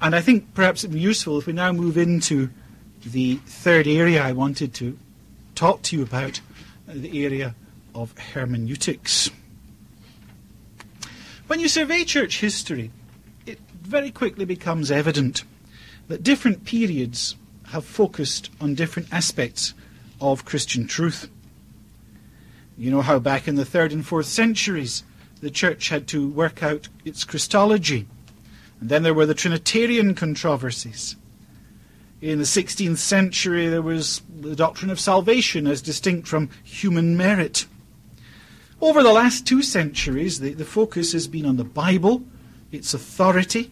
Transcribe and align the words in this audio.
And 0.00 0.14
I 0.14 0.20
think 0.20 0.54
perhaps 0.54 0.84
it 0.84 0.88
would 0.88 0.94
be 0.94 1.00
useful 1.00 1.38
if 1.38 1.46
we 1.46 1.52
now 1.52 1.72
move 1.72 1.98
into 1.98 2.50
the 3.04 3.36
third 3.46 3.86
area 3.86 4.22
I 4.22 4.32
wanted 4.32 4.74
to 4.74 4.98
talk 5.54 5.82
to 5.82 5.96
you 5.96 6.02
about, 6.02 6.40
uh, 6.88 6.92
the 6.94 7.24
area 7.24 7.54
of 7.94 8.16
hermeneutics. 8.16 9.30
When 11.48 11.60
you 11.60 11.68
survey 11.68 12.04
church 12.04 12.40
history, 12.40 12.90
it 13.46 13.58
very 13.82 14.10
quickly 14.10 14.44
becomes 14.44 14.90
evident 14.90 15.44
that 16.06 16.22
different 16.22 16.64
periods 16.64 17.34
have 17.68 17.84
focused 17.84 18.50
on 18.60 18.74
different 18.74 19.12
aspects 19.12 19.74
of 20.20 20.44
Christian 20.44 20.86
truth. 20.86 21.28
You 22.76 22.90
know 22.90 23.02
how 23.02 23.18
back 23.18 23.48
in 23.48 23.56
the 23.56 23.64
third 23.64 23.92
and 23.92 24.06
fourth 24.06 24.26
centuries 24.26 25.02
the 25.40 25.50
church 25.50 25.88
had 25.88 26.06
to 26.08 26.28
work 26.28 26.62
out 26.62 26.88
its 27.04 27.24
Christology. 27.24 28.06
And 28.80 28.88
then 28.88 29.02
there 29.02 29.14
were 29.14 29.26
the 29.26 29.34
Trinitarian 29.34 30.14
controversies. 30.14 31.16
In 32.20 32.38
the 32.38 32.44
16th 32.44 32.98
century, 32.98 33.68
there 33.68 33.82
was 33.82 34.22
the 34.28 34.56
doctrine 34.56 34.90
of 34.90 34.98
salvation 34.98 35.66
as 35.66 35.80
distinct 35.80 36.26
from 36.26 36.50
human 36.64 37.16
merit. 37.16 37.66
Over 38.80 39.02
the 39.02 39.12
last 39.12 39.46
two 39.46 39.62
centuries, 39.62 40.40
the, 40.40 40.52
the 40.52 40.64
focus 40.64 41.12
has 41.12 41.28
been 41.28 41.46
on 41.46 41.56
the 41.56 41.64
Bible, 41.64 42.22
its 42.70 42.94
authority, 42.94 43.70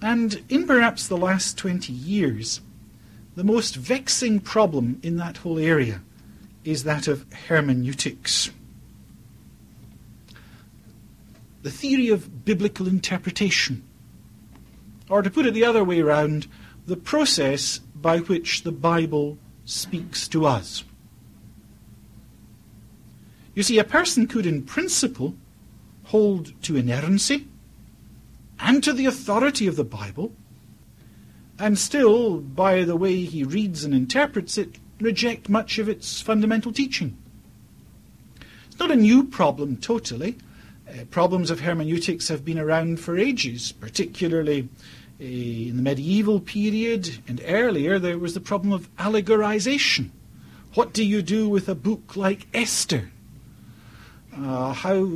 and 0.00 0.42
in 0.50 0.66
perhaps 0.66 1.08
the 1.08 1.16
last 1.16 1.56
20 1.56 1.92
years, 1.92 2.60
the 3.36 3.44
most 3.44 3.74
vexing 3.74 4.40
problem 4.40 5.00
in 5.02 5.16
that 5.16 5.38
whole 5.38 5.58
area 5.58 6.02
is 6.62 6.84
that 6.84 7.08
of 7.08 7.24
hermeneutics. 7.48 8.50
The 11.64 11.70
theory 11.70 12.10
of 12.10 12.44
biblical 12.44 12.86
interpretation. 12.86 13.82
Or 15.08 15.22
to 15.22 15.30
put 15.30 15.46
it 15.46 15.54
the 15.54 15.64
other 15.64 15.82
way 15.82 15.98
around, 15.98 16.46
the 16.86 16.94
process 16.94 17.78
by 17.78 18.18
which 18.18 18.64
the 18.64 18.70
Bible 18.70 19.38
speaks 19.64 20.28
to 20.28 20.44
us. 20.44 20.84
You 23.54 23.62
see, 23.62 23.78
a 23.78 23.84
person 23.84 24.26
could, 24.26 24.44
in 24.44 24.64
principle, 24.64 25.36
hold 26.04 26.52
to 26.64 26.76
inerrancy 26.76 27.48
and 28.60 28.84
to 28.84 28.92
the 28.92 29.06
authority 29.06 29.66
of 29.66 29.76
the 29.76 29.84
Bible, 29.84 30.34
and 31.58 31.78
still, 31.78 32.40
by 32.40 32.84
the 32.84 32.96
way 32.96 33.24
he 33.24 33.42
reads 33.42 33.84
and 33.84 33.94
interprets 33.94 34.58
it, 34.58 34.76
reject 35.00 35.48
much 35.48 35.78
of 35.78 35.88
its 35.88 36.20
fundamental 36.20 36.72
teaching. 36.72 37.16
It's 38.66 38.78
not 38.78 38.90
a 38.90 38.96
new 38.96 39.24
problem 39.24 39.78
totally. 39.78 40.36
Uh, 40.88 41.04
problems 41.10 41.50
of 41.50 41.60
hermeneutics 41.60 42.28
have 42.28 42.44
been 42.44 42.58
around 42.58 43.00
for 43.00 43.18
ages, 43.18 43.72
particularly 43.72 44.68
uh, 45.20 45.24
in 45.24 45.76
the 45.76 45.82
medieval 45.82 46.40
period 46.40 47.18
and 47.26 47.40
earlier. 47.46 47.98
There 47.98 48.18
was 48.18 48.34
the 48.34 48.40
problem 48.40 48.72
of 48.72 48.94
allegorization. 48.96 50.10
What 50.74 50.92
do 50.92 51.04
you 51.04 51.22
do 51.22 51.48
with 51.48 51.68
a 51.68 51.74
book 51.74 52.16
like 52.16 52.46
Esther? 52.52 53.10
Uh, 54.36 54.72
how 54.72 55.10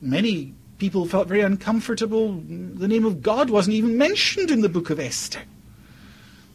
many 0.00 0.54
people 0.78 1.06
felt 1.06 1.28
very 1.28 1.40
uncomfortable. 1.40 2.32
The 2.32 2.88
name 2.88 3.04
of 3.04 3.22
God 3.22 3.50
wasn't 3.50 3.76
even 3.76 3.96
mentioned 3.96 4.50
in 4.50 4.60
the 4.60 4.68
book 4.68 4.90
of 4.90 5.00
Esther. 5.00 5.42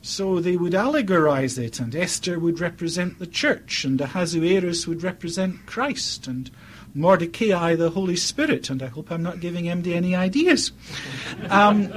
So 0.02 0.40
they 0.40 0.56
would 0.56 0.74
allegorize 0.74 1.58
it, 1.58 1.80
and 1.80 1.96
Esther 1.96 2.40
would 2.40 2.60
represent 2.60 3.20
the 3.20 3.28
church, 3.28 3.84
and 3.84 4.00
Ahasuerus 4.00 4.88
would 4.88 5.04
represent 5.04 5.66
Christ, 5.66 6.28
and 6.28 6.50
Mordecai 6.94 7.76
the 7.76 7.92
Holy 7.92 8.16
Spirit. 8.16 8.70
And 8.70 8.82
I 8.82 8.88
hope 8.88 9.12
I'm 9.12 9.24
not 9.24 9.40
giving 9.40 9.66
MD 9.66 9.96
any 9.96 10.16
ideas. 10.16 10.72
Um, 11.50 11.94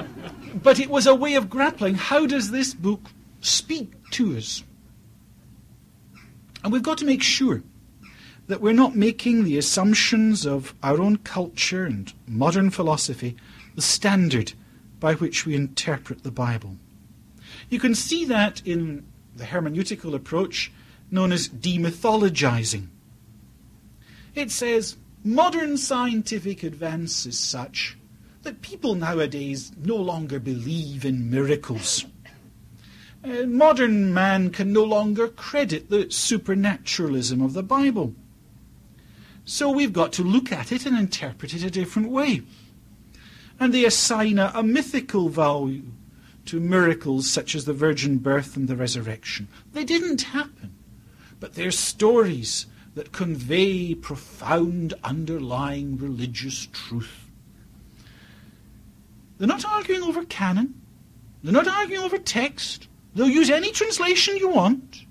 but 0.55 0.79
it 0.79 0.91
was 0.91 1.07
a 1.07 1.15
way 1.15 1.35
of 1.35 1.51
grappling. 1.51 1.95
How 1.95 2.27
does 2.27 2.51
this 2.51 2.75
book 2.75 3.01
speak 3.41 3.93
to 4.11 4.37
us? 4.37 4.63
And 6.63 6.73
we've 6.73 6.83
got 6.83 6.99
to 6.99 7.05
make 7.05 7.23
sure 7.23 7.63
that 8.47 8.61
we're 8.61 8.73
not 8.73 8.95
making 8.95 9.45
the 9.45 9.59
assumptions 9.59 10.47
of 10.47 10.75
our 10.83 11.01
own 11.01 11.17
culture 11.19 11.85
and 11.85 12.13
modern 12.27 12.71
philosophy 12.71 13.37
the 13.75 13.83
standard 13.83 14.53
by 15.01 15.15
which 15.15 15.47
we 15.47 15.55
interpret 15.55 16.23
the 16.23 16.31
Bible. 16.31 16.77
You 17.69 17.81
can 17.81 17.95
see 17.95 18.25
that 18.27 18.63
in 18.65 19.07
the 19.35 19.45
hermeneutical 19.45 20.15
approach 20.15 20.71
known 21.11 21.33
as 21.33 21.49
demythologizing. 21.49 22.89
It 24.35 24.51
says 24.51 24.97
modern 25.25 25.77
scientific 25.77 26.63
advance 26.63 27.27
is 27.27 27.39
such 27.39 27.97
that 28.43 28.63
people 28.63 28.95
nowadays 28.95 29.73
no 29.77 29.97
longer 29.97 30.41
believe 30.41 31.05
in 31.05 31.31
miracles. 31.31 32.05
Uh, 33.25 33.47
modern 33.47 34.13
man 34.13 34.51
can 34.51 34.73
no 34.73 34.83
longer 34.83 35.29
credit 35.29 35.91
the 35.91 36.11
supernaturalism 36.11 37.41
of 37.41 37.53
the 37.53 37.63
Bible. 37.63 38.15
So 39.45 39.71
we've 39.71 39.93
got 39.93 40.13
to 40.15 40.25
look 40.25 40.51
at 40.51 40.73
it 40.73 40.87
and 40.87 40.99
interpret 40.99 41.55
it 41.55 41.63
a 41.63 41.71
different 41.71 42.11
way. 42.11 42.43
And 43.61 43.73
they 43.73 43.85
assign 43.85 44.39
a, 44.39 44.51
a 44.55 44.63
mythical 44.63 45.29
value 45.29 45.85
to 46.47 46.59
miracles 46.59 47.31
such 47.31 47.55
as 47.55 47.65
the 47.65 47.73
virgin 47.73 48.19
birth 48.19 48.57
and 48.57 48.67
the 48.67 48.77
resurrection. 48.77 49.47
They 49.73 49.85
didn't 49.85 50.23
happen, 50.23 50.75
but 51.39 51.55
they're 51.55 51.71
stories 51.71 52.67
that 52.95 53.13
convey 53.13 53.95
profound 53.95 54.95
underlying 55.03 55.97
religious 55.97 56.69
truth. 56.73 57.31
They're 59.39 59.49
not 59.49 59.65
arguing 59.65 60.03
over 60.03 60.25
canon. 60.25 60.81
They're 61.43 61.53
not 61.53 61.67
arguing 61.67 62.05
over 62.05 62.19
text. 62.19 62.89
They'll 63.15 63.29
use 63.29 63.51
any 63.51 63.73
translation 63.73 64.37
you 64.37 64.49
want. 64.49 65.05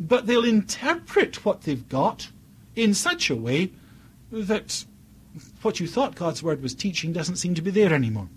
But 0.00 0.26
they'll 0.26 0.44
interpret 0.44 1.44
what 1.44 1.62
they've 1.62 1.88
got 1.88 2.30
in 2.74 2.94
such 2.94 3.30
a 3.30 3.36
way 3.36 3.70
that 4.30 4.84
what 5.60 5.78
you 5.78 5.86
thought 5.86 6.14
God's 6.14 6.42
Word 6.42 6.62
was 6.62 6.74
teaching 6.74 7.12
doesn't 7.12 7.36
seem 7.36 7.54
to 7.54 7.62
be 7.62 7.70
there 7.70 7.92
anymore. 7.92 8.28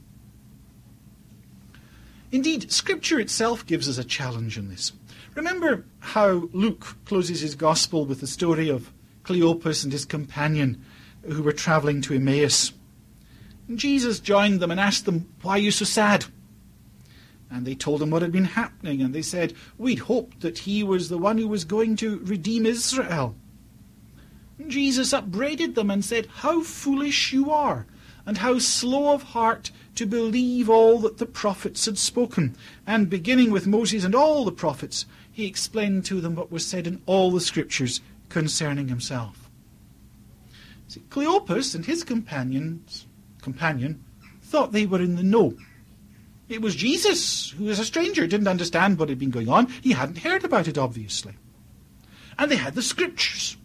Indeed, 2.32 2.72
Scripture 2.72 3.20
itself 3.20 3.66
gives 3.66 3.88
us 3.88 3.98
a 3.98 4.04
challenge 4.04 4.58
in 4.58 4.70
this. 4.70 4.92
Remember 5.36 5.86
how 6.00 6.50
Luke 6.54 6.96
closes 7.06 7.42
his 7.42 7.56
Gospel 7.56 8.06
with 8.06 8.22
the 8.22 8.28
story 8.28 8.70
of 8.70 8.92
Cleopas 9.24 9.84
and 9.84 9.92
his 9.92 10.06
companion 10.06 10.84
who 11.24 11.44
were 11.44 11.52
travelling 11.52 12.02
to 12.04 12.14
Emmaus. 12.14 12.72
And 13.68 13.78
Jesus 13.78 14.20
joined 14.20 14.62
them 14.62 14.72
and 14.72 14.80
asked 14.80 15.06
them, 15.06 15.28
Why 15.42 15.54
are 15.54 15.60
you 15.60 15.72
so 15.72 15.84
sad? 15.86 16.26
And 17.52 17.66
they 17.66 17.76
told 17.76 18.02
him 18.02 18.12
what 18.12 18.22
had 18.22 18.32
been 18.32 18.46
happening, 18.46 19.02
and 19.02 19.14
they 19.14 19.22
said, 19.22 19.54
We'd 19.78 20.00
hoped 20.00 20.40
that 20.40 20.60
he 20.60 20.84
was 20.84 21.10
the 21.10 21.18
one 21.18 21.38
who 21.38 21.48
was 21.48 21.66
going 21.66 21.96
to 21.98 22.20
redeem 22.20 22.66
Israel. 22.66 23.36
Jesus 24.68 25.12
upbraided 25.14 25.76
them 25.76 25.92
and 25.92 26.04
said, 26.04 26.28
How 26.28 26.64
foolish 26.64 27.34
you 27.34 27.52
are, 27.52 27.86
and 28.26 28.38
how 28.38 28.58
slow 28.60 29.14
of 29.14 29.24
heart 29.24 29.72
to 29.96 30.06
believe 30.06 30.70
all 30.70 31.00
that 31.00 31.18
the 31.18 31.26
prophets 31.26 31.86
had 31.86 31.98
spoken. 31.98 32.56
And 32.88 33.10
beginning 33.10 33.52
with 33.52 33.68
Moses 33.68 34.04
and 34.04 34.16
all 34.16 34.46
the 34.46 34.52
prophets, 34.52 35.06
he 35.36 35.46
explained 35.46 36.06
to 36.06 36.22
them 36.22 36.34
what 36.34 36.50
was 36.50 36.66
said 36.66 36.88
in 36.88 37.02
all 37.06 37.30
the 37.30 37.42
scriptures 37.42 38.00
concerning 38.30 38.88
himself. 38.88 39.50
See, 40.88 41.02
Cleopas 41.10 41.76
and 41.76 41.86
his 41.86 42.06
companions, 42.06 43.06
companion 43.42 44.02
thought 44.42 44.72
they 44.72 44.86
were 44.86 45.02
in 45.02 45.18
the 45.18 45.24
know. 45.24 45.58
It 46.48 46.62
was 46.62 46.74
Jesus, 46.74 47.50
who 47.50 47.66
was 47.66 47.80
a 47.80 47.86
stranger, 47.86 48.26
didn't 48.26 48.48
understand 48.48 48.98
what 48.98 49.10
had 49.10 49.20
been 49.20 49.30
going 49.30 49.50
on. 49.50 49.68
He 49.82 49.92
hadn't 49.92 50.20
heard 50.20 50.46
about 50.46 50.70
it, 50.70 50.78
obviously. 50.78 51.34
And 52.40 52.50
they 52.50 52.56
had 52.56 52.76
the 52.76 52.82
scriptures. 52.82 53.58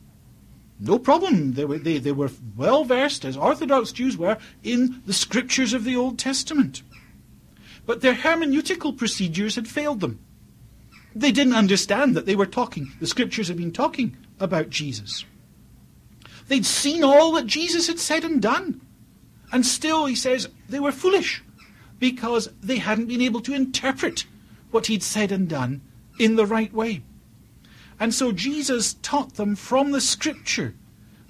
No 0.81 0.99
problem. 0.99 1.53
They 1.53 1.67
were, 1.67 1.79
they, 1.79 1.99
they 1.99 2.11
were 2.11 2.33
well 2.57 2.83
versed, 2.83 3.25
as 3.25 3.37
Orthodox 3.37 3.93
Jews 3.93 4.17
were, 4.17 4.39
in 4.65 5.03
the 5.07 5.13
scriptures 5.13 5.73
of 5.73 5.85
the 5.85 5.95
Old 5.95 6.19
Testament. 6.19 6.83
But 7.87 8.01
their 8.01 8.15
hermeneutical 8.15 8.99
procedures 8.99 9.55
had 9.55 9.69
failed 9.69 10.01
them. 10.01 10.19
They 11.15 11.33
didn't 11.33 11.55
understand 11.55 12.15
that 12.15 12.27
they 12.27 12.37
were 12.37 12.47
talking, 12.47 12.93
the 13.01 13.07
scriptures 13.07 13.49
had 13.49 13.57
been 13.57 13.73
talking 13.73 14.17
about 14.39 14.71
Jesus. 14.71 15.25
They'd 16.49 16.67
seen 16.67 17.05
all 17.05 17.33
that 17.33 17.47
Jesus 17.47 17.87
had 17.87 17.99
said 17.99 18.25
and 18.25 18.41
done. 18.41 18.81
And 19.53 19.67
still, 19.67 20.07
he 20.07 20.15
says, 20.15 20.49
they 20.69 20.81
were 20.81 20.93
foolish 20.93 21.43
because 21.99 22.49
they 22.63 22.79
hadn't 22.79 23.07
been 23.07 23.21
able 23.21 23.41
to 23.43 23.55
interpret 23.55 24.25
what 24.71 24.87
he'd 24.87 25.03
said 25.03 25.33
and 25.33 25.49
done 25.49 25.81
in 26.19 26.37
the 26.37 26.47
right 26.47 26.73
way. 26.73 27.03
And 27.99 28.15
so 28.15 28.33
Jesus 28.33 28.95
taught 29.03 29.35
them 29.35 29.55
from 29.55 29.93
the 29.93 30.01
Scripture 30.01 30.75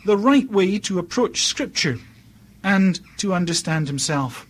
the 0.04 0.16
right 0.16 0.50
way 0.50 0.78
to 0.78 0.98
approach 0.98 1.44
Scripture 1.44 1.98
and 2.62 3.00
to 3.18 3.34
understand 3.34 3.88
himself. 3.88 4.46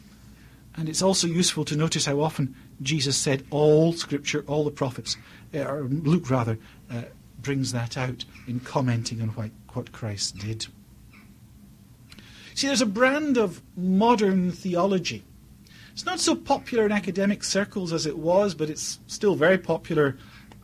And 0.76 0.88
it's 0.88 1.02
also 1.02 1.26
useful 1.26 1.64
to 1.64 1.76
notice 1.76 2.06
how 2.06 2.20
often 2.20 2.54
Jesus 2.82 3.16
said 3.16 3.44
all 3.50 3.92
Scripture, 3.92 4.44
all 4.46 4.64
the 4.64 4.70
prophets, 4.70 5.16
uh, 5.54 5.60
or 5.60 5.82
Luke 5.84 6.30
rather, 6.30 6.58
uh, 6.90 7.02
brings 7.40 7.72
that 7.72 7.96
out 7.96 8.24
in 8.46 8.60
commenting 8.60 9.20
on 9.20 9.28
what, 9.30 9.50
what 9.72 9.92
Christ 9.92 10.38
did. 10.38 10.66
See, 12.54 12.66
there's 12.66 12.82
a 12.82 12.86
brand 12.86 13.38
of 13.38 13.62
modern 13.76 14.52
theology 14.52 15.24
It's 16.00 16.06
not 16.06 16.20
so 16.20 16.34
popular 16.34 16.86
in 16.86 16.92
academic 16.92 17.44
circles 17.44 17.92
as 17.92 18.06
it 18.06 18.16
was, 18.16 18.54
but 18.54 18.70
it's 18.70 19.00
still 19.06 19.34
very 19.34 19.58
popular 19.58 20.16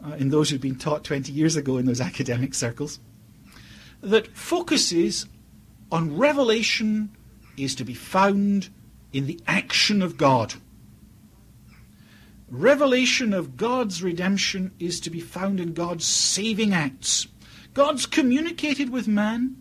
uh, 0.02 0.12
in 0.12 0.30
those 0.30 0.48
who've 0.48 0.60
been 0.60 0.76
taught 0.76 1.04
20 1.04 1.30
years 1.30 1.56
ago 1.56 1.76
in 1.76 1.84
those 1.84 2.00
academic 2.12 2.54
circles. 2.54 3.00
That 4.00 4.28
focuses 4.28 5.26
on 5.90 6.16
revelation 6.16 7.10
is 7.56 7.74
to 7.74 7.84
be 7.84 7.92
found 7.92 8.70
in 9.12 9.26
the 9.26 9.38
action 9.46 10.00
of 10.00 10.16
God. 10.16 10.54
Revelation 12.48 13.32
of 13.32 13.56
God's 13.56 14.02
redemption 14.02 14.72
is 14.78 15.00
to 15.00 15.10
be 15.10 15.20
found 15.20 15.58
in 15.58 15.74
God's 15.74 16.06
saving 16.06 16.72
acts. 16.72 17.26
God's 17.74 18.06
communicated 18.06 18.90
with 18.90 19.08
man. 19.08 19.60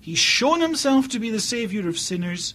He's 0.00 0.18
shown 0.18 0.60
himself 0.60 1.08
to 1.08 1.20
be 1.20 1.30
the 1.30 1.40
Saviour 1.40 1.88
of 1.88 1.98
sinners, 1.98 2.54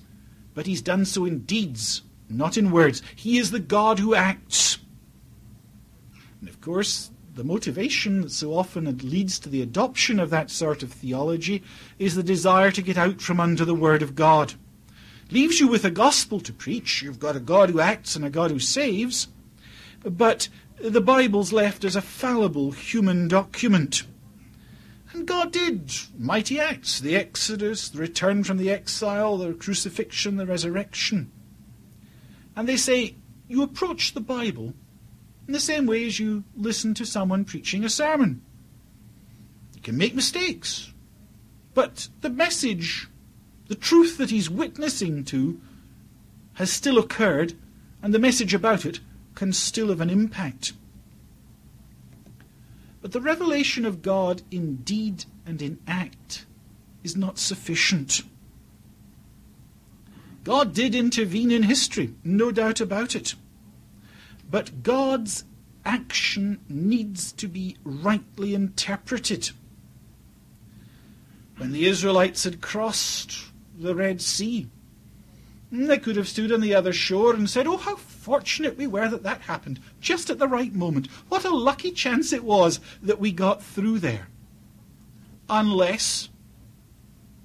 but 0.54 0.68
he's 0.68 0.82
done 0.82 1.06
so 1.06 1.26
in 1.26 1.40
deeds, 1.40 2.02
not 2.30 2.58
in 2.58 2.72
words. 2.72 3.02
He 3.16 3.38
is 3.38 3.52
the 3.52 3.60
God 3.60 4.00
who 4.00 4.14
acts. 4.14 4.78
And 6.42 6.50
of 6.50 6.60
course, 6.60 7.12
the 7.34 7.44
motivation 7.46 8.22
that 8.22 8.32
so 8.32 8.54
often 8.54 8.86
leads 8.98 9.40
to 9.40 9.50
the 9.50 9.62
adoption 9.62 10.20
of 10.20 10.30
that 10.32 10.52
sort 10.52 10.84
of 10.84 10.92
theology 10.92 11.64
is 11.98 12.16
the 12.16 12.24
desire 12.24 12.72
to 12.72 12.82
get 12.82 12.98
out 12.98 13.22
from 13.22 13.40
under 13.40 13.64
the 13.64 13.74
Word 13.74 14.02
of 14.02 14.16
God. 14.16 14.54
Leaves 15.30 15.62
you 15.62 15.70
with 15.70 15.86
a 15.86 15.92
gospel 15.92 16.42
to 16.42 16.52
preach. 16.52 17.02
You've 17.02 17.20
got 17.20 17.38
a 17.38 17.40
God 17.40 17.70
who 17.70 17.80
acts 17.80 18.18
and 18.18 18.26
a 18.26 18.30
God 18.30 18.52
who 18.52 18.60
saves. 18.60 19.30
But 20.04 20.50
the 20.78 21.02
Bible's 21.02 21.54
left 21.54 21.84
as 21.84 21.96
a 21.96 22.02
fallible 22.02 22.72
human 22.72 23.28
document. 23.28 24.04
And 25.14 25.28
God 25.28 25.52
did 25.52 25.92
mighty 26.18 26.60
acts 26.60 27.00
the 27.00 27.16
Exodus, 27.16 27.90
the 27.90 28.00
return 28.00 28.44
from 28.44 28.58
the 28.58 28.72
exile, 28.72 29.38
the 29.38 29.54
crucifixion, 29.54 30.38
the 30.38 30.46
resurrection. 30.46 31.32
And 32.56 32.68
they 32.68 32.78
say, 32.78 33.16
you 33.48 33.62
approach 33.62 34.14
the 34.14 34.22
Bible 34.22 34.74
in 35.48 35.54
the 35.54 35.60
same 35.60 35.86
way 35.86 36.06
as 36.06 36.20
you 36.20 36.46
listen 36.56 36.94
to 36.96 37.06
someone 37.06 37.46
preaching 37.46 37.84
a 37.84 37.90
sermon. 37.90 38.42
You 39.76 39.82
can 39.82 39.98
make 39.98 40.16
mistakes, 40.16 40.94
but 41.74 42.08
the 42.22 42.30
message, 42.30 43.10
the 43.68 43.76
truth 43.76 44.18
that 44.18 44.30
he's 44.30 44.50
witnessing 44.50 45.26
to, 45.26 45.60
has 46.54 46.72
still 46.72 46.98
occurred, 46.98 47.54
and 48.02 48.14
the 48.14 48.20
message 48.20 48.54
about 48.54 48.86
it 48.86 49.00
can 49.36 49.54
still 49.54 49.90
have 49.90 50.02
an 50.02 50.10
impact. 50.10 50.74
But 53.02 53.12
the 53.12 53.22
revelation 53.22 53.86
of 53.86 54.02
God 54.02 54.44
in 54.52 54.78
deed 54.78 55.26
and 55.46 55.62
in 55.62 55.80
act 55.88 56.46
is 57.04 57.18
not 57.18 57.40
sufficient. 57.40 58.22
God 60.44 60.74
did 60.74 60.96
intervene 60.96 61.52
in 61.52 61.64
history, 61.64 62.14
no 62.24 62.52
doubt 62.52 62.82
about 62.82 63.16
it. 63.16 63.36
But 64.50 64.84
God's 64.84 65.46
action 65.86 66.60
needs 66.68 67.32
to 67.34 67.48
be 67.48 67.78
rightly 67.84 68.54
interpreted. 68.54 69.52
When 71.58 71.72
the 71.72 71.86
Israelites 71.86 72.44
had 72.44 72.62
crossed 72.62 73.46
the 73.78 73.96
Red 73.96 74.22
Sea, 74.22 74.68
they 75.72 75.98
could 75.98 76.18
have 76.18 76.28
stood 76.28 76.52
on 76.52 76.62
the 76.62 76.76
other 76.76 76.92
shore 76.92 77.34
and 77.34 77.50
said, 77.50 77.66
Oh, 77.68 77.78
how 77.78 77.96
fortunate 78.22 78.78
we 78.78 78.86
were 78.86 79.10
that 79.10 79.24
that 79.24 79.42
happened, 79.42 79.80
just 80.00 80.30
at 80.30 80.38
the 80.38 80.48
right 80.48 80.74
moment. 80.74 81.08
What 81.28 81.44
a 81.44 81.50
lucky 81.50 81.92
chance 81.92 82.32
it 82.32 82.44
was 82.44 82.80
that 83.02 83.20
we 83.20 83.32
got 83.32 83.64
through 83.64 84.00
there. 84.00 84.28
Unless 85.50 86.30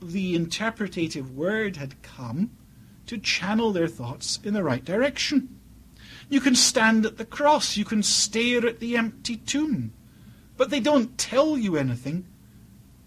the 0.02 0.34
interpretative 0.34 1.34
word 1.34 1.76
had 1.76 2.02
come 2.02 2.50
to 3.06 3.16
channel 3.16 3.72
their 3.72 3.88
thoughts 3.88 4.38
in 4.44 4.52
the 4.52 4.62
right 4.62 4.84
direction. 4.84 5.58
You 6.28 6.40
can 6.40 6.54
stand 6.54 7.06
at 7.06 7.16
the 7.16 7.24
cross, 7.24 7.76
you 7.76 7.84
can 7.84 8.02
stare 8.02 8.66
at 8.66 8.78
the 8.78 8.96
empty 8.96 9.36
tomb, 9.36 9.92
but 10.56 10.68
they 10.68 10.80
don't 10.80 11.16
tell 11.16 11.56
you 11.56 11.76
anything. 11.76 12.26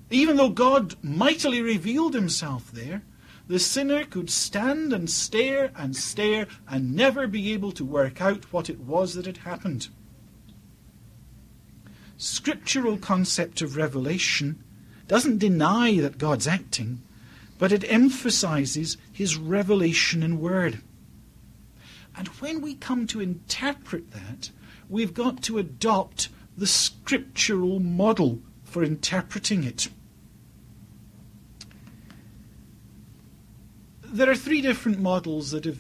Even 0.10 0.38
though 0.38 0.50
God 0.50 0.96
mightily 1.04 1.62
revealed 1.62 2.16
himself 2.16 2.72
there, 2.72 3.04
the 3.50 3.60
sinner 3.60 4.06
could 4.06 4.30
stand 4.30 4.94
and 4.94 5.10
stare 5.10 5.72
and 5.76 5.96
stare 5.96 6.46
and 6.68 6.96
never 6.96 7.26
be 7.26 7.52
able 7.52 7.72
to 7.72 7.84
work 7.84 8.22
out 8.22 8.54
what 8.54 8.70
it 8.70 8.80
was 8.82 9.16
that 9.16 9.26
had 9.26 9.38
happened. 9.38 9.88
Scriptural 12.16 12.98
concept 12.98 13.64
of 13.64 13.76
revelation 13.76 14.64
doesn't 15.08 15.40
deny 15.40 16.00
that 16.00 16.20
God's 16.20 16.46
acting, 16.48 17.02
but 17.58 17.72
it 17.72 17.92
emphasizes 17.92 18.98
his 19.12 19.36
revelation 19.36 20.22
in 20.22 20.40
word. 20.40 20.82
And 22.16 22.28
when 22.40 22.62
we 22.62 22.76
come 22.76 23.08
to 23.08 23.20
interpret 23.20 24.12
that, 24.12 24.52
we've 24.88 25.16
got 25.16 25.42
to 25.44 25.58
adopt 25.58 26.30
the 26.56 26.68
scriptural 26.68 27.80
model 27.80 28.42
for 28.64 28.84
interpreting 28.84 29.64
it. 29.64 29.90
There 34.12 34.30
are 34.30 34.36
three 34.36 34.62
different 34.62 35.00
models 35.00 35.52
that 35.52 35.66
have 35.66 35.80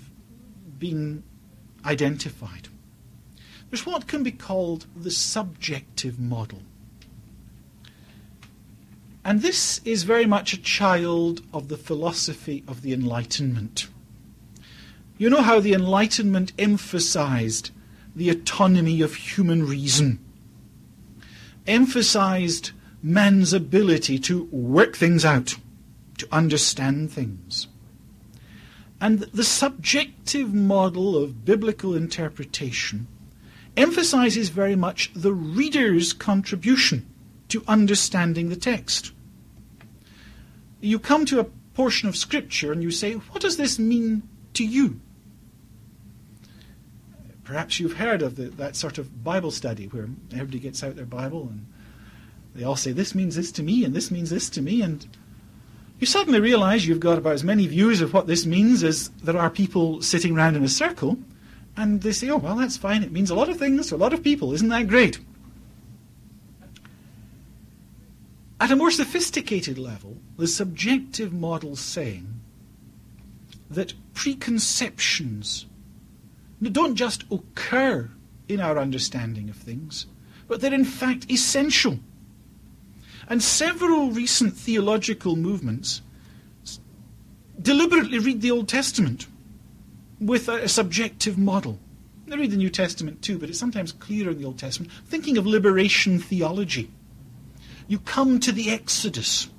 been 0.77 1.23
identified. 1.83 2.67
There's 3.69 3.85
what 3.85 4.07
can 4.07 4.21
be 4.21 4.31
called 4.31 4.85
the 4.95 5.11
subjective 5.11 6.19
model. 6.19 6.61
And 9.25 9.41
this 9.41 9.81
is 9.83 10.03
very 10.03 10.25
much 10.25 10.53
a 10.53 10.61
child 10.61 11.41
of 11.53 11.67
the 11.67 11.77
philosophy 11.77 12.63
of 12.67 12.83
the 12.83 12.93
Enlightenment. 12.93 13.87
You 15.17 15.29
know 15.29 15.41
how 15.41 15.59
the 15.59 15.73
Enlightenment 15.73 16.53
emphasized 16.57 17.71
the 18.15 18.29
autonomy 18.29 19.01
of 19.01 19.15
human 19.15 19.65
reason, 19.67 20.19
emphasized 21.67 22.71
man's 23.01 23.53
ability 23.53 24.19
to 24.19 24.43
work 24.45 24.95
things 24.95 25.25
out, 25.25 25.55
to 26.17 26.27
understand 26.31 27.11
things. 27.11 27.67
And 29.01 29.19
the 29.19 29.43
subjective 29.43 30.53
model 30.53 31.15
of 31.15 31.45
biblical 31.45 31.95
interpretation 31.95 33.07
emphasizes 33.77 34.49
very 34.49 34.75
much 34.75 35.11
the 35.13 35.33
reader's 35.33 36.11
contribution 36.11 37.07
to 37.47 37.63
understanding 37.67 38.49
the 38.49 38.55
text. 38.55 39.11
You 40.81 40.99
come 40.99 41.25
to 41.25 41.39
a 41.39 41.45
portion 41.73 42.09
of 42.09 42.17
Scripture 42.17 42.71
and 42.71 42.83
you 42.83 42.91
say, 42.91 43.13
What 43.13 43.41
does 43.41 43.57
this 43.57 43.79
mean 43.79 44.23
to 44.53 44.65
you? 44.65 44.99
Perhaps 47.43 47.79
you've 47.79 47.93
heard 47.93 48.21
of 48.21 48.35
the, 48.35 48.43
that 48.49 48.75
sort 48.75 48.97
of 48.97 49.23
Bible 49.23 49.51
study 49.51 49.87
where 49.87 50.09
everybody 50.33 50.59
gets 50.59 50.83
out 50.83 50.95
their 50.95 51.05
Bible 51.05 51.47
and 51.49 51.65
they 52.53 52.63
all 52.63 52.75
say, 52.75 52.91
This 52.91 53.15
means 53.15 53.35
this 53.35 53.51
to 53.53 53.63
me, 53.63 53.85
and 53.85 53.95
this 53.95 54.11
means 54.11 54.29
this 54.29 54.49
to 54.51 54.61
me, 54.61 54.81
and 54.81 55.07
you 55.99 56.07
suddenly 56.07 56.39
realize 56.39 56.87
you've 56.87 56.99
got 56.99 57.17
about 57.17 57.33
as 57.33 57.43
many 57.43 57.67
views 57.67 58.01
of 58.01 58.13
what 58.13 58.27
this 58.27 58.45
means 58.45 58.83
as 58.83 59.09
there 59.23 59.37
are 59.37 59.49
people 59.49 60.01
sitting 60.01 60.35
around 60.35 60.55
in 60.55 60.63
a 60.63 60.69
circle, 60.69 61.17
and 61.75 62.01
they 62.01 62.13
say, 62.13 62.29
oh, 62.29 62.37
well, 62.37 62.55
that's 62.55 62.77
fine. 62.77 63.03
It 63.03 63.11
means 63.11 63.29
a 63.29 63.35
lot 63.35 63.49
of 63.49 63.57
things 63.57 63.87
to 63.87 63.95
a 63.95 63.97
lot 63.97 64.13
of 64.13 64.23
people. 64.23 64.53
Isn't 64.53 64.69
that 64.69 64.87
great? 64.87 65.19
At 68.61 68.71
a 68.71 68.75
more 68.75 68.91
sophisticated 68.91 69.77
level, 69.77 70.17
the 70.37 70.47
subjective 70.47 71.31
model 71.31 71.75
saying 71.75 72.41
that 73.69 73.93
preconceptions 74.13 75.65
don't 76.61 76.95
just 76.95 77.23
occur 77.31 78.09
in 78.49 78.59
our 78.59 78.77
understanding 78.77 79.49
of 79.49 79.55
things, 79.55 80.07
but 80.47 80.59
they're 80.59 80.73
in 80.73 80.83
fact 80.83 81.31
essential 81.31 81.99
and 83.29 83.41
several 83.41 84.09
recent 84.09 84.55
theological 84.55 85.35
movements 85.35 86.01
deliberately 87.61 88.19
read 88.19 88.41
the 88.41 88.51
Old 88.51 88.67
Testament 88.67 89.27
with 90.19 90.49
a, 90.49 90.63
a 90.63 90.67
subjective 90.67 91.37
model. 91.37 91.79
They 92.25 92.37
read 92.37 92.51
the 92.51 92.57
New 92.57 92.69
Testament 92.69 93.21
too, 93.21 93.37
but 93.37 93.49
it's 93.49 93.59
sometimes 93.59 93.91
clearer 93.91 94.31
in 94.31 94.39
the 94.39 94.45
Old 94.45 94.59
Testament. 94.59 94.91
Thinking 95.05 95.37
of 95.37 95.45
liberation 95.45 96.19
theology. 96.19 96.91
You 97.87 97.99
come 97.99 98.39
to 98.41 98.51
the 98.51 98.69
Exodus. 98.69 99.49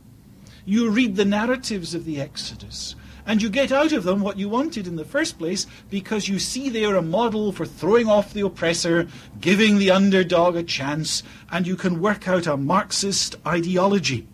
You 0.65 0.91
read 0.91 1.17
the 1.17 1.25
narratives 1.25 1.95
of 1.95 2.05
the 2.05 2.21
Exodus. 2.21 2.95
And 3.31 3.41
you 3.41 3.49
get 3.49 3.71
out 3.71 3.93
of 3.93 4.03
them 4.03 4.23
what 4.23 4.39
you 4.39 4.49
wanted 4.49 4.89
in 4.89 4.97
the 4.97 5.05
first 5.05 5.39
place 5.39 5.65
because 5.89 6.27
you 6.27 6.41
see 6.41 6.69
they 6.69 6.85
are 6.85 6.97
a 6.97 7.01
model 7.01 7.53
for 7.53 7.65
throwing 7.65 8.09
off 8.09 8.33
the 8.33 8.45
oppressor, 8.45 9.07
giving 9.41 9.79
the 9.79 9.93
underdog 9.93 10.57
a 10.57 10.65
chance, 10.65 11.23
and 11.49 11.65
you 11.65 11.77
can 11.77 12.01
work 12.01 12.27
out 12.27 12.49
a 12.49 12.57
Marxist 12.57 13.37
ideology. 13.47 14.27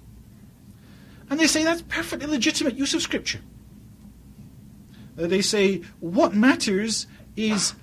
And 1.29 1.39
they 1.39 1.47
say 1.47 1.63
that's 1.63 1.83
perfectly 1.83 2.27
legitimate 2.27 2.77
use 2.77 2.95
of 2.95 3.03
Scripture. 3.03 3.41
Uh, 5.19 5.27
they 5.27 5.43
say 5.43 5.83
what 6.01 6.35
matters 6.35 7.07
is 7.37 7.75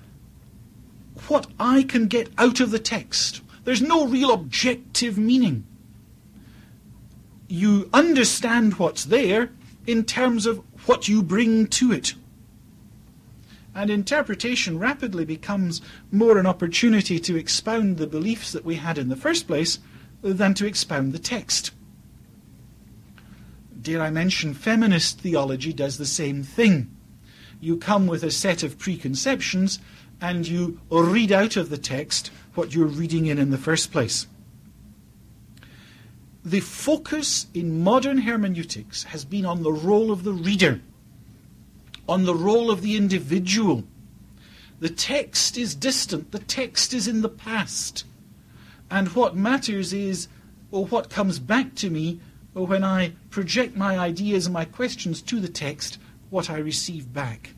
what 1.28 1.46
I 1.60 1.84
can 1.84 2.08
get 2.08 2.28
out 2.38 2.58
of 2.58 2.72
the 2.72 2.80
text. 2.80 3.40
There's 3.62 3.80
no 3.80 4.04
real 4.04 4.32
objective 4.32 5.16
meaning. 5.16 5.64
You 7.46 7.88
understand 7.92 8.80
what's 8.80 9.04
there 9.04 9.50
in 9.86 10.02
terms 10.02 10.46
of 10.46 10.60
what 10.86 11.08
you 11.08 11.22
bring 11.22 11.66
to 11.68 11.92
it. 11.92 12.14
And 13.74 13.90
interpretation 13.90 14.78
rapidly 14.78 15.24
becomes 15.24 15.80
more 16.12 16.38
an 16.38 16.46
opportunity 16.46 17.18
to 17.18 17.36
expound 17.36 17.96
the 17.96 18.06
beliefs 18.06 18.52
that 18.52 18.64
we 18.64 18.76
had 18.76 18.98
in 18.98 19.08
the 19.08 19.16
first 19.16 19.46
place 19.46 19.80
than 20.22 20.54
to 20.54 20.66
expound 20.66 21.12
the 21.12 21.18
text. 21.18 21.72
Dare 23.80 24.00
I 24.00 24.10
mention, 24.10 24.54
feminist 24.54 25.20
theology 25.20 25.72
does 25.72 25.98
the 25.98 26.06
same 26.06 26.42
thing. 26.42 26.94
You 27.60 27.76
come 27.76 28.06
with 28.06 28.22
a 28.22 28.30
set 28.30 28.62
of 28.62 28.78
preconceptions 28.78 29.78
and 30.20 30.46
you 30.46 30.80
read 30.90 31.32
out 31.32 31.56
of 31.56 31.68
the 31.68 31.78
text 31.78 32.30
what 32.54 32.74
you're 32.74 32.86
reading 32.86 33.26
in 33.26 33.38
in 33.38 33.50
the 33.50 33.58
first 33.58 33.90
place. 33.90 34.26
The 36.44 36.60
focus 36.60 37.46
in 37.54 37.82
modern 37.82 38.18
hermeneutics 38.18 39.04
has 39.04 39.24
been 39.24 39.46
on 39.46 39.62
the 39.62 39.72
role 39.72 40.10
of 40.10 40.24
the 40.24 40.32
reader, 40.32 40.80
on 42.08 42.24
the 42.24 42.34
role 42.34 42.70
of 42.70 42.82
the 42.82 42.96
individual. 42.96 43.84
The 44.80 44.90
text 44.90 45.56
is 45.56 45.74
distant, 45.74 46.32
the 46.32 46.38
text 46.38 46.92
is 46.92 47.08
in 47.08 47.22
the 47.22 47.28
past. 47.28 48.04
And 48.90 49.08
what 49.14 49.34
matters 49.34 49.92
is, 49.92 50.28
or 50.70 50.86
what 50.86 51.08
comes 51.08 51.38
back 51.38 51.74
to 51.76 51.88
me 51.88 52.20
or 52.54 52.66
when 52.66 52.84
I 52.84 53.12
project 53.30 53.76
my 53.76 53.98
ideas 53.98 54.46
and 54.46 54.52
my 54.52 54.64
questions 54.64 55.20
to 55.22 55.40
the 55.40 55.48
text, 55.48 55.98
what 56.30 56.48
I 56.48 56.58
receive 56.58 57.12
back. 57.12 57.54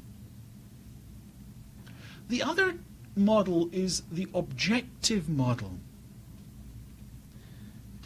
The 2.29 2.43
other 2.43 2.79
model 3.15 3.69
is 3.73 4.03
the 4.11 4.27
objective 4.35 5.29
model, 5.29 5.79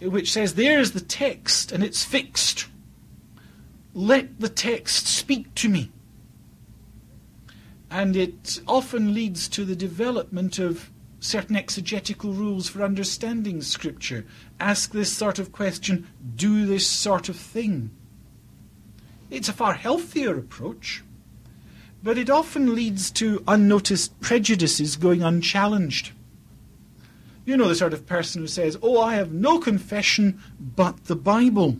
which 0.01 0.33
says 0.33 0.55
there's 0.55 0.93
the 0.93 1.01
text 1.01 1.73
and 1.73 1.83
it's 1.83 2.05
fixed. 2.05 2.67
Let 3.95 4.41
the 4.41 4.49
text 4.49 5.07
speak 5.07 5.55
to 5.57 5.69
me. 5.69 5.91
And 7.91 8.17
it 8.17 8.61
often 8.69 9.15
leads 9.15 9.49
to 9.49 9.65
the 9.65 9.77
development 9.77 10.59
of 10.59 10.91
certain 11.19 11.57
exegetical 11.57 12.33
rules 12.33 12.69
for 12.69 12.83
understanding 12.83 13.61
Scripture. 13.61 14.25
Ask 14.59 14.93
this 14.93 15.13
sort 15.13 15.39
of 15.39 15.53
question, 15.53 16.07
do 16.37 16.67
this 16.67 16.87
sort 16.87 17.29
of 17.29 17.37
thing. 17.37 17.91
It's 19.29 19.49
a 19.49 19.53
far 19.53 19.75
healthier 19.75 20.37
approach, 20.39 21.05
but 22.03 22.17
it 22.17 22.31
often 22.31 22.75
leads 22.75 23.11
to 23.13 23.45
unnoticed 23.47 24.19
prejudices 24.21 24.97
going 24.97 25.23
unchallenged. 25.23 26.13
You 27.51 27.57
know 27.57 27.67
the 27.67 27.75
sort 27.75 27.93
of 27.93 28.07
person 28.07 28.43
who 28.43 28.47
says, 28.47 28.79
Oh, 28.81 29.01
I 29.01 29.17
have 29.17 29.33
no 29.33 29.59
confession 29.59 30.41
but 30.61 31.07
the 31.07 31.17
Bible. 31.17 31.79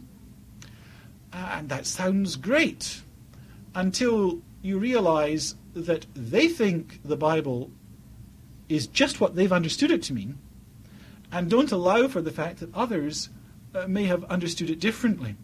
And 1.33 1.69
that 1.69 1.87
sounds 1.87 2.35
great 2.35 3.03
until 3.73 4.43
you 4.63 4.81
realize 4.81 5.55
that 5.75 6.07
they 6.13 6.49
think 6.49 6.99
the 7.05 7.17
Bible 7.17 7.71
is 8.69 8.89
just 8.89 9.21
what 9.21 9.37
they've 9.37 9.53
understood 9.53 9.93
it 9.93 10.03
to 10.03 10.13
mean, 10.13 10.39
and 11.31 11.49
don't 11.49 11.71
allow 11.71 12.09
for 12.09 12.21
the 12.21 12.33
fact 12.33 12.59
that 12.59 12.75
others 12.75 13.29
uh, 13.73 13.87
may 13.87 14.07
have 14.07 14.25
understood 14.25 14.71
it 14.71 14.81
differently. 14.81 15.37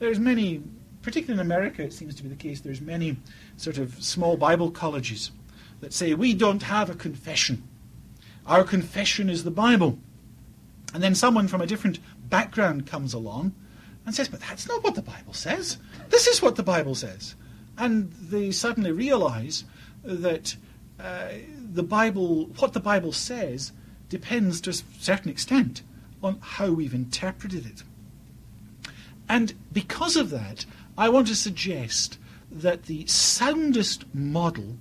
There's 0.00 0.18
many, 0.18 0.64
particularly 1.00 1.40
in 1.40 1.46
America, 1.46 1.82
it 1.82 1.94
seems 1.94 2.14
to 2.16 2.22
be 2.22 2.28
the 2.28 2.36
case, 2.36 2.60
there's 2.60 2.82
many 2.82 3.16
sort 3.56 3.78
of 3.78 4.04
small 4.04 4.36
Bible 4.36 4.70
colleges 4.70 5.30
that 5.80 5.94
say, 5.94 6.12
we 6.12 6.34
don't 6.34 6.62
have 6.62 6.90
a 6.90 6.94
confession. 6.94 7.62
Our 8.46 8.64
confession 8.64 9.28
is 9.28 9.44
the 9.44 9.50
Bible. 9.50 9.98
And 10.94 11.02
then 11.02 11.14
someone 11.14 11.48
from 11.48 11.60
a 11.60 11.66
different 11.66 11.98
background 12.28 12.86
comes 12.86 13.12
along 13.12 13.54
and 14.04 14.14
says, 14.14 14.28
but 14.28 14.40
that's 14.40 14.68
not 14.68 14.84
what 14.84 14.94
the 14.94 15.02
Bible 15.02 15.32
says. 15.32 15.78
This 16.10 16.26
is 16.26 16.40
what 16.40 16.56
the 16.56 16.62
Bible 16.62 16.94
says. 16.94 17.34
And 17.76 18.12
they 18.12 18.50
suddenly 18.52 18.92
realize 18.92 19.64
that 20.04 20.56
uh, 21.00 21.28
the 21.72 21.82
Bible, 21.82 22.46
what 22.58 22.72
the 22.72 22.80
Bible 22.80 23.12
says, 23.12 23.72
depends 24.08 24.60
to 24.62 24.70
a 24.70 24.74
certain 25.00 25.30
extent 25.30 25.82
on 26.22 26.38
how 26.40 26.70
we've 26.70 26.94
interpreted 26.94 27.66
it. 27.66 27.82
And 29.28 29.54
because 29.72 30.16
of 30.16 30.30
that, 30.30 30.64
I 30.96 31.08
want 31.08 31.26
to 31.26 31.34
suggest 31.34 32.18
that 32.50 32.84
the 32.84 33.06
soundest 33.06 34.04
model 34.14 34.76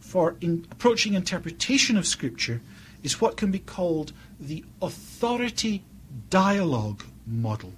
for 0.00 0.36
in 0.40 0.66
approaching 0.72 1.12
interpretation 1.12 1.96
of 1.96 2.06
Scripture 2.06 2.62
is 3.02 3.20
what 3.20 3.36
can 3.36 3.50
be 3.50 3.58
called 3.58 4.12
the 4.40 4.64
authority 4.82 5.82
dialogue 6.30 7.04
model. 7.26 7.72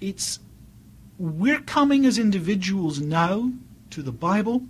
It's 0.00 0.40
we're 1.18 1.60
coming 1.60 2.06
as 2.06 2.18
individuals 2.18 3.00
now 3.00 3.52
to 3.90 4.02
the 4.02 4.12
Bible 4.12 4.62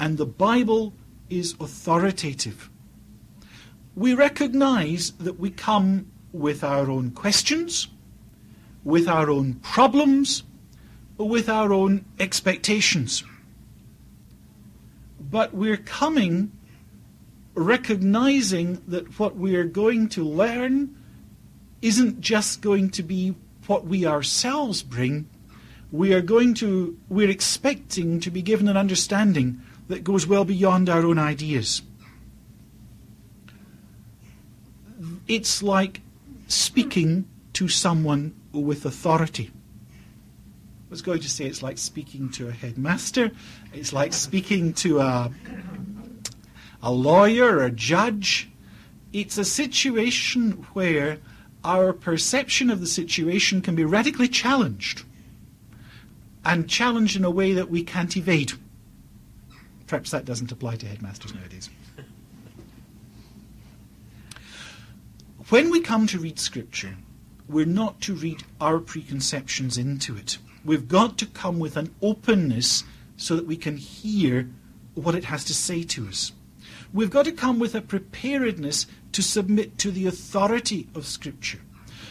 and 0.00 0.18
the 0.18 0.26
Bible 0.26 0.92
is 1.28 1.54
authoritative. 1.60 2.68
We 3.94 4.14
recognize 4.14 5.12
that 5.12 5.38
we 5.38 5.50
come 5.50 6.10
with 6.32 6.64
our 6.64 6.90
own 6.90 7.10
questions, 7.10 7.88
with 8.82 9.06
our 9.06 9.30
own 9.30 9.54
problems, 9.54 10.42
with 11.18 11.48
our 11.48 11.72
own 11.72 12.04
expectations. 12.18 13.22
But 15.20 15.54
we're 15.54 15.76
coming 15.76 16.50
recognizing 17.54 18.82
that 18.88 19.18
what 19.18 19.36
we're 19.36 19.64
going 19.64 20.08
to 20.10 20.24
learn 20.24 20.96
isn't 21.82 22.20
just 22.20 22.60
going 22.60 22.90
to 22.90 23.02
be 23.02 23.34
what 23.66 23.86
we 23.86 24.06
ourselves 24.06 24.82
bring. 24.82 25.28
We 25.92 26.12
are 26.14 26.20
going 26.20 26.54
to, 26.54 26.96
we're 27.08 27.30
expecting 27.30 28.20
to 28.20 28.30
be 28.30 28.42
given 28.42 28.68
an 28.68 28.76
understanding 28.76 29.60
that 29.88 30.04
goes 30.04 30.26
well 30.26 30.44
beyond 30.44 30.88
our 30.88 31.04
own 31.04 31.18
ideas. 31.18 31.82
It's 35.26 35.62
like 35.62 36.00
speaking 36.46 37.28
to 37.54 37.68
someone 37.68 38.34
with 38.52 38.84
authority. 38.84 39.50
I 39.52 40.90
was 40.90 41.02
going 41.02 41.20
to 41.20 41.30
say 41.30 41.46
it's 41.46 41.62
like 41.62 41.78
speaking 41.78 42.30
to 42.30 42.48
a 42.48 42.52
headmaster, 42.52 43.30
it's 43.72 43.92
like 43.92 44.12
speaking 44.12 44.72
to 44.74 44.98
a, 44.98 45.30
a 46.82 46.92
lawyer 46.92 47.62
a 47.62 47.70
judge. 47.70 48.50
It's 49.12 49.38
a 49.38 49.44
situation 49.44 50.66
where 50.72 51.18
our 51.64 51.92
perception 51.92 52.70
of 52.70 52.80
the 52.80 52.86
situation 52.86 53.60
can 53.60 53.74
be 53.74 53.84
radically 53.84 54.28
challenged, 54.28 55.04
and 56.44 56.68
challenged 56.68 57.16
in 57.16 57.24
a 57.24 57.30
way 57.30 57.52
that 57.52 57.70
we 57.70 57.82
can't 57.82 58.16
evade. 58.16 58.52
Perhaps 59.86 60.10
that 60.12 60.24
doesn't 60.24 60.52
apply 60.52 60.76
to 60.76 60.86
headmasters 60.86 61.34
nowadays. 61.34 61.68
When 65.48 65.70
we 65.70 65.80
come 65.80 66.06
to 66.06 66.18
read 66.18 66.38
Scripture, 66.38 66.96
we're 67.48 67.66
not 67.66 68.00
to 68.02 68.14
read 68.14 68.44
our 68.60 68.78
preconceptions 68.78 69.76
into 69.76 70.16
it. 70.16 70.38
We've 70.64 70.86
got 70.86 71.18
to 71.18 71.26
come 71.26 71.58
with 71.58 71.76
an 71.76 71.92
openness 72.00 72.84
so 73.16 73.34
that 73.34 73.46
we 73.46 73.56
can 73.56 73.76
hear 73.76 74.48
what 74.94 75.16
it 75.16 75.24
has 75.24 75.44
to 75.46 75.54
say 75.54 75.82
to 75.82 76.06
us. 76.06 76.32
We've 76.92 77.10
got 77.10 77.24
to 77.26 77.32
come 77.32 77.58
with 77.58 77.74
a 77.74 77.80
preparedness 77.80 78.86
to 79.12 79.22
submit 79.22 79.78
to 79.78 79.90
the 79.90 80.06
authority 80.06 80.88
of 80.94 81.06
Scripture. 81.06 81.60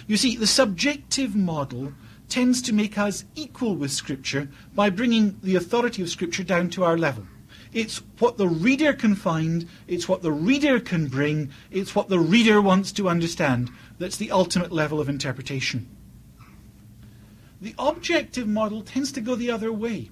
You 0.08 0.18
see, 0.18 0.38
the 0.38 0.48
subjective 0.48 1.36
model 1.36 1.94
tends 2.30 2.62
to 2.62 2.74
make 2.74 2.98
us 2.98 3.26
equal 3.36 3.76
with 3.76 3.92
Scripture 3.92 4.50
by 4.74 4.90
bringing 4.90 5.38
the 5.44 5.56
authority 5.56 6.02
of 6.02 6.10
Scripture 6.10 6.44
down 6.44 6.70
to 6.72 6.84
our 6.84 6.98
level. 6.98 7.26
It's 7.74 8.02
what 8.18 8.38
the 8.38 8.48
reader 8.48 8.94
can 8.94 9.16
find, 9.16 9.68
it's 9.88 10.08
what 10.08 10.22
the 10.22 10.32
reader 10.32 10.80
can 10.80 11.08
bring, 11.08 11.52
it's 11.70 11.94
what 11.94 12.10
the 12.10 12.20
reader 12.20 12.62
wants 12.62 12.92
to 12.94 13.10
understand 13.10 13.70
that's 14.00 14.18
the 14.18 14.32
ultimate 14.32 14.72
level 14.72 15.00
of 15.00 15.10
interpretation. 15.10 15.88
The 17.62 17.76
objective 17.78 18.48
model 18.48 18.82
tends 18.82 19.12
to 19.12 19.22
go 19.22 19.36
the 19.36 19.52
other 19.52 19.72
way. 19.72 20.10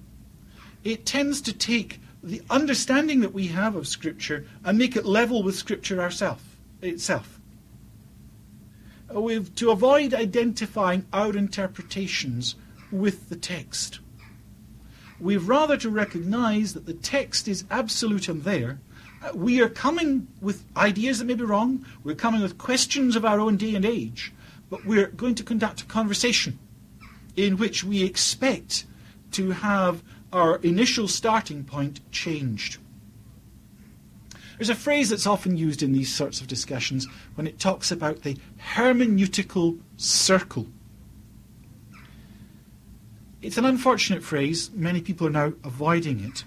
It 0.84 1.06
tends 1.06 1.40
to 1.42 1.52
take 1.52 2.00
the 2.28 2.42
understanding 2.50 3.20
that 3.20 3.32
we 3.32 3.48
have 3.48 3.74
of 3.74 3.88
Scripture 3.88 4.46
and 4.64 4.78
make 4.78 4.96
it 4.96 5.04
level 5.04 5.42
with 5.42 5.54
Scripture 5.54 6.00
ourself, 6.00 6.56
itself. 6.82 7.40
We've 9.12 9.54
to 9.56 9.70
avoid 9.70 10.12
identifying 10.12 11.06
our 11.12 11.34
interpretations 11.34 12.56
with 12.92 13.30
the 13.30 13.36
text. 13.36 14.00
We've 15.18 15.48
rather 15.48 15.76
to 15.78 15.90
recognize 15.90 16.74
that 16.74 16.86
the 16.86 16.94
text 16.94 17.48
is 17.48 17.64
absolute 17.70 18.28
and 18.28 18.44
there. 18.44 18.78
Uh, 19.22 19.30
we 19.34 19.60
are 19.60 19.68
coming 19.68 20.28
with 20.40 20.64
ideas 20.76 21.18
that 21.18 21.24
may 21.24 21.34
be 21.34 21.42
wrong. 21.42 21.84
We're 22.04 22.14
coming 22.14 22.42
with 22.42 22.58
questions 22.58 23.16
of 23.16 23.24
our 23.24 23.40
own 23.40 23.56
day 23.56 23.74
and 23.74 23.84
age. 23.84 24.32
But 24.70 24.84
we're 24.84 25.08
going 25.08 25.34
to 25.36 25.42
conduct 25.42 25.80
a 25.80 25.86
conversation 25.86 26.58
in 27.34 27.56
which 27.56 27.82
we 27.82 28.04
expect 28.04 28.84
to 29.32 29.50
have 29.50 30.02
our 30.32 30.56
initial 30.56 31.08
starting 31.08 31.64
point 31.64 32.00
changed. 32.12 32.78
There's 34.56 34.70
a 34.70 34.74
phrase 34.74 35.10
that's 35.10 35.26
often 35.26 35.56
used 35.56 35.82
in 35.82 35.92
these 35.92 36.12
sorts 36.12 36.40
of 36.40 36.48
discussions 36.48 37.06
when 37.36 37.46
it 37.46 37.60
talks 37.60 37.92
about 37.92 38.22
the 38.22 38.36
hermeneutical 38.74 39.78
circle. 39.96 40.66
It's 43.40 43.56
an 43.56 43.64
unfortunate 43.64 44.24
phrase. 44.24 44.70
Many 44.74 45.00
people 45.00 45.28
are 45.28 45.30
now 45.30 45.52
avoiding 45.62 46.20
it. 46.20 46.42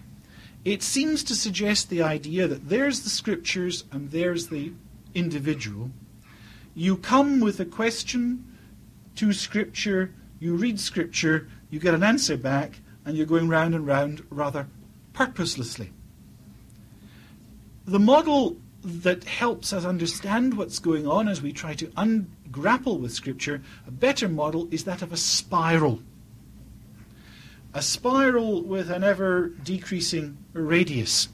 it 0.63 0.83
seems 0.83 1.23
to 1.23 1.35
suggest 1.35 1.89
the 1.89 2.03
idea 2.03 2.47
that 2.47 2.69
there's 2.69 3.01
the 3.01 3.09
scriptures 3.09 3.83
and 3.91 4.11
there's 4.11 4.47
the 4.47 4.71
individual. 5.15 5.89
You 6.75 6.97
come 6.97 7.39
with 7.39 7.59
a 7.59 7.65
question 7.65 8.45
to 9.15 9.33
scripture, 9.33 10.13
you 10.39 10.55
read 10.55 10.79
scripture, 10.79 11.47
you 11.69 11.79
get 11.79 11.93
an 11.93 12.03
answer 12.03 12.37
back, 12.37 12.79
and 13.05 13.17
you're 13.17 13.25
going 13.25 13.49
round 13.49 13.73
and 13.73 13.85
round 13.85 14.25
rather 14.29 14.67
purposelessly. 15.13 15.91
The 17.85 17.99
model 17.99 18.57
that 18.83 19.23
helps 19.23 19.73
us 19.73 19.85
understand 19.85 20.55
what's 20.55 20.79
going 20.79 21.07
on 21.07 21.27
as 21.27 21.41
we 21.41 21.51
try 21.53 21.73
to 21.75 21.91
un- 21.95 22.31
grapple 22.51 22.97
with 22.97 23.11
Scripture, 23.11 23.61
a 23.87 23.91
better 23.91 24.27
model 24.27 24.67
is 24.71 24.83
that 24.85 25.01
of 25.01 25.13
a 25.13 25.17
spiral. 25.17 26.01
A 27.73 27.81
spiral 27.81 28.61
with 28.61 28.89
an 28.89 29.03
ever 29.03 29.49
decreasing 29.63 30.37
radius. 30.53 31.29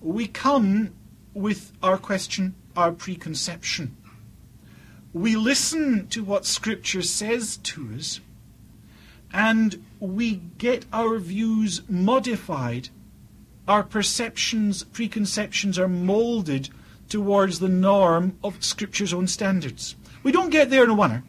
We 0.00 0.26
come 0.26 0.92
with 1.34 1.72
our 1.82 1.98
question, 1.98 2.54
our 2.76 2.92
preconception. 2.92 3.96
We 5.12 5.36
listen 5.36 6.08
to 6.08 6.24
what 6.24 6.46
Scripture 6.46 7.02
says 7.02 7.58
to 7.58 7.90
us, 7.96 8.20
and 9.32 9.84
we 10.02 10.42
get 10.58 10.84
our 10.92 11.18
views 11.18 11.82
modified 11.88 12.88
our 13.68 13.84
perceptions, 13.84 14.82
preconceptions 14.82 15.78
are 15.78 15.88
molded 15.88 16.68
towards 17.08 17.60
the 17.60 17.68
norm 17.68 18.36
of 18.42 18.64
Scripture's 18.64 19.14
own 19.14 19.28
standards. 19.28 19.94
We 20.24 20.32
don't 20.32 20.50
get 20.50 20.68
there 20.68 20.82
in 20.82 20.90
a 20.90 20.94
one 20.94 21.22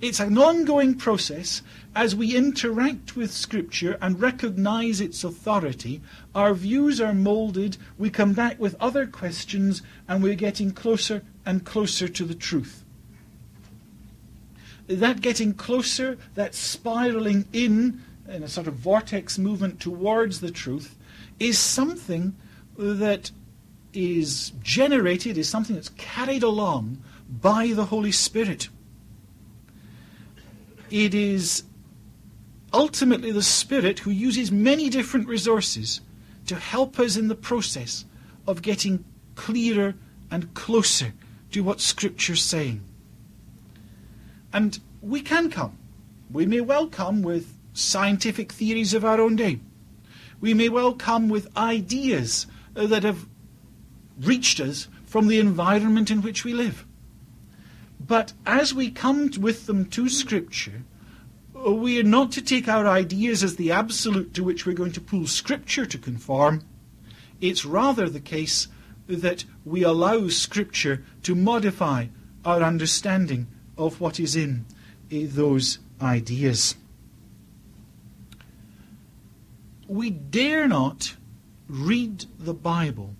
It's 0.00 0.18
an 0.18 0.36
ongoing 0.36 0.96
process 0.96 1.62
as 1.94 2.16
we 2.16 2.34
interact 2.34 3.14
with 3.14 3.30
Scripture 3.30 3.96
and 4.00 4.20
recognize 4.20 5.00
its 5.00 5.22
authority. 5.22 6.00
Our 6.34 6.54
views 6.54 7.00
are 7.00 7.14
molded, 7.14 7.76
we 7.96 8.10
come 8.10 8.32
back 8.32 8.58
with 8.58 8.74
other 8.80 9.06
questions, 9.06 9.82
and 10.08 10.24
we're 10.24 10.34
getting 10.34 10.72
closer 10.72 11.22
and 11.46 11.64
closer 11.64 12.08
to 12.08 12.24
the 12.24 12.34
truth. 12.34 12.79
That 14.90 15.20
getting 15.20 15.54
closer, 15.54 16.18
that 16.34 16.52
spiraling 16.52 17.46
in, 17.52 18.02
in 18.28 18.42
a 18.42 18.48
sort 18.48 18.66
of 18.66 18.74
vortex 18.74 19.38
movement 19.38 19.78
towards 19.78 20.40
the 20.40 20.50
truth, 20.50 20.96
is 21.38 21.58
something 21.60 22.34
that 22.76 23.30
is 23.92 24.52
generated, 24.62 25.38
is 25.38 25.48
something 25.48 25.76
that's 25.76 25.90
carried 25.90 26.42
along 26.42 27.02
by 27.40 27.68
the 27.68 27.84
Holy 27.84 28.10
Spirit. 28.10 28.68
It 30.90 31.14
is 31.14 31.62
ultimately 32.72 33.30
the 33.30 33.42
Spirit 33.42 34.00
who 34.00 34.10
uses 34.10 34.50
many 34.50 34.88
different 34.88 35.28
resources 35.28 36.00
to 36.46 36.56
help 36.56 36.98
us 36.98 37.16
in 37.16 37.28
the 37.28 37.36
process 37.36 38.04
of 38.44 38.60
getting 38.60 39.04
clearer 39.36 39.94
and 40.32 40.52
closer 40.54 41.12
to 41.52 41.62
what 41.62 41.80
Scripture's 41.80 42.42
saying. 42.42 42.80
And 44.52 44.78
we 45.00 45.20
can 45.20 45.50
come. 45.50 45.78
We 46.30 46.46
may 46.46 46.60
well 46.60 46.86
come 46.86 47.22
with 47.22 47.54
scientific 47.72 48.52
theories 48.52 48.94
of 48.94 49.04
our 49.04 49.20
own 49.20 49.36
day. 49.36 49.60
We 50.40 50.54
may 50.54 50.68
well 50.68 50.94
come 50.94 51.28
with 51.28 51.56
ideas 51.56 52.46
that 52.74 53.02
have 53.02 53.26
reached 54.20 54.60
us 54.60 54.88
from 55.04 55.28
the 55.28 55.38
environment 55.38 56.10
in 56.10 56.22
which 56.22 56.44
we 56.44 56.52
live. 56.52 56.86
But 57.98 58.32
as 58.46 58.72
we 58.72 58.90
come 58.90 59.30
with 59.38 59.66
them 59.66 59.86
to 59.90 60.08
Scripture, 60.08 60.82
uh, 61.54 61.72
we 61.72 62.00
are 62.00 62.04
not 62.04 62.32
to 62.32 62.42
take 62.42 62.68
our 62.68 62.86
ideas 62.86 63.42
as 63.42 63.56
the 63.56 63.72
absolute 63.72 64.32
to 64.34 64.44
which 64.44 64.64
we're 64.64 64.72
going 64.72 64.92
to 64.92 65.00
pull 65.00 65.26
Scripture 65.26 65.84
to 65.86 65.98
conform. 65.98 66.62
It's 67.40 67.64
rather 67.64 68.08
the 68.08 68.20
case 68.20 68.68
that 69.06 69.44
we 69.64 69.82
allow 69.82 70.28
Scripture 70.28 71.04
to 71.24 71.34
modify 71.34 72.06
our 72.44 72.62
understanding 72.62 73.46
of 73.80 74.00
what 74.00 74.20
is 74.20 74.36
in 74.36 74.64
eh, 75.10 75.26
those 75.28 75.78
ideas. 76.00 76.76
we 79.90 80.08
dare 80.08 80.68
not 80.68 81.16
read 81.68 82.24
the 82.38 82.54
Bible 82.54 83.16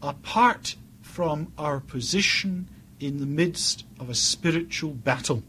apart 0.00 0.76
from 1.02 1.52
our 1.58 1.80
position 1.80 2.68
in 3.00 3.18
the 3.18 3.26
midst 3.26 3.84
of 3.98 4.08
a 4.08 4.14
spiritual 4.14 4.92
battle. 4.92 5.42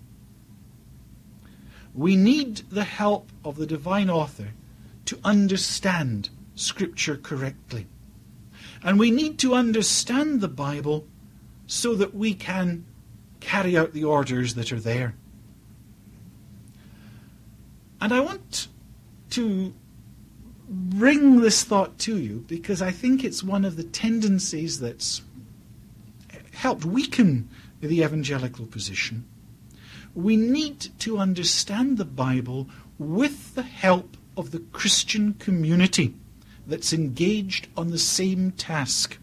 We 1.94 2.16
need 2.16 2.64
the 2.72 2.86
help 2.86 3.32
of 3.44 3.58
the 3.58 3.68
divine 3.68 4.10
author 4.10 4.54
to 5.06 5.20
understand 5.24 6.30
Scripture 6.56 7.18
correctly. 7.18 7.86
And 8.82 8.98
we 8.98 9.12
need 9.12 9.38
to 9.40 9.54
understand 9.54 10.42
the 10.42 10.48
Bible 10.48 11.06
so 11.68 11.94
that 11.94 12.16
we 12.16 12.34
can 12.34 12.86
carry 13.46 13.78
out 13.78 13.94
the 13.94 14.04
orders 14.04 14.56
that 14.56 14.72
are 14.72 14.80
there. 14.80 15.14
And 18.02 18.14
I 18.14 18.20
want 18.20 18.68
to 19.32 19.74
bring 20.68 21.42
this 21.42 21.64
thought 21.64 21.98
to 22.00 22.18
you 22.18 22.44
because 22.48 22.82
I 22.82 22.92
think 22.92 23.24
it's 23.24 23.44
one 23.44 23.64
of 23.64 23.76
the 23.76 23.84
tendencies 23.84 24.80
that's 24.80 25.22
helped 26.52 26.86
weaken 26.86 27.50
the 27.82 28.02
evangelical 28.04 28.66
position. 28.66 29.26
We 30.16 30.38
need 30.38 30.88
to 31.00 31.18
understand 31.18 31.98
the 31.98 32.06
Bible 32.06 32.68
with 32.98 33.54
the 33.56 33.64
help 33.64 34.18
of 34.36 34.52
the 34.52 34.60
Christian 34.60 35.34
community 35.36 36.16
that's 36.66 36.94
engaged 36.94 37.68
on 37.78 37.92
the 37.92 38.00
same 38.00 38.52
task. 38.52 39.18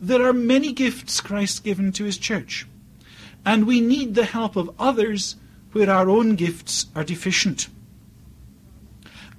There 0.00 0.26
are 0.26 0.32
many 0.32 0.72
gifts 0.72 1.20
Christ 1.20 1.64
given 1.64 1.92
to 1.92 2.04
his 2.04 2.18
church, 2.18 2.66
and 3.44 3.66
we 3.66 3.80
need 3.80 4.14
the 4.14 4.24
help 4.24 4.56
of 4.56 4.74
others 4.78 5.36
where 5.72 5.90
our 5.90 6.08
own 6.08 6.36
gifts 6.36 6.86
are 6.94 7.04
deficient. 7.04 7.68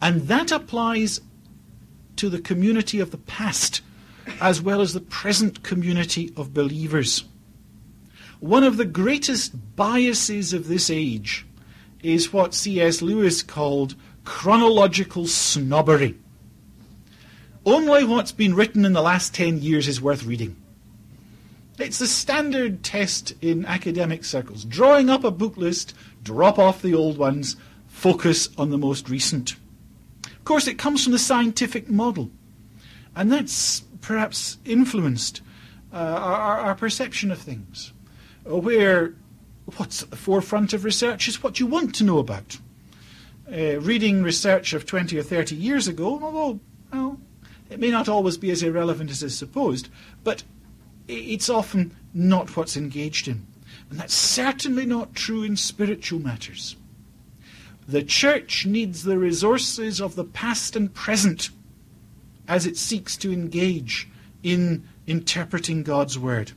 And 0.01 0.27
that 0.27 0.51
applies 0.51 1.21
to 2.17 2.29
the 2.29 2.39
community 2.39 2.99
of 2.99 3.11
the 3.11 3.17
past 3.17 3.81
as 4.41 4.61
well 4.61 4.81
as 4.81 4.93
the 4.93 5.01
present 5.01 5.63
community 5.63 6.31
of 6.35 6.53
believers. 6.53 7.25
One 8.39 8.63
of 8.63 8.77
the 8.77 8.85
greatest 8.85 9.75
biases 9.75 10.53
of 10.53 10.67
this 10.67 10.89
age 10.89 11.45
is 12.03 12.33
what 12.33 12.53
C.S. 12.53 13.01
Lewis 13.01 13.41
called 13.41 13.95
chronological 14.23 15.27
snobbery. 15.27 16.15
Only 17.65 18.03
what's 18.03 18.31
been 18.31 18.55
written 18.55 18.85
in 18.85 18.93
the 18.93 19.01
last 19.01 19.33
10 19.33 19.61
years 19.61 19.87
is 19.87 20.01
worth 20.01 20.23
reading. 20.23 20.55
It's 21.77 21.99
the 21.99 22.07
standard 22.07 22.83
test 22.83 23.33
in 23.41 23.65
academic 23.65 24.23
circles. 24.23 24.63
Drawing 24.63 25.09
up 25.09 25.25
a 25.25 25.31
book 25.31 25.57
list, 25.57 25.93
drop 26.23 26.57
off 26.57 26.81
the 26.81 26.93
old 26.93 27.17
ones, 27.17 27.57
focus 27.87 28.47
on 28.57 28.69
the 28.69 28.77
most 28.77 29.09
recent. 29.09 29.55
Of 30.25 30.45
course, 30.45 30.67
it 30.67 30.77
comes 30.77 31.03
from 31.03 31.11
the 31.11 31.19
scientific 31.19 31.89
model, 31.89 32.31
and 33.15 33.31
that's 33.31 33.81
perhaps 33.99 34.57
influenced 34.63 35.41
uh, 35.91 35.97
our, 35.97 36.59
our, 36.59 36.75
perception 36.75 37.31
of 37.31 37.39
things. 37.39 37.91
Where 38.43 39.15
what's 39.77 40.03
at 40.03 40.11
the 40.11 40.15
forefront 40.15 40.71
of 40.73 40.83
research 40.83 41.27
is 41.27 41.41
what 41.41 41.59
you 41.59 41.65
want 41.65 41.95
to 41.95 42.03
know 42.03 42.19
about. 42.19 42.59
Uh, 43.51 43.79
reading 43.79 44.23
research 44.23 44.73
of 44.73 44.85
20 44.85 45.17
or 45.17 45.23
30 45.23 45.55
years 45.55 45.87
ago, 45.87 46.19
although 46.21 46.59
well, 46.93 47.19
it 47.69 47.79
may 47.79 47.89
not 47.89 48.07
always 48.07 48.37
be 48.37 48.51
as 48.51 48.63
irrelevant 48.63 49.09
as 49.09 49.23
is 49.23 49.37
supposed, 49.37 49.89
but 50.23 50.43
it's 51.07 51.49
often 51.49 51.95
not 52.13 52.55
what's 52.55 52.77
engaged 52.77 53.27
in. 53.27 53.45
And 53.89 53.99
that's 53.99 54.13
certainly 54.13 54.85
not 54.85 55.15
true 55.15 55.43
in 55.43 55.57
spiritual 55.57 56.19
matters. 56.19 56.75
The 57.87 58.03
church 58.03 58.65
needs 58.65 59.03
the 59.03 59.17
resources 59.17 60.01
of 60.01 60.15
the 60.15 60.23
past 60.23 60.75
and 60.75 60.93
present 60.93 61.49
as 62.47 62.65
it 62.65 62.77
seeks 62.77 63.15
to 63.17 63.31
engage 63.31 64.07
in 64.41 64.87
interpreting 65.07 65.83
God's 65.83 66.17
Word. 66.17 66.53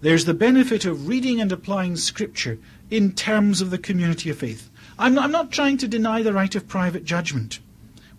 There's 0.00 0.24
the 0.24 0.34
benefit 0.34 0.84
of 0.84 1.08
reading 1.08 1.40
and 1.40 1.50
applying 1.50 1.96
Scripture 1.96 2.58
in 2.90 3.12
terms 3.12 3.60
of 3.60 3.70
the 3.70 3.78
community 3.78 4.30
of 4.30 4.38
faith. 4.38 4.70
I'm 4.98 5.14
not, 5.14 5.24
I'm 5.24 5.32
not 5.32 5.50
trying 5.50 5.78
to 5.78 5.88
deny 5.88 6.22
the 6.22 6.32
right 6.32 6.54
of 6.54 6.68
private 6.68 7.04
judgment. 7.04 7.58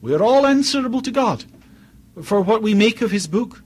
We're 0.01 0.21
all 0.21 0.45
answerable 0.45 1.01
to 1.01 1.11
God 1.11 1.45
for 2.21 2.41
what 2.41 2.61
we 2.61 2.73
make 2.73 3.01
of 3.01 3.11
His 3.11 3.27
book. 3.27 3.63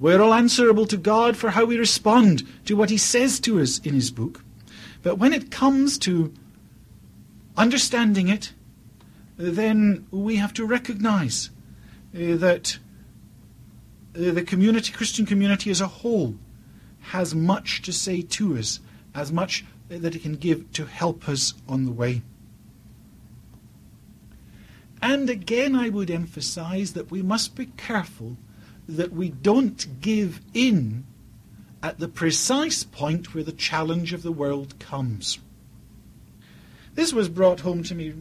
We're 0.00 0.20
all 0.20 0.34
answerable 0.34 0.86
to 0.86 0.96
God 0.96 1.36
for 1.36 1.50
how 1.50 1.64
we 1.64 1.78
respond 1.78 2.42
to 2.66 2.74
what 2.74 2.90
He 2.90 2.98
says 2.98 3.38
to 3.40 3.60
us 3.60 3.78
in 3.78 3.94
His 3.94 4.10
book. 4.10 4.44
But 5.02 5.16
when 5.16 5.32
it 5.32 5.50
comes 5.50 5.98
to 5.98 6.32
understanding 7.56 8.28
it, 8.28 8.52
then 9.36 10.06
we 10.10 10.36
have 10.36 10.54
to 10.54 10.64
recognize 10.64 11.50
uh, 12.14 12.36
that 12.36 12.78
uh, 14.14 14.30
the 14.32 14.42
community, 14.42 14.92
Christian 14.92 15.26
community 15.26 15.70
as 15.70 15.80
a 15.80 15.86
whole, 15.86 16.36
has 17.00 17.34
much 17.34 17.82
to 17.82 17.92
say 17.92 18.22
to 18.22 18.56
us, 18.56 18.80
as 19.14 19.32
much 19.32 19.64
that 19.88 20.14
it 20.14 20.22
can 20.22 20.36
give 20.36 20.70
to 20.72 20.86
help 20.86 21.28
us 21.28 21.54
on 21.68 21.84
the 21.84 21.90
way. 21.90 22.22
And 25.00 25.28
again, 25.28 25.74
I 25.74 25.88
would 25.88 26.10
emphasize 26.10 26.92
that 26.92 27.10
we 27.10 27.22
must 27.22 27.56
be 27.56 27.66
careful 27.66 28.36
that 28.88 29.12
we 29.12 29.28
don't 29.28 30.00
give 30.00 30.40
in 30.54 31.04
at 31.82 31.98
the 31.98 32.08
precise 32.08 32.84
point 32.84 33.34
where 33.34 33.44
the 33.44 33.52
challenge 33.52 34.12
of 34.12 34.22
the 34.22 34.32
world 34.32 34.78
comes. 34.78 35.38
This 36.94 37.12
was 37.12 37.28
brought 37.28 37.60
home 37.60 37.82
to 37.84 37.94
me 37.94 38.14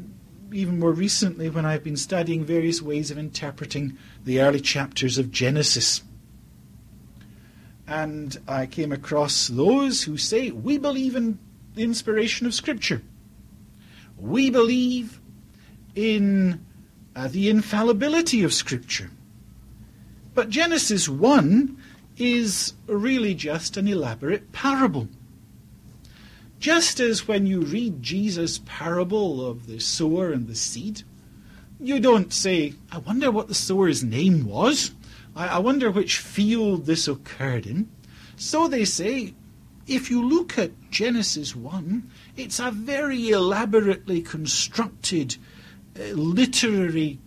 even 0.54 0.80
more 0.80 0.91
recently 0.91 1.50
when 1.50 1.65
I've 1.65 1.84
been 1.84 1.97
studying 1.97 2.43
various 2.43 2.82
ways 2.82 3.12
of 3.12 3.17
interpreting 3.17 3.97
the 4.24 4.41
early 4.41 4.60
chapters 4.60 5.17
of 5.17 5.32
Genesis. 5.32 6.02
And 7.88 8.38
I 8.47 8.65
came 8.65 8.91
across 8.91 9.47
those 9.47 10.04
who 10.04 10.17
say, 10.17 10.52
We 10.52 10.78
believe 10.78 11.15
in 11.15 11.39
the 11.76 11.84
inspiration 11.84 12.47
of 12.47 12.54
Scripture. 12.54 13.02
We 14.17 14.50
believe 14.50 15.19
in 15.95 16.65
uh, 17.15 17.28
the 17.28 17.50
infallibility 17.50 18.43
of 18.43 18.54
Scripture. 18.54 19.10
But 20.33 20.49
Genesis 20.49 21.09
1 21.09 21.77
is 22.17 22.73
really 22.87 23.33
just 23.33 23.77
an 23.77 23.87
elaborate 23.87 24.51
parable. 24.51 25.07
Just 26.59 26.99
as 26.99 27.27
when 27.27 27.47
you 27.47 27.61
read 27.61 28.03
Jesus' 28.03 28.61
parable 28.65 29.45
of 29.45 29.65
the 29.67 29.79
sower 29.79 30.31
and 30.31 30.47
the 30.47 30.55
seed, 30.55 31.03
you 31.79 31.99
don't 31.99 32.31
say, 32.31 32.75
I 32.91 32.99
wonder 32.99 33.31
what 33.31 33.47
the 33.47 33.55
sower's 33.55 34.03
name 34.03 34.45
was. 34.45 34.91
I, 35.35 35.47
I 35.47 35.57
wonder 35.57 35.89
which 35.89 36.19
field 36.19 36.85
this 36.85 37.07
occurred 37.07 37.65
in. 37.65 37.89
So 38.35 38.67
they 38.67 38.85
say, 38.85 39.33
if 39.87 40.11
you 40.11 40.23
look 40.23 40.57
at 40.57 40.91
Genesis 40.91 41.55
1, 41.55 42.09
it's 42.37 42.59
a 42.59 42.71
very 42.71 43.29
elaborately 43.29 44.21
constructed 44.21 45.37
uh, 45.99 46.03
literary 46.13 47.19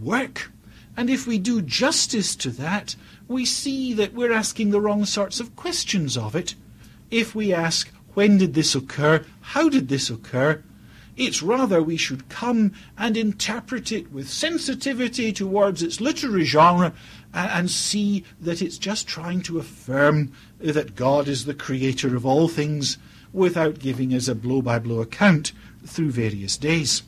work. 0.00 0.50
And 0.98 1.08
if 1.08 1.28
we 1.28 1.38
do 1.38 1.62
justice 1.62 2.34
to 2.34 2.50
that, 2.50 2.96
we 3.28 3.44
see 3.44 3.92
that 3.92 4.14
we're 4.14 4.32
asking 4.32 4.70
the 4.70 4.80
wrong 4.80 5.04
sorts 5.04 5.38
of 5.38 5.54
questions 5.54 6.16
of 6.16 6.34
it. 6.34 6.56
If 7.08 7.36
we 7.36 7.54
ask, 7.54 7.88
when 8.14 8.38
did 8.38 8.54
this 8.54 8.74
occur? 8.74 9.24
How 9.40 9.68
did 9.68 9.86
this 9.86 10.10
occur? 10.10 10.64
It's 11.16 11.40
rather 11.40 11.80
we 11.80 11.96
should 11.96 12.28
come 12.28 12.72
and 12.98 13.16
interpret 13.16 13.92
it 13.92 14.10
with 14.10 14.28
sensitivity 14.28 15.32
towards 15.32 15.84
its 15.84 16.00
literary 16.00 16.44
genre 16.44 16.92
and, 17.32 17.70
see 17.70 18.24
that 18.40 18.60
it's 18.60 18.76
just 18.76 19.06
trying 19.06 19.42
to 19.42 19.60
affirm 19.60 20.32
that 20.58 20.96
God 20.96 21.28
is 21.28 21.44
the 21.44 21.54
creator 21.54 22.16
of 22.16 22.26
all 22.26 22.48
things 22.48 22.98
without 23.32 23.78
giving 23.78 24.12
us 24.12 24.26
a 24.26 24.34
blow 24.34 24.62
by 24.62 24.80
blow 24.80 25.00
account 25.00 25.52
through 25.86 26.10
various 26.10 26.56
days. 26.56 27.04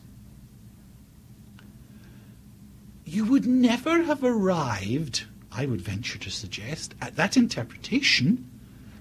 You 3.10 3.24
would 3.24 3.44
never 3.44 4.04
have 4.04 4.22
arrived, 4.22 5.24
I 5.50 5.66
would 5.66 5.80
venture 5.80 6.16
to 6.16 6.30
suggest, 6.30 6.94
at 7.00 7.16
that 7.16 7.36
interpretation 7.36 8.48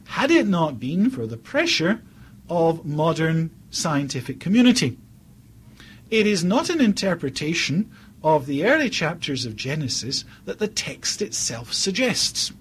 had 0.05 0.31
it 0.31 0.47
not 0.47 0.79
been 0.79 1.11
for 1.11 1.27
the 1.27 1.37
pressure 1.37 2.01
of 2.49 2.83
modern 2.83 3.51
scientific 3.69 4.39
community. 4.39 4.97
It 6.09 6.25
is 6.25 6.43
not 6.43 6.71
an 6.71 6.81
interpretation 6.81 7.91
of 8.23 8.47
the 8.47 8.65
early 8.65 8.89
chapters 8.89 9.45
of 9.45 9.55
Genesis 9.55 10.25
that 10.45 10.57
the 10.57 10.67
text 10.67 11.21
itself 11.21 11.71
suggests. 11.71 12.51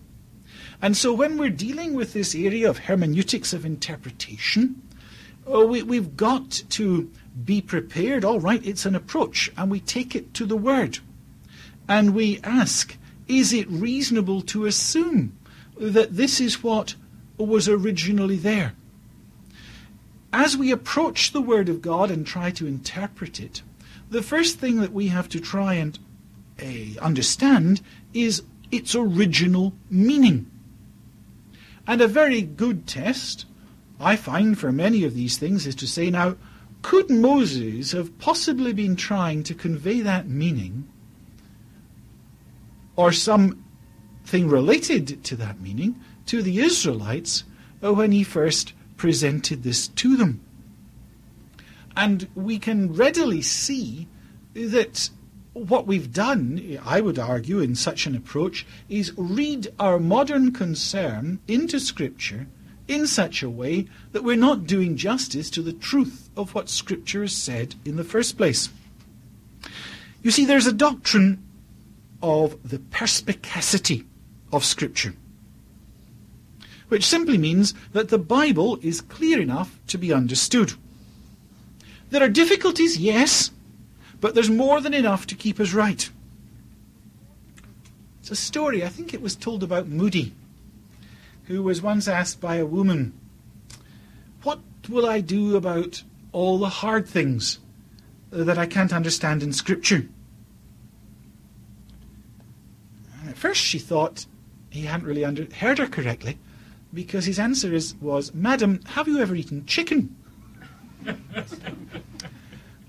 And 0.83 0.99
so 0.99 1.15
when 1.15 1.39
we're 1.39 1.49
dealing 1.49 1.95
with 1.95 2.13
this 2.13 2.35
area 2.35 2.69
of 2.69 2.77
hermeneutics 2.77 3.55
of 3.55 3.65
interpretation, 3.65 4.83
oh, 5.47 5.67
we, 5.67 5.83
we've 5.83 6.15
got 6.15 6.51
to 6.69 7.11
be 7.43 7.63
prepared. 7.63 8.23
All 8.23 8.39
right, 8.39 8.65
it's 8.67 8.85
an 8.85 8.95
approach, 8.95 9.51
and 9.57 9.71
we 9.71 9.81
take 9.81 10.15
it 10.15 10.35
to 10.35 10.45
the 10.45 10.55
Word. 10.55 10.99
And 11.89 12.15
we 12.15 12.41
ask, 12.45 12.97
is 13.27 13.53
it 13.53 13.69
reasonable 13.71 14.43
to 14.43 14.67
assume 14.67 15.37
that 15.79 16.17
this 16.17 16.41
is 16.41 16.63
what 16.63 16.95
was 17.39 17.69
originally 17.69 18.37
there? 18.37 18.75
As 20.33 20.57
we 20.57 20.71
approach 20.71 21.33
the 21.33 21.41
Word 21.41 21.69
of 21.69 21.81
God 21.81 22.11
and 22.11 22.27
try 22.27 22.51
to 22.51 22.67
interpret 22.67 23.41
it, 23.41 23.63
the 24.11 24.23
first 24.23 24.59
thing 24.59 24.81
that 24.81 24.93
we 24.93 25.09
have 25.09 25.29
to 25.31 25.41
try 25.41 25.75
and 25.75 25.99
uh, 26.63 27.01
understand 27.01 27.81
is 28.13 28.43
its 28.71 28.95
original 28.95 29.73
meaning. 29.89 30.51
And 31.87 32.03
a 32.03 32.09
very 32.09 32.43
good 32.43 32.87
test, 32.87 33.47
I 33.99 34.17
find, 34.17 34.59
for 34.59 34.71
many 34.73 35.05
of 35.05 35.15
these 35.15 35.39
things 35.39 35.67
is 35.67 35.75
to 35.77 35.87
say, 35.87 36.11
now, 36.11 36.37
could 36.83 37.11
Moses 37.11 37.93
have 37.93 38.19
possibly 38.19 38.73
been 38.73 38.95
trying 38.95 39.43
to 39.45 39.55
convey 39.55 40.01
that 40.01 40.29
meaning 40.29 40.87
or 42.99 43.13
something 43.13 44.49
related 44.49 45.23
to 45.23 45.37
that 45.37 45.61
meaning 45.61 45.95
to 46.27 46.43
the 46.43 46.59
Israelites 46.59 47.45
when 47.81 48.11
he 48.11 48.25
first 48.25 48.73
presented 48.97 49.63
this 49.63 49.87
to 49.87 50.17
them? 50.17 50.41
And 51.97 52.29
we 52.35 52.59
can 52.59 52.93
readily 52.93 53.41
see 53.41 54.09
that 54.53 55.11
what 55.53 55.87
we've 55.87 56.13
done, 56.13 56.79
I 56.85 57.01
would 57.01 57.21
argue, 57.21 57.61
in 57.61 57.77
such 57.77 58.07
an 58.07 58.17
approach, 58.17 58.67
is 58.89 59.13
read 59.17 59.69
our 59.79 60.01
modern 60.01 60.53
concern 60.53 61.39
into 61.47 61.79
Scripture 61.79 62.49
in 62.89 63.07
such 63.07 63.45
a 63.45 63.51
way 63.51 63.87
that 64.11 64.25
we're 64.25 64.37
not 64.37 64.67
doing 64.67 64.97
justice 64.97 65.51
to 65.51 65.63
the 65.63 65.73
truth 65.73 66.31
of 66.37 66.53
what 66.53 66.69
Scripture 66.69 67.21
has 67.21 67.37
said 67.37 67.77
in 67.85 67.95
the 67.95 68.05
first 68.05 68.37
place. 68.37 68.71
You 70.23 70.33
see, 70.33 70.45
there's 70.45 70.67
a 70.67 70.73
doctrine 70.73 71.45
of 72.23 72.57
the 72.69 72.79
perspicacity 72.79 74.05
of 74.53 74.65
Scripture, 74.65 75.15
which 76.89 77.07
simply 77.07 77.39
means 77.39 77.75
that 77.93 78.09
the 78.09 78.19
Bible 78.19 78.79
is 78.83 79.01
clear 79.01 79.41
enough 79.41 79.79
to 79.89 79.99
be 79.99 80.13
understood. 80.13 80.73
There 82.11 82.23
are 82.23 82.29
difficulties, 82.29 82.97
yes, 82.97 83.51
but 84.21 84.35
there's 84.35 84.51
more 84.51 84.81
than 84.81 84.95
enough 84.95 85.27
to 85.27 85.35
keep 85.35 85.61
us 85.61 85.73
right. 85.73 86.09
It's 88.21 88.31
a 88.31 88.37
story, 88.37 88.85
I 88.85 88.89
think 88.89 89.15
it 89.15 89.23
was 89.23 89.37
told 89.37 89.63
about 89.63 89.89
Moody, 89.89 90.35
who 91.45 91.63
was 91.63 91.81
once 91.81 92.09
asked 92.09 92.41
by 92.41 92.57
a 92.57 92.67
woman, 92.67 93.19
What 94.43 94.61
will 94.89 95.07
I 95.07 95.21
do 95.21 95.57
about 95.57 96.03
all 96.33 96.59
the 96.59 96.69
hard 96.69 97.07
things 97.07 97.59
that 98.31 98.59
I 98.59 98.67
can't 98.67 98.93
understand 98.93 99.43
in 99.43 99.53
Scripture? 99.53 100.09
And 103.21 103.28
at 103.28 103.28
first 103.39 103.61
she 103.61 103.79
thought 103.79 104.27
he 104.71 104.83
hadn't 104.83 105.07
really 105.07 105.25
under- 105.25 105.49
heard 105.55 105.79
her 105.79 105.87
correctly, 105.87 106.39
because 106.93 107.25
his 107.25 107.39
answer 107.39 107.73
is, 107.73 107.95
was, 107.97 108.35
Madam, 108.35 108.81
have 108.87 109.09
you 109.09 109.19
ever 109.21 109.35
eaten 109.35 109.65
chicken? 109.67 110.17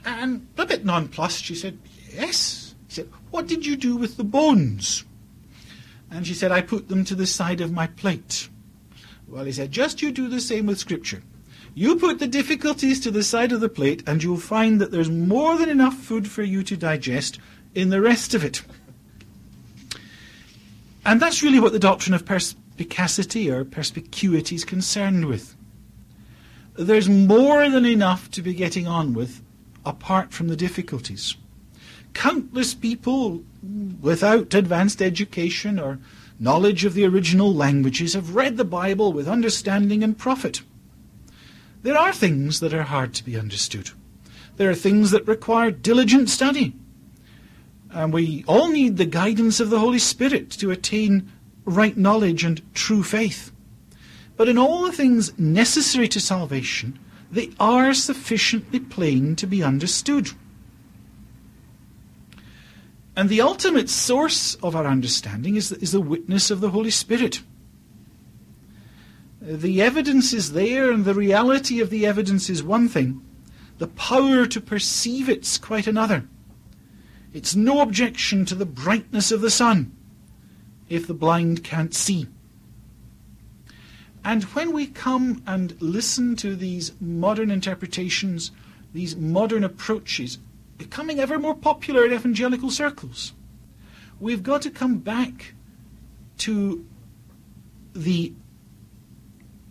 And 0.05 0.47
a 0.57 0.65
bit 0.65 0.85
nonplussed, 0.85 1.43
she 1.43 1.55
said, 1.55 1.77
Yes. 2.13 2.75
He 2.87 2.95
said, 2.95 3.09
What 3.31 3.47
did 3.47 3.65
you 3.65 3.75
do 3.75 3.95
with 3.95 4.17
the 4.17 4.23
bones? 4.23 5.05
And 6.09 6.25
she 6.25 6.33
said, 6.33 6.51
I 6.51 6.61
put 6.61 6.87
them 6.87 7.05
to 7.05 7.15
the 7.15 7.27
side 7.27 7.61
of 7.61 7.71
my 7.71 7.87
plate. 7.87 8.49
Well, 9.27 9.45
he 9.45 9.51
said, 9.51 9.71
Just 9.71 10.01
you 10.01 10.11
do 10.11 10.27
the 10.27 10.41
same 10.41 10.65
with 10.65 10.79
Scripture. 10.79 11.21
You 11.75 11.97
put 11.97 12.17
the 12.19 12.27
difficulties 12.27 12.99
to 13.01 13.11
the 13.11 13.23
side 13.23 13.51
of 13.51 13.61
the 13.61 13.69
plate, 13.69 14.03
and 14.07 14.23
you'll 14.23 14.37
find 14.37 14.81
that 14.81 14.91
there's 14.91 15.09
more 15.09 15.57
than 15.57 15.69
enough 15.69 15.95
food 15.95 16.27
for 16.27 16.41
you 16.41 16.63
to 16.63 16.75
digest 16.75 17.37
in 17.75 17.89
the 17.89 18.01
rest 18.01 18.33
of 18.33 18.43
it. 18.43 18.63
And 21.09 21.19
that's 21.19 21.41
really 21.41 21.59
what 21.59 21.71
the 21.71 21.79
doctrine 21.79 22.13
of 22.13 22.23
perspicacity 22.23 23.49
or 23.49 23.65
perspicuity 23.65 24.53
is 24.53 24.63
concerned 24.63 25.25
with. 25.25 25.55
There's 26.75 27.09
more 27.09 27.67
than 27.67 27.83
enough 27.83 28.29
to 28.29 28.43
be 28.43 28.53
getting 28.53 28.85
on 28.85 29.15
with 29.15 29.41
apart 29.83 30.31
from 30.31 30.49
the 30.49 30.55
difficulties. 30.55 31.35
Countless 32.13 32.75
people 32.75 33.43
without 33.99 34.53
advanced 34.53 35.01
education 35.01 35.79
or 35.79 35.97
knowledge 36.39 36.85
of 36.85 36.93
the 36.93 37.07
original 37.07 37.51
languages 37.51 38.13
have 38.13 38.35
read 38.35 38.57
the 38.57 38.63
Bible 38.63 39.11
with 39.11 39.27
understanding 39.27 40.03
and 40.03 40.15
profit. 40.15 40.61
There 41.81 41.97
are 41.97 42.13
things 42.13 42.59
that 42.59 42.71
are 42.71 42.83
hard 42.83 43.15
to 43.15 43.25
be 43.25 43.35
understood. 43.35 43.89
There 44.57 44.69
are 44.69 44.75
things 44.75 45.09
that 45.09 45.27
require 45.27 45.71
diligent 45.71 46.29
study. 46.29 46.75
And 47.91 48.13
we 48.13 48.43
all 48.47 48.69
need 48.69 48.97
the 48.97 49.05
guidance 49.05 49.59
of 49.59 49.69
the 49.69 49.79
Holy 49.79 49.99
Spirit 49.99 50.51
to 50.51 50.71
attain 50.71 51.31
right 51.65 51.97
knowledge 51.97 52.43
and 52.43 52.61
true 52.73 53.03
faith. 53.03 53.51
But 54.37 54.47
in 54.47 54.57
all 54.57 54.83
the 54.83 54.91
things 54.91 55.37
necessary 55.37 56.07
to 56.09 56.19
salvation, 56.19 56.99
they 57.31 57.51
are 57.59 57.93
sufficiently 57.93 58.79
plain 58.79 59.35
to 59.35 59.47
be 59.47 59.63
understood. 59.63 60.31
And 63.15 63.27
the 63.27 63.41
ultimate 63.41 63.89
source 63.89 64.55
of 64.55 64.75
our 64.75 64.85
understanding 64.87 65.55
is 65.55 65.69
the, 65.69 65.81
is 65.81 65.91
the 65.91 65.99
witness 65.99 66.49
of 66.49 66.61
the 66.61 66.69
Holy 66.69 66.91
Spirit. 66.91 67.41
The 69.41 69.81
evidence 69.81 70.31
is 70.31 70.53
there, 70.53 70.91
and 70.91 71.05
the 71.05 71.13
reality 71.13 71.81
of 71.81 71.89
the 71.89 72.05
evidence 72.05 72.49
is 72.49 72.63
one 72.63 72.87
thing. 72.87 73.21
The 73.77 73.87
power 73.87 74.45
to 74.45 74.61
perceive 74.61 75.27
it's 75.27 75.57
quite 75.57 75.87
another. 75.87 76.27
It's 77.33 77.55
no 77.55 77.81
objection 77.81 78.45
to 78.45 78.55
the 78.55 78.65
brightness 78.65 79.31
of 79.31 79.41
the 79.41 79.51
sun 79.51 79.95
if 80.89 81.05
the 81.05 81.13
blind 81.13 81.63
can't 81.63 81.93
see. 81.93 82.27
And 84.23 84.43
when 84.43 84.73
we 84.73 84.87
come 84.87 85.43
and 85.47 85.79
listen 85.81 86.35
to 86.37 86.55
these 86.55 86.91
modern 86.99 87.51
interpretations, 87.51 88.51
these 88.93 89.15
modern 89.15 89.63
approaches, 89.63 90.39
becoming 90.77 91.19
ever 91.19 91.39
more 91.39 91.55
popular 91.55 92.05
in 92.05 92.13
evangelical 92.13 92.71
circles, 92.71 93.33
we've 94.19 94.43
got 94.43 94.61
to 94.63 94.69
come 94.69 94.97
back 94.97 95.53
to 96.39 96.85
the 97.93 98.33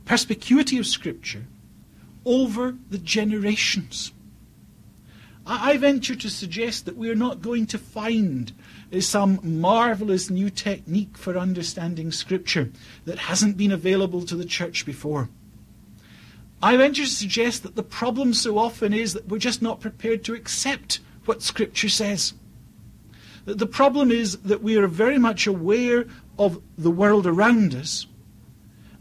perspicuity 0.05 0.79
of 0.79 0.87
Scripture 0.87 1.45
over 2.25 2.77
the 2.91 2.99
generations. 2.99 4.13
I 5.51 5.79
venture 5.79 6.15
to 6.15 6.29
suggest 6.29 6.85
that 6.85 6.99
we 6.99 7.09
are 7.09 7.15
not 7.15 7.41
going 7.41 7.65
to 7.69 7.79
find 7.79 8.53
uh, 8.93 9.01
some 9.01 9.41
marvelous 9.43 10.29
new 10.29 10.51
technique 10.51 11.17
for 11.17 11.39
understanding 11.39 12.13
Scripture 12.13 12.71
that 13.07 13.19
hasn't 13.19 13.57
been 13.57 13.73
available 13.73 14.27
to 14.27 14.37
the 14.37 14.45
church 14.45 14.85
before. 14.85 15.31
I 16.63 16.77
venture 16.77 17.05
to 17.05 17.11
suggest 17.11 17.63
that 17.63 17.77
the 17.77 17.83
problem 17.83 18.35
so 18.35 18.59
often 18.59 18.93
is 18.93 19.15
that 19.15 19.29
we're 19.29 19.39
just 19.39 19.63
not 19.63 19.81
prepared 19.81 20.23
to 20.25 20.35
accept 20.35 21.01
what 21.25 21.43
Scripture 21.43 21.89
says. 21.89 22.35
The 23.47 23.67
problem 23.67 24.11
is 24.11 24.37
that 24.41 24.63
we 24.63 24.77
are 24.77 24.87
very 24.87 25.19
much 25.19 25.47
aware 25.47 26.05
of 26.39 26.61
the 26.77 26.91
world 26.91 27.27
around 27.27 27.75
us, 27.75 28.07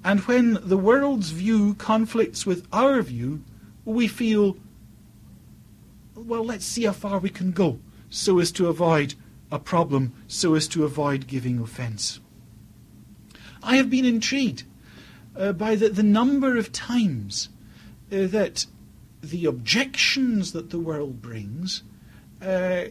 and 0.02 0.22
when 0.22 0.60
the 0.62 0.78
world's 0.78 1.32
view 1.32 1.74
conflicts 1.74 2.46
with 2.46 2.66
our 2.72 3.02
view, 3.02 3.44
we 3.84 4.08
feel 4.08 4.56
well, 6.28 6.44
let's 6.44 6.66
see 6.66 6.84
how 6.84 6.92
far 6.92 7.20
we 7.20 7.30
can 7.30 7.52
go 7.52 7.80
so 8.10 8.40
as 8.40 8.52
to 8.52 8.68
avoid 8.68 9.16
a 9.50 9.58
problem, 9.58 10.14
so 10.28 10.56
as 10.56 10.68
to 10.68 10.84
avoid 10.84 11.26
giving 11.26 11.60
offence. 11.60 12.20
I 13.64 13.78
have 13.78 13.90
been 13.90 14.04
intrigued 14.04 14.64
uh, 15.38 15.54
by 15.54 15.76
the, 15.76 15.88
the, 15.90 16.04
number 16.04 16.58
of 16.58 16.74
times 16.74 17.48
uh, 18.12 18.28
that 18.28 18.66
the 19.22 19.46
objections 19.46 20.52
that 20.52 20.70
the 20.70 20.80
world 20.80 21.22
brings 21.22 21.84
uh, 22.42 22.86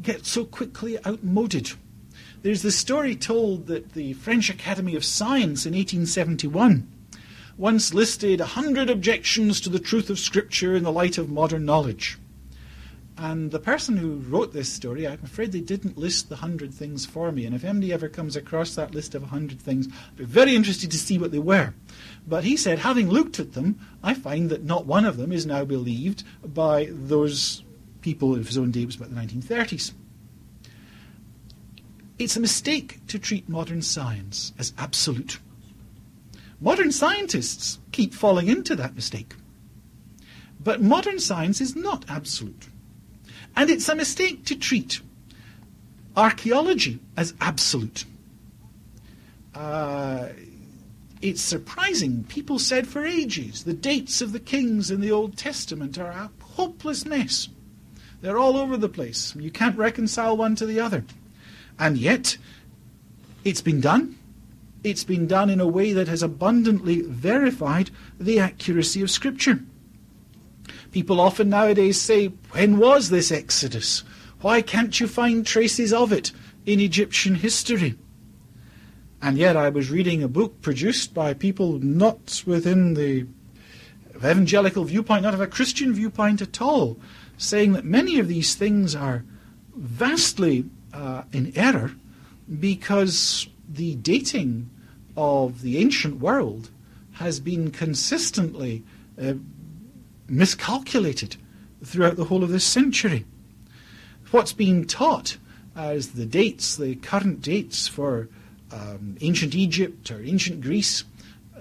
get 0.00 0.24
so 0.24 0.44
quickly 0.44 0.96
outmoded. 1.04 1.72
There's 2.42 2.62
the 2.62 2.70
story 2.70 3.16
told 3.16 3.66
that 3.66 3.94
the 3.94 4.12
French 4.12 4.48
Academy 4.48 4.94
of 4.94 5.04
Science 5.04 5.66
in 5.66 5.74
1871 5.74 6.88
once 7.58 7.94
listed 7.94 8.40
a 8.40 8.46
hundred 8.46 8.90
objections 8.90 9.60
to 9.62 9.70
the 9.70 9.80
truth 9.80 10.08
of 10.08 10.20
Scripture 10.20 10.76
in 10.76 10.84
the 10.84 10.92
light 10.92 11.18
of 11.18 11.30
modern 11.30 11.64
knowledge. 11.64 12.18
And 13.18 13.50
the 13.50 13.58
person 13.58 13.96
who 13.96 14.16
wrote 14.16 14.52
this 14.52 14.70
story, 14.70 15.06
I'm 15.06 15.20
afraid 15.24 15.52
they 15.52 15.60
didn't 15.60 15.96
list 15.96 16.28
the 16.28 16.36
hundred 16.36 16.74
things 16.74 17.06
for 17.06 17.32
me. 17.32 17.46
And 17.46 17.54
if 17.54 17.64
anybody 17.64 17.92
ever 17.92 18.08
comes 18.08 18.36
across 18.36 18.74
that 18.74 18.94
list 18.94 19.14
of 19.14 19.22
a 19.22 19.26
hundred 19.26 19.60
things, 19.60 19.88
I'd 19.88 20.16
be 20.16 20.24
very 20.24 20.54
interested 20.54 20.90
to 20.90 20.98
see 20.98 21.16
what 21.16 21.32
they 21.32 21.38
were. 21.38 21.72
But 22.26 22.44
he 22.44 22.58
said, 22.58 22.80
having 22.80 23.08
looked 23.08 23.40
at 23.40 23.54
them, 23.54 23.80
I 24.02 24.12
find 24.12 24.50
that 24.50 24.64
not 24.64 24.84
one 24.84 25.06
of 25.06 25.16
them 25.16 25.32
is 25.32 25.46
now 25.46 25.64
believed 25.64 26.24
by 26.44 26.88
those 26.90 27.64
people 28.02 28.34
of 28.34 28.46
his 28.46 28.58
own 28.58 28.70
day, 28.70 28.82
it 28.82 28.86
was 28.86 28.96
about 28.96 29.14
the 29.14 29.20
1930s. 29.20 29.92
It's 32.18 32.36
a 32.36 32.40
mistake 32.40 33.00
to 33.08 33.18
treat 33.18 33.48
modern 33.48 33.82
science 33.82 34.52
as 34.58 34.72
absolute. 34.76 35.38
Modern 36.60 36.92
scientists 36.92 37.78
keep 37.92 38.14
falling 38.14 38.48
into 38.48 38.76
that 38.76 38.94
mistake. 38.94 39.34
But 40.62 40.82
modern 40.82 41.18
science 41.18 41.60
is 41.60 41.74
not 41.74 42.04
absolute. 42.08 42.68
And 43.56 43.70
it's 43.70 43.88
a 43.88 43.94
mistake 43.94 44.44
to 44.46 44.54
treat 44.54 45.00
archaeology 46.16 46.98
as 47.16 47.34
absolute. 47.40 48.04
Uh, 49.54 50.28
it's 51.22 51.40
surprising. 51.40 52.24
People 52.24 52.58
said 52.58 52.86
for 52.86 53.06
ages 53.06 53.64
the 53.64 53.72
dates 53.72 54.20
of 54.20 54.32
the 54.32 54.40
kings 54.40 54.90
in 54.90 55.00
the 55.00 55.10
Old 55.10 55.36
Testament 55.36 55.98
are 55.98 56.10
a 56.10 56.30
hopeless 56.42 57.06
mess. 57.06 57.48
They're 58.20 58.38
all 58.38 58.56
over 58.56 58.76
the 58.76 58.88
place. 58.88 59.34
You 59.36 59.50
can't 59.50 59.76
reconcile 59.76 60.36
one 60.36 60.56
to 60.56 60.66
the 60.66 60.80
other. 60.80 61.04
And 61.78 61.98
yet, 61.98 62.36
it's 63.44 63.60
been 63.60 63.80
done. 63.80 64.18
It's 64.82 65.04
been 65.04 65.26
done 65.26 65.50
in 65.50 65.60
a 65.60 65.66
way 65.66 65.92
that 65.92 66.08
has 66.08 66.22
abundantly 66.22 67.02
verified 67.02 67.90
the 68.18 68.38
accuracy 68.38 69.02
of 69.02 69.10
Scripture. 69.10 69.60
People 70.96 71.20
often 71.20 71.50
nowadays 71.50 72.00
say, 72.00 72.28
When 72.52 72.78
was 72.78 73.10
this 73.10 73.30
Exodus? 73.30 74.02
Why 74.40 74.62
can't 74.62 74.98
you 74.98 75.06
find 75.06 75.44
traces 75.44 75.92
of 75.92 76.10
it 76.10 76.32
in 76.64 76.80
Egyptian 76.80 77.34
history? 77.34 77.98
And 79.20 79.36
yet, 79.36 79.58
I 79.58 79.68
was 79.68 79.90
reading 79.90 80.22
a 80.22 80.26
book 80.26 80.62
produced 80.62 81.12
by 81.12 81.34
people 81.34 81.78
not 81.80 82.42
within 82.46 82.94
the 82.94 83.26
evangelical 84.14 84.84
viewpoint, 84.84 85.24
not 85.24 85.34
of 85.34 85.40
a 85.42 85.46
Christian 85.46 85.92
viewpoint 85.92 86.40
at 86.40 86.62
all, 86.62 86.98
saying 87.36 87.74
that 87.74 87.84
many 87.84 88.18
of 88.18 88.26
these 88.26 88.54
things 88.54 88.96
are 88.96 89.22
vastly 89.74 90.64
uh, 90.94 91.24
in 91.30 91.52
error 91.54 91.90
because 92.58 93.48
the 93.68 93.96
dating 93.96 94.70
of 95.14 95.60
the 95.60 95.76
ancient 95.76 96.20
world 96.20 96.70
has 97.16 97.38
been 97.38 97.70
consistently 97.70 98.82
uh, 99.20 99.34
miscalculated 100.28 101.36
throughout 101.84 102.16
the 102.16 102.24
whole 102.24 102.42
of 102.42 102.50
this 102.50 102.64
century. 102.64 103.24
What's 104.30 104.52
being 104.52 104.86
taught 104.86 105.36
as 105.76 106.12
the 106.12 106.26
dates, 106.26 106.76
the 106.76 106.96
current 106.96 107.42
dates 107.42 107.86
for 107.86 108.28
um, 108.72 109.16
ancient 109.20 109.54
Egypt 109.54 110.10
or 110.10 110.22
ancient 110.22 110.60
Greece 110.60 111.04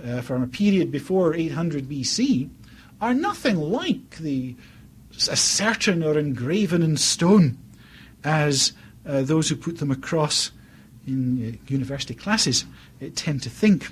uh, 0.04 0.21
from 0.21 0.43
a 0.43 0.47
period 0.47 0.91
before 0.91 1.34
800 1.34 1.88
BC 1.88 2.49
are 3.01 3.13
nothing 3.13 3.58
like 3.58 4.17
the 4.17 4.56
as 5.30 5.62
or 6.04 6.19
engraven 6.19 6.82
in 6.82 6.97
stone 6.97 7.58
as 8.23 8.73
uh, 9.06 9.21
those 9.21 9.49
who 9.49 9.56
put 9.56 9.78
them 9.78 9.91
across 9.91 10.51
in 11.08 11.54
uh, 11.54 11.71
university 11.71 12.13
classes 12.13 12.65
uh, 13.01 13.06
tend 13.15 13.41
to 13.43 13.49
think. 13.49 13.91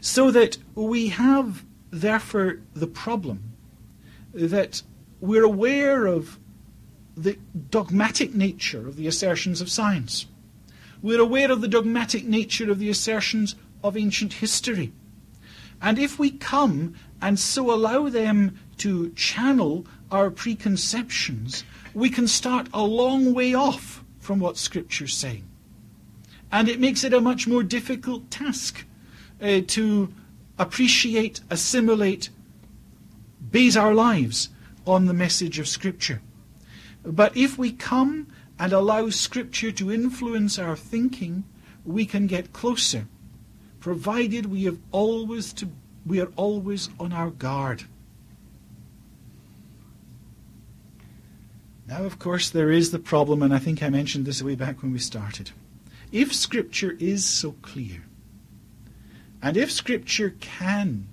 So 0.00 0.30
that 0.30 0.58
we 0.74 1.08
have 1.08 1.64
therefore 1.90 2.58
the 2.74 2.86
problem 2.86 3.52
that 4.32 4.82
we're 5.20 5.44
aware 5.44 6.06
of 6.06 6.38
the 7.16 7.38
dogmatic 7.70 8.34
nature 8.34 8.86
of 8.86 8.96
the 8.96 9.06
assertions 9.06 9.60
of 9.60 9.70
science. 9.70 10.26
We're 11.02 11.20
aware 11.20 11.50
of 11.50 11.60
the 11.60 11.68
dogmatic 11.68 12.24
nature 12.24 12.70
of 12.70 12.78
the 12.78 12.90
assertions 12.90 13.56
of 13.82 13.96
ancient 13.96 14.34
history. 14.34 14.92
And 15.80 15.98
if 15.98 16.18
we 16.18 16.30
come 16.30 16.94
and 17.20 17.38
so 17.38 17.72
allow 17.72 18.08
them 18.08 18.58
to 18.78 19.10
channel 19.10 19.86
our 20.10 20.30
preconceptions, 20.30 21.64
we 21.94 22.10
can 22.10 22.26
start 22.28 22.68
a 22.72 22.82
long 22.82 23.34
way 23.34 23.54
off 23.54 24.04
from 24.18 24.40
what 24.40 24.56
Scripture's 24.56 25.14
saying. 25.14 25.44
And 26.50 26.68
it 26.68 26.80
makes 26.80 27.04
it 27.04 27.12
a 27.12 27.20
much 27.20 27.46
more 27.46 27.62
difficult 27.62 28.30
task 28.30 28.84
uh, 29.40 29.60
to 29.68 30.12
appreciate, 30.58 31.40
assimilate, 31.50 32.30
base 33.50 33.76
our 33.76 33.94
lives 33.94 34.48
on 34.86 35.06
the 35.06 35.14
message 35.14 35.58
of 35.58 35.68
Scripture. 35.68 36.20
But 37.04 37.36
if 37.36 37.56
we 37.58 37.72
come 37.72 38.28
and 38.58 38.72
allow 38.72 39.08
Scripture 39.10 39.72
to 39.72 39.92
influence 39.92 40.58
our 40.58 40.76
thinking, 40.76 41.44
we 41.84 42.04
can 42.04 42.26
get 42.26 42.52
closer, 42.52 43.06
provided 43.80 44.46
we 44.46 44.64
have 44.64 44.78
always 44.90 45.52
to 45.54 45.68
we 46.06 46.20
are 46.20 46.32
always 46.36 46.88
on 46.98 47.12
our 47.12 47.30
guard. 47.30 47.84
Now, 51.86 52.04
of 52.04 52.18
course, 52.18 52.48
there 52.50 52.70
is 52.70 52.90
the 52.90 52.98
problem, 52.98 53.42
and 53.42 53.54
I 53.54 53.58
think 53.58 53.82
I 53.82 53.90
mentioned 53.90 54.24
this 54.24 54.42
way 54.42 54.54
back 54.54 54.82
when 54.82 54.92
we 54.92 54.98
started. 54.98 55.50
If 56.12 56.34
Scripture 56.34 56.96
is 56.98 57.24
so 57.24 57.52
clear, 57.62 58.04
and 59.42 59.56
if 59.56 59.70
Scripture 59.70 60.34
can 60.40 61.08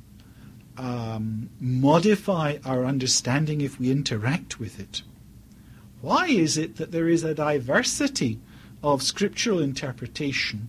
um, 0.78 1.50
modify 1.60 2.58
our 2.66 2.86
understanding 2.86 3.62
if 3.62 3.80
we 3.80 3.92
interact 3.92 4.60
with 4.60 4.80
it, 4.80 5.04
why 6.02 6.28
is 6.28 6.58
it 6.58 6.78
that 6.78 6.92
there 6.92 7.08
is 7.08 7.24
a 7.24 7.34
diversity 7.34 8.40
of 8.84 9.02
scriptural 9.02 9.60
interpretation 9.60 10.68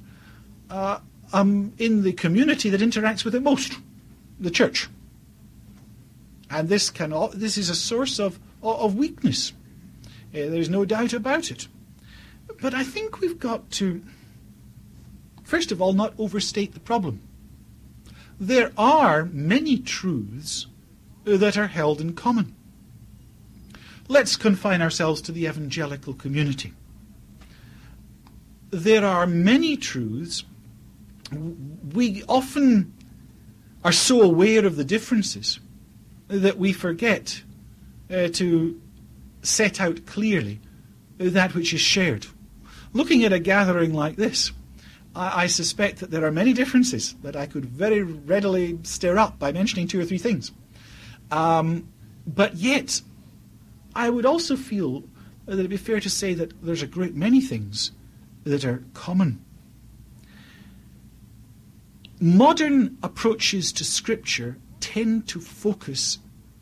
uh, 0.70 0.98
um, 1.32 1.72
in 1.78 2.02
the 2.02 2.12
community 2.12 2.70
that 2.70 2.80
interacts 2.80 3.24
with 3.24 3.34
it 3.34 3.42
most, 3.42 3.74
the 4.38 4.50
church? 4.50 4.88
And 6.48 6.68
this 6.68 6.90
can 6.90 7.12
this 7.34 7.58
is 7.58 7.68
a 7.68 7.74
source 7.74 8.18
of 8.18 8.38
of 8.62 8.96
weakness. 8.96 9.52
Uh, 10.32 10.48
there's 10.48 10.70
no 10.70 10.84
doubt 10.84 11.12
about 11.12 11.50
it. 11.50 11.68
But 12.60 12.74
I 12.74 12.84
think 12.84 13.20
we've 13.20 13.38
got 13.38 13.70
to, 13.72 14.02
first 15.44 15.72
of 15.72 15.82
all, 15.82 15.92
not 15.92 16.14
overstate 16.18 16.74
the 16.74 16.80
problem 16.80 17.20
there 18.38 18.72
are 18.76 19.24
many 19.26 19.78
truths 19.78 20.66
that 21.24 21.56
are 21.56 21.66
held 21.66 22.00
in 22.00 22.14
common. 22.14 22.54
let's 24.08 24.36
confine 24.36 24.80
ourselves 24.80 25.20
to 25.20 25.32
the 25.32 25.46
evangelical 25.46 26.14
community. 26.14 26.72
There 28.70 29.04
are 29.04 29.26
many 29.26 29.76
truths. 29.76 30.44
We 31.92 32.22
often 32.28 32.92
are 33.84 33.92
so 33.92 34.22
aware 34.22 34.64
of 34.64 34.76
the 34.76 34.84
differences 34.84 35.58
that 36.28 36.58
we 36.58 36.72
forget 36.72 37.42
uh, 38.10 38.28
to 38.28 38.80
set 39.42 39.80
out 39.80 40.06
clearly 40.06 40.60
that 41.18 41.54
which 41.54 41.72
is 41.72 41.80
shared. 41.80 42.26
Looking 42.92 43.24
at 43.24 43.32
a 43.32 43.38
gathering 43.38 43.92
like 43.92 44.16
this, 44.16 44.52
I, 45.16 45.44
I 45.44 45.46
suspect 45.46 45.98
that 46.00 46.10
there 46.10 46.24
are 46.24 46.30
many 46.30 46.52
differences 46.52 47.14
that 47.22 47.34
I 47.34 47.46
could 47.46 47.64
very 47.64 48.02
readily 48.02 48.78
stir 48.82 49.18
up 49.18 49.38
by 49.38 49.50
mentioning 49.50 49.88
two 49.88 50.00
or 50.00 50.04
three 50.04 50.18
things. 50.18 50.52
Um, 51.30 51.88
but 52.26 52.56
yet, 52.56 53.00
I 53.94 54.10
would 54.10 54.26
also 54.26 54.56
feel 54.56 55.04
that 55.46 55.58
it'd 55.58 55.70
be 55.70 55.76
fair 55.76 56.00
to 56.00 56.10
say 56.10 56.34
that 56.34 56.62
there's 56.62 56.82
a 56.82 56.86
great 56.86 57.14
many 57.14 57.40
things 57.40 57.92
that 58.44 58.64
are 58.64 58.84
common. 58.94 59.42
Modern 62.20 62.96
approaches 63.02 63.72
to 63.72 63.84
Scripture 63.84 64.56
tend 64.80 65.28
to 65.28 65.40
focus 65.40 66.18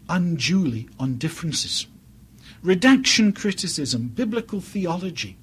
unduly 0.09 0.89
on 0.99 1.17
differences. 1.17 1.87
Redaction 2.63 3.33
criticism, 3.33 4.09
biblical 4.09 4.61
theology, 4.61 5.37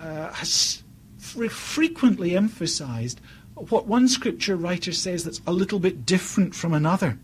uh, 0.00 0.32
has 0.32 0.82
frequently 1.48 2.36
emphasized 2.36 3.20
what 3.54 3.86
one 3.86 4.08
scripture 4.08 4.56
writer 4.56 4.92
says 4.92 5.24
that's 5.24 5.40
a 5.46 5.52
little 5.52 5.78
bit 5.78 6.06
different 6.06 6.54
from 6.54 6.72
another. 6.72 7.18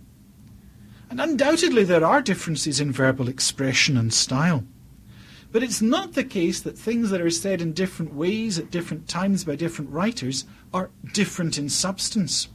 And 1.10 1.20
undoubtedly, 1.20 1.84
there 1.84 2.04
are 2.04 2.20
differences 2.20 2.80
in 2.80 2.90
verbal 2.90 3.28
expression 3.28 3.96
and 3.96 4.12
style. 4.12 4.64
But 5.52 5.62
it's 5.62 5.80
not 5.80 6.14
the 6.14 6.24
case 6.24 6.60
that 6.62 6.76
things 6.76 7.10
that 7.10 7.20
are 7.20 7.30
said 7.30 7.62
in 7.62 7.72
different 7.72 8.14
ways 8.14 8.58
at 8.58 8.72
different 8.72 9.06
times 9.06 9.44
by 9.44 9.54
different 9.54 9.92
writers 9.92 10.44
are 10.72 10.90
different 11.12 11.56
in 11.56 11.68
substance. 11.68 12.48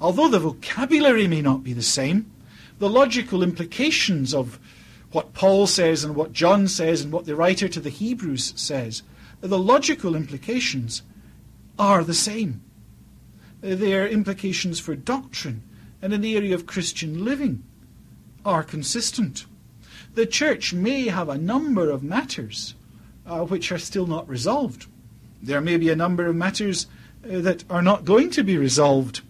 Although 0.00 0.28
the 0.28 0.40
vocabulary 0.40 1.28
may 1.28 1.42
not 1.42 1.62
be 1.62 1.72
the 1.72 1.82
same, 1.82 2.32
the 2.80 2.90
logical 2.90 3.44
implications 3.44 4.34
of 4.34 4.58
what 5.12 5.34
Paul 5.34 5.66
says 5.68 6.02
and 6.02 6.16
what 6.16 6.32
John 6.32 6.66
says 6.66 7.02
and 7.02 7.12
what 7.12 7.26
the 7.26 7.36
writer 7.36 7.68
to 7.68 7.80
the 7.80 7.90
Hebrews 7.90 8.54
says, 8.56 9.02
the 9.40 9.58
logical 9.58 10.14
implications 10.14 11.02
are 11.78 12.04
the 12.04 12.14
same. 12.14 12.62
They 13.60 13.94
are 13.94 14.06
implications 14.06 14.80
for 14.80 14.94
doctrine 14.94 15.62
and 16.02 16.12
in 16.12 16.20
the 16.20 16.36
area 16.36 16.54
of 16.54 16.66
Christian 16.66 17.24
living 17.24 17.62
are 18.44 18.62
consistent. 18.62 19.46
The 20.14 20.26
church 20.26 20.72
may 20.72 21.08
have 21.08 21.28
a 21.28 21.38
number 21.38 21.90
of 21.90 22.02
matters 22.02 22.74
uh, 23.26 23.44
which 23.44 23.70
are 23.70 23.78
still 23.78 24.06
not 24.06 24.28
resolved. 24.28 24.86
There 25.42 25.60
may 25.60 25.76
be 25.76 25.90
a 25.90 25.96
number 25.96 26.26
of 26.26 26.36
matters 26.36 26.86
uh, 27.24 27.40
that 27.40 27.64
are 27.70 27.82
not 27.82 28.04
going 28.04 28.30
to 28.30 28.42
be 28.42 28.56
resolved 28.56 29.20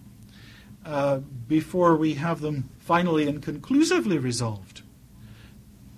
uh, 0.85 1.19
before 1.47 1.95
we 1.95 2.15
have 2.15 2.41
them 2.41 2.69
finally 2.79 3.27
and 3.27 3.43
conclusively 3.43 4.17
resolved. 4.17 4.81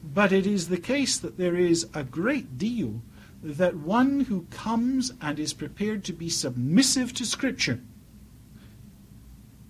But 0.04 0.32
it 0.32 0.45
is 0.45 0.67
the 0.67 0.78
case 0.78 1.17
that 1.17 1.38
there 1.38 1.56
is 1.56 1.88
a 1.93 2.04
great 2.04 2.58
deal 2.58 3.02
that 3.43 3.75
one 3.75 4.21
who 4.21 4.47
comes 4.49 5.12
and 5.21 5.38
is 5.38 5.53
prepared 5.53 6.06
to 6.06 6.13
be 6.13 6.29
submissive 6.29 7.13
to 7.13 7.25
Scripture 7.25 7.82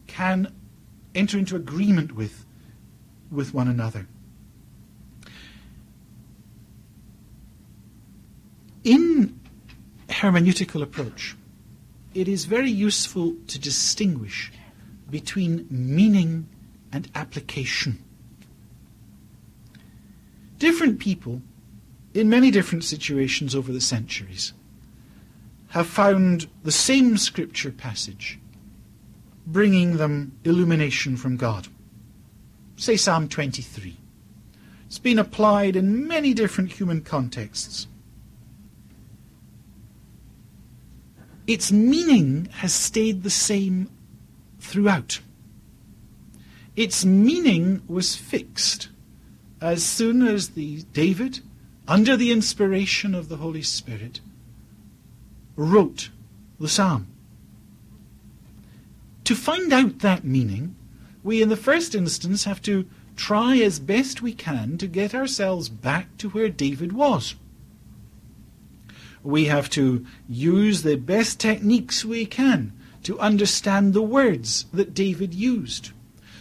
can 0.06 0.54
enter 1.16 1.40
into 1.40 1.56
agreement 1.56 2.16
with, 2.16 2.46
with 3.32 3.54
one 3.54 3.68
another. 3.68 4.08
In 8.84 9.40
hermeneutical 10.08 10.84
approach, 10.84 11.36
it 12.14 12.28
is 12.28 12.46
very 12.46 12.70
useful 12.70 13.36
to 13.48 13.58
distinguish 13.58 14.52
between 15.10 15.66
meaning 15.72 16.48
and 16.92 17.10
application. 17.16 18.04
Different 20.60 21.00
people, 21.00 21.42
in 22.14 22.30
many 22.30 22.52
different 22.52 22.84
situations 22.84 23.56
over 23.56 23.72
the 23.72 23.82
centuries, 23.82 24.54
have 25.70 25.88
found 25.88 26.48
the 26.64 26.72
same 26.72 27.18
scripture 27.18 27.72
passage 27.72 28.40
bringing 29.46 29.98
them 29.98 30.38
illumination 30.44 31.18
from 31.18 31.38
God. 31.38 31.68
Say 32.76 32.96
Psalm 32.98 33.28
23. 33.28 33.98
It's 34.86 35.00
been 35.00 35.20
applied 35.20 35.76
in 35.76 36.08
many 36.08 36.34
different 36.34 36.72
human 36.72 37.02
contexts. 37.02 37.88
Its 41.46 41.72
meaning 41.72 42.48
has 42.54 42.74
stayed 42.74 43.24
the 43.24 43.30
same 43.30 43.90
throughout. 44.60 45.20
Its 46.76 47.04
meaning 47.04 47.82
was 47.88 48.16
fixed 48.16 48.90
as 49.60 49.84
soon 49.84 50.26
as 50.26 50.50
the 50.50 50.84
David, 50.94 51.42
under 51.88 52.16
the 52.16 52.32
inspiration 52.32 53.14
of 53.14 53.30
the 53.30 53.38
Holy 53.38 53.62
Spirit, 53.62 54.22
wrote 55.56 56.10
the 56.60 56.70
psalm. 56.70 57.08
To 59.26 59.36
find 59.36 59.72
out 59.72 60.00
that 60.00 60.24
meaning, 60.24 60.76
we 61.24 61.42
in 61.42 61.50
the 61.50 61.58
first 61.58 61.96
instance 61.96 62.44
have 62.44 62.62
to 62.64 62.86
try 63.16 63.58
as 63.58 63.80
best 63.80 64.22
we 64.22 64.34
can 64.34 64.78
to 64.78 64.88
get 64.88 65.14
ourselves 65.14 65.70
back 65.70 66.18
to 66.18 66.30
where 66.30 66.50
David 66.50 66.94
was. 66.94 67.36
We 69.22 69.46
have 69.46 69.70
to 69.72 70.06
use 70.28 70.84
the 70.84 70.98
best 70.98 71.40
techniques 71.40 72.04
we 72.04 72.26
can 72.26 72.74
to 73.04 73.20
understand 73.20 73.94
the 73.94 74.02
words 74.02 74.66
that 74.74 74.94
David 74.94 75.34
used, 75.34 75.92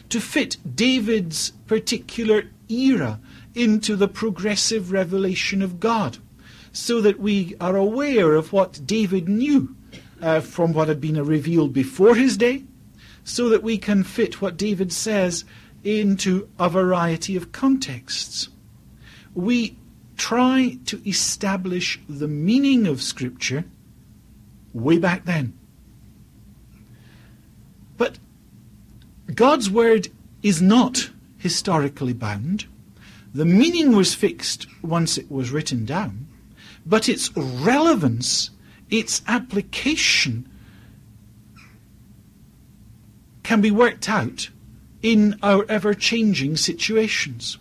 to 0.09 0.21
fit 0.21 0.57
David's 0.77 1.51
particular 1.67 2.45
era 2.69 3.21
into 3.55 3.97
the 3.97 4.09
progressive 4.09 4.93
revelation 4.93 5.62
of 5.62 5.81
God, 5.81 6.19
so 6.73 7.01
that 7.01 7.21
we 7.21 7.55
are 7.61 7.77
aware 7.77 8.35
of 8.35 8.53
what 8.53 8.87
David 8.87 9.29
knew 9.29 9.75
uh, 10.21 10.41
from 10.41 10.73
what 10.73 10.88
had 10.88 11.01
been 11.01 11.23
revealed 11.23 11.73
before 11.73 12.15
his 12.15 12.37
day 12.37 12.65
so 13.25 13.49
that 13.49 13.62
we 13.62 13.79
can 13.79 14.03
fit 14.03 14.41
what 14.41 14.57
David 14.57 14.93
says 14.93 15.45
into 15.85 16.49
a 16.59 16.69
variety 16.69 17.37
of 17.37 17.53
contexts. 17.53 18.49
We 19.35 19.77
try 20.17 20.79
to 20.87 21.09
establish 21.09 22.01
the 22.09 22.29
meaning 22.29 22.87
of 22.87 23.03
Scripture 23.03 23.65
way 24.73 24.99
back 24.99 25.25
then. 25.25 25.59
But 27.97 28.19
God's 29.35 29.71
Word 29.71 30.09
is 30.43 30.61
not 30.61 31.11
historically 31.38 32.12
bound. 32.12 32.67
The 33.35 33.45
meaning 33.45 33.97
was 33.97 34.14
fixed 34.14 34.66
once 34.83 35.16
it 35.16 35.31
was 35.31 35.51
written 35.51 35.85
down, 35.87 36.27
but 36.85 37.09
its 37.09 37.35
relevance, 37.37 38.51
its 38.90 39.23
application, 39.27 40.49
can 43.42 43.61
be 43.61 43.71
worked 43.71 44.09
out 44.09 44.51
in 45.03 45.38
our 45.42 45.64
ever 45.68 45.95
changing 45.95 46.57
situations. 46.57 47.59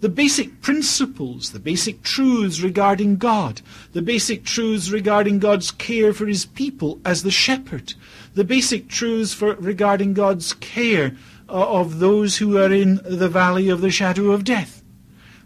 The 0.00 0.08
basic 0.08 0.62
principles, 0.62 1.50
the 1.52 1.58
basic 1.58 2.02
truths 2.02 2.62
regarding 2.62 3.16
God, 3.16 3.60
the 3.92 4.00
basic 4.00 4.44
truths 4.44 4.90
regarding 4.90 5.40
God's 5.40 5.70
care 5.70 6.14
for 6.14 6.26
his 6.26 6.46
people 6.46 7.00
as 7.04 7.22
the 7.22 7.30
shepherd, 7.30 7.92
the 8.34 8.44
basic 8.44 8.88
truths 8.88 9.34
for, 9.34 9.54
regarding 9.56 10.14
God's 10.14 10.54
care 10.54 11.16
Uh, 11.50 11.80
of 11.80 11.98
those 11.98 12.36
who 12.36 12.56
are 12.56 12.72
in 12.72 13.00
the 13.02 13.28
valley 13.28 13.68
of 13.68 13.80
the 13.80 13.90
shadow 13.90 14.30
of 14.30 14.44
death. 14.44 14.84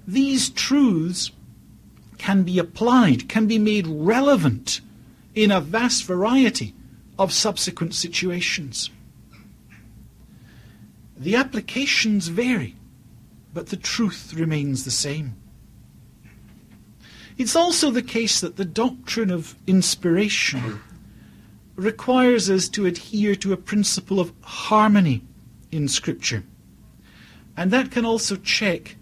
These 0.06 0.50
truths 0.50 1.30
can 2.18 2.42
be 2.42 2.58
applied, 2.58 3.26
can 3.26 3.46
be 3.46 3.58
made 3.58 3.86
relevant 3.86 4.82
in 5.34 5.50
a 5.50 5.62
vast 5.62 6.04
variety 6.04 6.74
of 7.18 7.32
subsequent 7.32 7.94
situations. 7.94 8.90
The 11.16 11.36
applications 11.36 12.28
vary, 12.28 12.76
but 13.54 13.68
the 13.68 13.78
truth 13.78 14.34
remains 14.34 14.84
the 14.84 14.90
same. 14.90 15.34
It's 17.38 17.56
also 17.56 17.90
the 17.90 18.02
case 18.02 18.42
that 18.42 18.56
the 18.56 18.66
doctrine 18.66 19.30
of 19.30 19.54
inspiration 19.66 20.80
requires 21.76 22.50
us 22.50 22.68
to 22.68 22.84
adhere 22.84 23.34
to 23.36 23.54
a 23.54 23.56
principle 23.56 24.20
of 24.20 24.34
harmony 24.42 25.22
in 25.74 25.88
Scripture. 25.88 26.44
And 27.56 27.70
that 27.70 27.90
can 27.90 28.04
also 28.04 28.36
check 28.36 28.96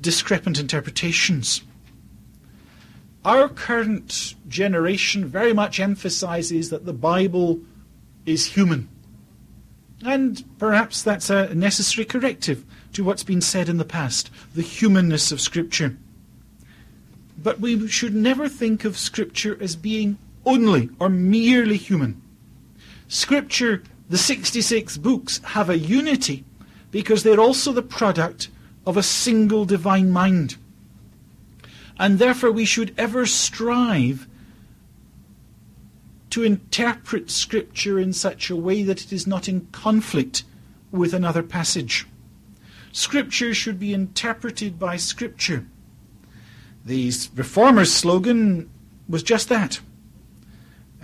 discrepant 0.00 0.58
interpretations. 0.58 1.62
Our 3.24 3.48
current 3.48 4.36
generation 4.48 5.24
very 5.24 5.52
much 5.52 5.80
emphasizes 5.80 6.70
that 6.70 6.86
the 6.86 6.92
Bible 6.92 7.60
is 8.24 8.46
human. 8.46 8.88
And 10.04 10.44
perhaps 10.58 11.02
that's 11.02 11.30
a 11.30 11.54
necessary 11.54 12.04
corrective 12.04 12.64
to 12.92 13.02
what's 13.02 13.24
been 13.24 13.40
said 13.40 13.68
in 13.68 13.78
the 13.78 13.84
past, 13.84 14.30
the 14.54 14.62
humanness 14.62 15.32
of 15.32 15.40
Scripture. 15.40 15.96
But 17.42 17.60
we 17.60 17.88
should 17.88 18.14
never 18.14 18.48
think 18.48 18.84
of 18.84 18.96
Scripture 18.96 19.56
as 19.60 19.74
being 19.74 20.18
only 20.44 20.90
or 21.00 21.08
merely 21.08 21.76
human. 21.76 22.22
Scripture, 23.08 23.82
the 24.08 24.18
66 24.18 24.98
books, 24.98 25.38
have 25.38 25.68
a 25.68 25.78
unity 25.78 26.44
because 26.90 27.22
they're 27.22 27.40
also 27.40 27.72
the 27.72 27.82
product 27.82 28.48
of 28.86 28.96
a 28.96 29.02
single 29.02 29.64
divine 29.64 30.10
mind. 30.10 30.56
And 31.98 32.18
therefore, 32.18 32.52
we 32.52 32.64
should 32.64 32.94
ever 32.96 33.26
strive 33.26 34.28
to 36.30 36.42
interpret 36.42 37.30
Scripture 37.30 37.98
in 37.98 38.12
such 38.12 38.50
a 38.50 38.56
way 38.56 38.82
that 38.82 39.02
it 39.02 39.12
is 39.12 39.26
not 39.26 39.48
in 39.48 39.66
conflict 39.72 40.44
with 40.90 41.14
another 41.14 41.42
passage. 41.42 42.06
Scripture 42.92 43.54
should 43.54 43.78
be 43.78 43.92
interpreted 43.92 44.78
by 44.78 44.96
Scripture. 44.96 45.66
The 46.84 47.12
Reformers' 47.34 47.92
slogan 47.92 48.70
was 49.08 49.22
just 49.22 49.48
that. 49.48 49.80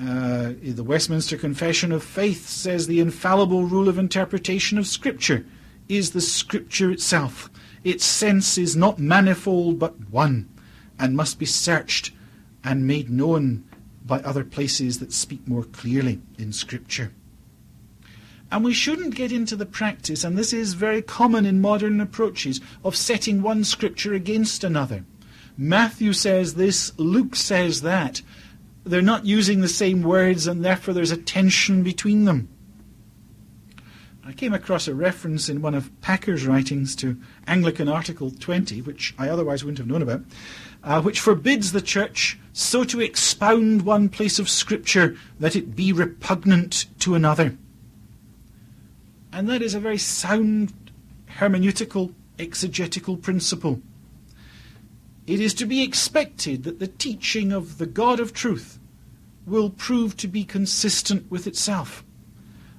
Uh, 0.01 0.53
the 0.62 0.84
Westminster 0.84 1.36
Confession 1.36 1.93
of 1.93 2.03
Faith 2.03 2.49
says 2.49 2.86
the 2.86 3.01
infallible 3.01 3.64
rule 3.64 3.88
of 3.88 3.99
interpretation 3.99 4.78
of 4.78 4.86
Scripture 4.86 5.45
is 5.88 6.11
the 6.11 6.20
Scripture 6.20 6.90
itself. 6.90 7.51
Its 7.84 8.05
sense 8.05 8.57
is 8.57 8.76
not 8.76 8.99
manifold 8.99 9.78
but 9.78 10.09
one, 10.11 10.49
and 10.99 11.16
must 11.16 11.38
be 11.38 11.47
searched 11.47 12.12
and 12.64 12.86
made 12.86 13.11
known 13.11 13.64
by 14.05 14.20
other 14.20 14.45
places 14.45 14.99
that 14.99 15.12
speak 15.12 15.47
more 15.47 15.64
clearly 15.64 16.20
in 16.38 16.53
Scripture. 16.53 17.12
And 18.51 18.64
we 18.64 18.74
shouldn't 18.74 19.14
get 19.14 19.32
into 19.32 19.57
the 19.57 19.66
practice, 19.66 20.24
and 20.24 20.36
this 20.36 20.53
is 20.53 20.74
very 20.74 21.03
common 21.03 21.47
in 21.47 21.61
modern 21.61 22.01
approaches, 22.01 22.61
of 22.84 22.97
setting 22.97 23.43
one 23.43 23.64
Scripture 23.64 24.14
against 24.14 24.64
another. 24.64 25.05
Matthew 25.57 26.12
says 26.12 26.55
this, 26.55 26.93
Luke 26.99 27.36
says 27.36 27.82
that. 27.82 28.22
They're 28.85 29.03
not 29.03 29.24
using 29.24 29.61
the 29.61 29.68
same 29.68 30.03
words, 30.03 30.47
and 30.47 30.64
therefore 30.64 30.95
there's 30.95 31.11
a 31.11 31.16
tension 31.16 31.83
between 31.83 32.24
them. 32.24 32.49
I 34.24 34.33
came 34.33 34.55
across 34.55 34.87
a 34.87 34.95
reference 34.95 35.49
in 35.49 35.62
one 35.62 35.74
of 35.74 36.01
Packer's 36.01 36.47
writings 36.47 36.95
to 36.97 37.16
Anglican 37.47 37.89
Article 37.89 38.30
20, 38.30 38.80
which 38.83 39.14
I 39.18 39.28
otherwise 39.28 39.64
wouldn't 39.64 39.78
have 39.78 39.89
known 39.89 40.03
about, 40.03 40.22
uh, 40.85 41.03
which 41.03 41.20
forbids 41.20 41.72
the 41.72 41.83
church 41.83 42.39
so 42.53 42.85
to 42.85 43.01
expound 43.01 43.83
one 43.83 44.09
place 44.09 44.39
of 44.39 44.49
Scripture 44.49 45.16
that 45.41 45.57
it 45.57 45.74
be 45.74 45.93
repugnant 45.93 46.87
to 47.01 47.14
another. 47.14 47.57
And 49.33 49.49
that 49.49 49.62
is 49.62 49.74
a 49.74 49.80
very 49.80 49.99
sound 49.99 50.72
hermeneutical, 51.39 52.14
exegetical 52.39 53.16
principle. 53.16 53.80
It 55.26 55.40
is 55.40 55.54
to 55.54 55.66
be 55.66 55.82
expected 55.82 56.64
that 56.64 56.80
the 56.80 56.88
teaching 56.88 57.52
of 57.52 57.78
the 57.78 57.86
God 57.86 58.18
of 58.18 58.32
truth 58.32 58.78
will 59.46 59.70
prove 59.70 60.16
to 60.16 60.28
be 60.28 60.44
consistent 60.44 61.30
with 61.30 61.46
itself. 61.46 62.04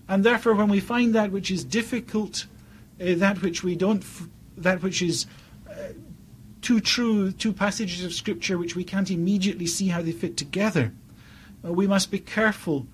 And 0.07 0.23
therefore, 0.23 0.55
when 0.55 0.69
we 0.69 0.79
find 0.79 1.15
that 1.15 1.31
which 1.31 1.49
is 1.49 1.63
difficult, 1.63 2.45
uh, 3.01 3.15
that 3.15 3.41
which 3.41 3.63
we 3.63 3.75
don't, 3.75 4.01
f- 4.01 4.27
that 4.57 4.83
which 4.83 5.01
is 5.01 5.25
uh, 5.69 5.93
too 6.61 6.79
true, 6.81 7.31
two 7.31 7.53
passages 7.53 8.03
of 8.03 8.13
Scripture 8.13 8.57
which 8.57 8.75
we 8.75 8.83
can't 8.83 9.09
immediately 9.09 9.65
see 9.65 9.87
how 9.87 10.01
they 10.01 10.11
fit 10.11 10.35
together, 10.35 10.93
uh, 11.65 11.71
we 11.71 11.87
must 11.87 12.11
be 12.11 12.19
careful 12.19 12.87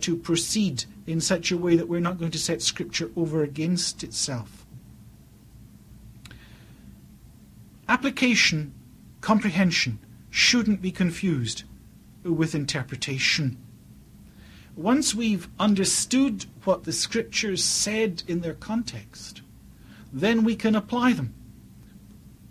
to 0.00 0.16
proceed 0.16 0.84
in 1.06 1.18
such 1.18 1.50
a 1.50 1.56
way 1.56 1.76
that 1.76 1.88
we're 1.88 1.98
not 1.98 2.18
going 2.18 2.30
to 2.30 2.38
set 2.38 2.60
Scripture 2.60 3.10
over 3.16 3.42
against 3.42 4.04
itself. 4.04 4.61
Application, 7.92 8.72
comprehension, 9.20 9.98
shouldn't 10.30 10.80
be 10.80 10.90
confused 10.90 11.64
with 12.24 12.54
interpretation. 12.54 13.58
Once 14.74 15.14
we've 15.14 15.46
understood 15.60 16.46
what 16.64 16.84
the 16.84 16.92
Scriptures 16.94 17.62
said 17.62 18.22
in 18.26 18.40
their 18.40 18.54
context, 18.54 19.42
then 20.10 20.42
we 20.42 20.56
can 20.56 20.74
apply 20.74 21.12
them. 21.12 21.34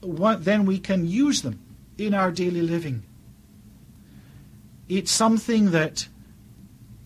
Then 0.04 0.64
we 0.68 0.78
can 0.78 1.08
use 1.08 1.42
them 1.42 1.60
in 1.98 2.14
our 2.14 2.32
daily 2.32 2.62
living. 2.62 3.02
It's 4.88 5.12
something 5.12 5.72
that 5.72 6.08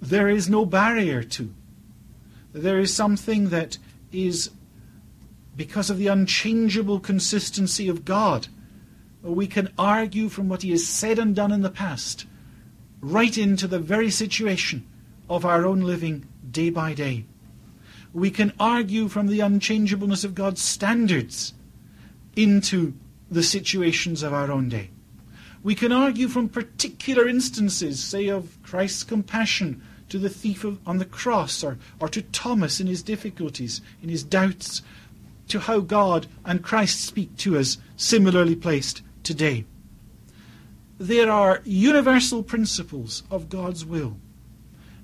there 0.02 0.28
is 0.28 0.50
no 0.50 0.66
barrier 0.66 1.24
to. 1.24 1.54
There 2.52 2.80
is 2.80 2.94
something 2.94 3.48
that 3.48 3.78
is, 4.12 4.50
because 5.56 5.89
of 5.89 5.97
the 5.97 6.08
unchangeable 6.08 6.99
consistency 6.99 7.88
of 7.88 8.06
God, 8.06 8.47
we 9.22 9.47
can 9.47 9.72
argue 9.78 10.30
from 10.30 10.49
what 10.49 10.62
He 10.62 10.72
has 10.72 10.88
said 10.88 11.18
and 11.18 11.36
done 11.36 11.51
in 11.51 11.62
the 11.62 11.70
past 11.70 12.26
right 13.01 13.38
into 13.38 13.68
the 13.68 13.80
very 13.80 14.10
situation 14.10 14.86
of 15.30 15.45
our 15.45 15.66
own 15.66 15.82
living 15.82 16.28
day 16.49 16.70
by 16.72 16.93
day. 16.93 17.26
We 18.14 18.32
can 18.32 18.53
argue 18.60 19.08
from 19.08 19.28
the 19.28 19.41
unchangeableness 19.41 20.24
of 20.24 20.34
God's 20.34 20.62
standards 20.62 21.53
into 22.36 22.93
the 23.30 23.43
situations 23.43 24.24
of 24.24 24.34
our 24.34 24.51
own 24.51 24.70
day. 24.70 24.89
We 25.64 25.76
can 25.76 25.91
argue 25.91 26.28
from 26.28 26.49
particular 26.49 27.28
instances, 27.28 28.03
say, 28.03 28.28
of 28.28 28.58
Christ's 28.64 29.03
compassion 29.03 29.84
to 30.10 30.18
the 30.18 30.30
thief 30.30 30.64
of, 30.64 30.80
on 30.88 30.99
the 30.99 31.06
cross, 31.06 31.64
or, 31.64 31.78
or 31.99 32.08
to 32.10 32.22
Thomas 32.22 32.80
in 32.80 32.88
his 32.88 33.01
difficulties, 33.01 33.82
in 34.01 34.10
his 34.10 34.24
doubts, 34.24 34.82
to 35.48 35.60
how 35.60 35.80
God 35.80 36.28
and 36.43 36.64
Christ 36.64 37.02
speak 37.02 37.36
to 37.38 37.58
us, 37.58 37.78
similarly 37.96 38.56
placed 38.56 39.02
today. 39.24 39.66
There 40.98 41.30
are 41.30 41.62
universal 41.66 42.43
principles 42.43 43.24
of 43.30 43.50
God's 43.50 43.86
will 43.86 44.18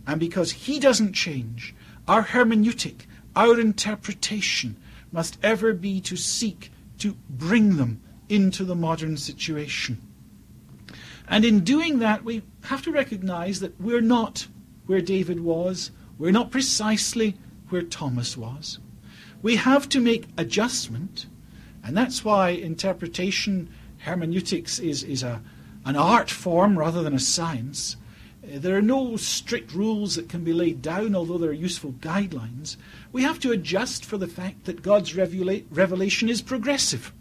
and 0.08 0.20
because 0.20 0.52
He 0.52 0.80
doesn't 0.80 1.14
change, 1.14 1.76
our 2.08 2.24
hermeneutic, 2.24 3.06
our 3.36 3.60
interpretation, 3.60 4.78
must 5.12 5.38
ever 5.44 5.74
be 5.74 6.02
to 6.02 6.16
seek 6.16 6.72
to 7.00 7.16
bring 7.30 7.78
them 7.78 8.02
into 8.30 8.64
the 8.64 8.76
modern 8.76 9.18
situation. 9.18 10.02
And 11.28 11.46
in 11.46 11.62
doing 11.62 12.00
that, 12.00 12.24
we 12.24 12.44
have 12.64 12.82
to 12.84 12.92
recognize 12.92 13.60
that 13.60 13.80
we're 13.80 14.02
not 14.02 14.48
where 14.86 15.02
David 15.02 15.40
was, 15.40 15.92
we're 16.18 16.32
not 16.32 16.52
precisely 16.52 17.38
where 17.70 17.82
Thomas 17.82 18.36
was. 18.36 18.80
We 19.42 19.56
have 19.56 19.90
to 19.90 20.00
make 20.00 20.28
adjustment, 20.38 21.26
and 21.84 21.98
that's 21.98 22.24
why 22.24 22.50
interpretation, 22.50 23.70
hermeneutics, 24.00 24.78
is, 24.78 25.04
is 25.04 25.24
a, 25.24 25.42
an 25.84 25.96
art 25.96 26.30
form 26.30 26.78
rather 26.78 27.02
than 27.02 27.16
a 27.16 27.20
science. 27.20 27.98
Uh, 28.44 28.60
there 28.60 28.78
are 28.78 28.84
no 28.84 29.18
strict 29.18 29.74
rules 29.74 30.16
that 30.16 30.30
can 30.30 30.44
be 30.44 30.54
laid 30.54 30.84
down, 30.84 31.16
although 31.16 31.40
there 31.40 31.50
are 31.50 31.54
useful 31.54 31.94
guidelines. 31.94 32.78
We 33.12 33.24
have 33.24 33.40
to 33.40 33.52
adjust 33.52 34.06
for 34.06 34.18
the 34.18 34.28
fact 34.28 34.66
that 34.66 34.84
God's 34.84 35.16
revelation 35.16 36.30
is 36.30 36.42
progressive. 36.44 37.12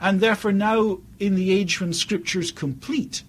And 0.00 0.20
therefore, 0.20 0.52
now, 0.52 0.98
in 1.20 1.36
the 1.36 1.52
age 1.52 1.80
when 1.80 1.92
Scripture 1.92 2.40
is 2.40 2.50
complete, 2.50 3.22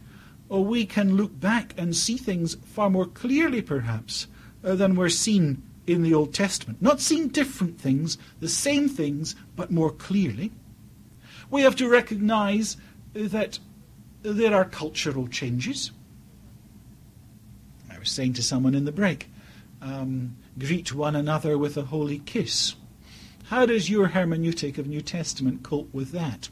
oh, 0.50 0.62
we 0.62 0.86
can 0.86 1.16
look 1.16 1.40
back 1.40 1.76
and 1.78 1.96
see 1.96 2.18
things 2.18 2.56
far 2.66 2.90
more 2.90 3.06
clearly, 3.06 3.62
perhaps, 3.62 4.28
uh, 4.64 4.74
than 4.74 4.96
were 4.96 5.10
seen 5.10 5.62
in 5.90 6.04
the 6.04 6.14
Old 6.14 6.34
Testament. 6.34 6.82
Not 6.82 7.02
seeing 7.02 7.30
different 7.30 7.80
things, 7.80 8.18
the 8.40 8.50
same 8.50 8.88
things, 8.88 9.36
but 9.56 9.72
more 9.72 9.92
clearly. 9.92 10.52
We 11.50 11.62
have 11.64 11.76
to 11.78 11.90
recognize 11.90 12.78
that 13.14 13.60
there 14.22 14.54
are 14.54 14.66
cultural 14.66 15.28
changes. 15.28 15.92
I 17.92 17.98
was 17.98 18.12
saying 18.12 18.34
to 18.34 18.44
someone 18.44 18.76
in 18.76 18.86
the 18.86 18.92
break, 18.92 19.30
um, 19.82 20.38
greet 20.58 20.94
one 20.94 21.16
another 21.16 21.58
with 21.58 21.76
a 21.76 21.84
holy 21.84 22.20
kiss. 22.20 22.76
How 23.46 23.66
does 23.66 23.90
your 23.90 24.10
hermeneutic 24.10 24.78
of 24.78 24.88
New 24.88 25.02
Testament 25.02 25.64
cope 25.64 25.92
with 25.94 26.12
that? 26.12 26.50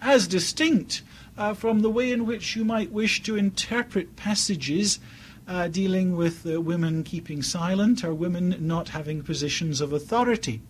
As 0.00 0.26
distinct 0.26 1.02
uh, 1.38 1.54
from 1.54 1.80
the 1.80 1.90
way 1.90 2.10
in 2.10 2.26
which 2.26 2.56
you 2.56 2.64
might 2.64 2.90
wish 2.90 3.22
to 3.22 3.36
interpret 3.36 4.16
passages 4.16 4.98
uh, 5.46 5.68
dealing 5.68 6.16
with 6.16 6.46
uh, 6.46 6.60
women 6.60 7.02
keeping 7.02 7.42
silent 7.42 8.04
or 8.04 8.14
women 8.14 8.56
not 8.60 8.90
having 8.90 9.22
positions 9.22 9.80
of 9.80 9.92
authority. 9.92 10.60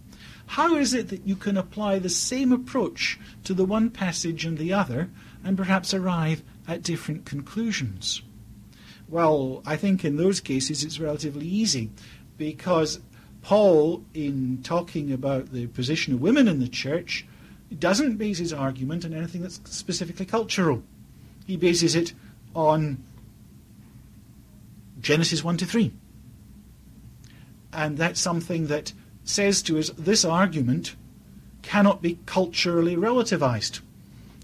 How 0.46 0.76
is 0.76 0.92
it 0.92 1.08
that 1.08 1.26
you 1.26 1.36
can 1.36 1.56
apply 1.56 1.98
the 1.98 2.08
same 2.08 2.52
approach 2.52 3.18
to 3.44 3.54
the 3.54 3.64
one 3.64 3.90
passage 3.90 4.44
and 4.44 4.58
the 4.58 4.72
other 4.72 5.10
and 5.44 5.56
perhaps 5.56 5.94
arrive 5.94 6.42
at 6.66 6.82
different 6.82 7.24
conclusions? 7.24 8.22
Well, 9.08 9.62
I 9.66 9.76
think 9.76 10.04
in 10.04 10.16
those 10.16 10.40
cases 10.40 10.84
it's 10.84 10.98
relatively 10.98 11.46
easy 11.46 11.90
because 12.38 13.00
Paul, 13.42 14.04
in 14.14 14.60
talking 14.62 15.12
about 15.12 15.52
the 15.52 15.66
position 15.66 16.14
of 16.14 16.22
women 16.22 16.48
in 16.48 16.60
the 16.60 16.68
church, 16.68 17.26
doesn't 17.78 18.16
base 18.16 18.38
his 18.38 18.52
argument 18.52 19.04
on 19.04 19.14
anything 19.14 19.42
that's 19.42 19.60
specifically 19.64 20.26
cultural. 20.26 20.82
He 21.46 21.56
bases 21.56 21.94
it 21.94 22.12
on 22.54 23.02
Genesis 25.02 25.44
1 25.44 25.56
to 25.58 25.66
3. 25.66 25.92
And 27.72 27.98
that's 27.98 28.20
something 28.20 28.68
that 28.68 28.92
says 29.24 29.62
to 29.62 29.78
us 29.78 29.90
this 29.90 30.24
argument 30.24 30.96
cannot 31.62 32.02
be 32.02 32.18
culturally 32.26 32.96
relativized. 32.96 33.80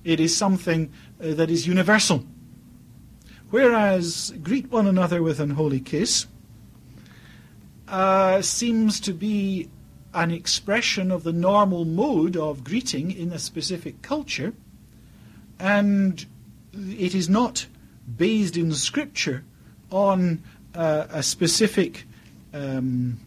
It 0.04 0.20
is 0.20 0.36
something 0.36 0.92
uh, 1.22 1.34
that 1.34 1.50
is 1.50 1.66
universal. 1.66 2.24
Whereas 3.50 4.32
greet 4.42 4.70
one 4.70 4.86
another 4.86 5.22
with 5.22 5.40
an 5.40 5.50
holy 5.50 5.80
kiss 5.80 6.26
uh, 7.88 8.42
seems 8.42 9.00
to 9.00 9.12
be 9.12 9.68
an 10.14 10.30
expression 10.30 11.10
of 11.10 11.22
the 11.22 11.32
normal 11.32 11.84
mode 11.84 12.36
of 12.36 12.64
greeting 12.64 13.10
in 13.10 13.32
a 13.32 13.38
specific 13.38 14.02
culture, 14.02 14.52
and 15.58 16.26
it 16.72 17.14
is 17.14 17.28
not 17.28 17.66
based 18.16 18.56
in 18.56 18.72
Scripture 18.72 19.44
on 19.90 20.42
uh, 20.74 21.06
a 21.10 21.22
specific 21.22 22.04
um, 22.52 23.18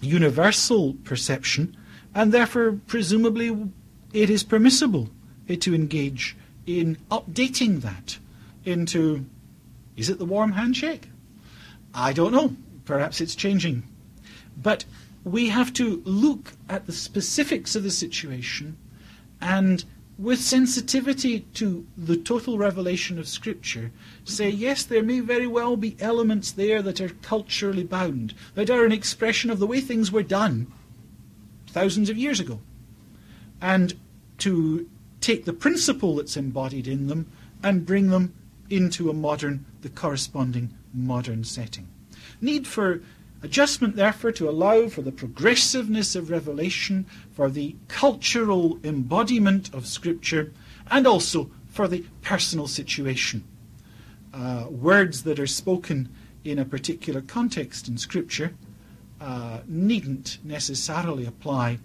universal 0.00 0.94
perception, 1.04 1.76
and 2.14 2.32
therefore, 2.32 2.78
presumably, 2.86 3.70
it 4.12 4.30
is 4.30 4.42
permissible 4.42 5.08
to 5.48 5.74
engage 5.74 6.36
in 6.66 6.96
updating 7.10 7.82
that 7.82 8.18
into 8.64 9.24
is 9.96 10.08
it 10.08 10.18
the 10.18 10.24
warm 10.24 10.52
handshake? 10.52 11.10
I 11.92 12.12
don't 12.12 12.32
know. 12.32 12.56
Perhaps 12.84 13.20
it's 13.20 13.34
changing. 13.34 13.82
But 14.56 14.84
we 15.24 15.48
have 15.48 15.72
to 15.74 16.02
look 16.04 16.52
at 16.68 16.86
the 16.86 16.92
specifics 16.92 17.76
of 17.76 17.82
the 17.82 17.90
situation 17.90 18.76
and 19.40 19.84
with 20.20 20.38
sensitivity 20.38 21.40
to 21.54 21.86
the 21.96 22.16
total 22.16 22.58
revelation 22.58 23.18
of 23.18 23.26
Scripture, 23.26 23.90
say, 24.24 24.50
yes, 24.50 24.84
there 24.84 25.02
may 25.02 25.20
very 25.20 25.46
well 25.46 25.76
be 25.76 25.96
elements 25.98 26.52
there 26.52 26.82
that 26.82 27.00
are 27.00 27.08
culturally 27.22 27.84
bound, 27.84 28.34
that 28.54 28.68
are 28.68 28.84
an 28.84 28.92
expression 28.92 29.48
of 29.48 29.58
the 29.58 29.66
way 29.66 29.80
things 29.80 30.12
were 30.12 30.22
done 30.22 30.70
thousands 31.68 32.10
of 32.10 32.18
years 32.18 32.38
ago. 32.38 32.60
And 33.62 33.94
to 34.38 34.88
take 35.22 35.46
the 35.46 35.54
principle 35.54 36.16
that's 36.16 36.36
embodied 36.36 36.86
in 36.86 37.06
them 37.06 37.30
and 37.62 37.86
bring 37.86 38.08
them 38.08 38.34
into 38.68 39.08
a 39.08 39.14
modern, 39.14 39.64
the 39.80 39.88
corresponding 39.88 40.74
modern 40.92 41.44
setting. 41.44 41.88
Need 42.42 42.66
for 42.66 43.02
Adjustment, 43.42 43.96
therefore, 43.96 44.32
to 44.32 44.48
allow 44.48 44.88
for 44.88 45.00
the 45.00 45.12
progressiveness 45.12 46.14
of 46.14 46.30
revelation, 46.30 47.06
for 47.32 47.48
the 47.48 47.74
cultural 47.88 48.78
embodiment 48.84 49.72
of 49.72 49.86
Scripture, 49.86 50.52
and 50.90 51.06
also 51.06 51.50
for 51.68 51.88
the 51.88 52.04
personal 52.20 52.66
situation. 52.66 53.44
Uh, 54.34 54.66
words 54.68 55.22
that 55.22 55.40
are 55.40 55.46
spoken 55.46 56.08
in 56.44 56.58
a 56.58 56.64
particular 56.64 57.20
context 57.20 57.88
in 57.88 57.96
Scripture 57.96 58.54
uh, 59.20 59.60
needn't 59.66 60.38
necessarily 60.44 61.26
apply 61.26 61.78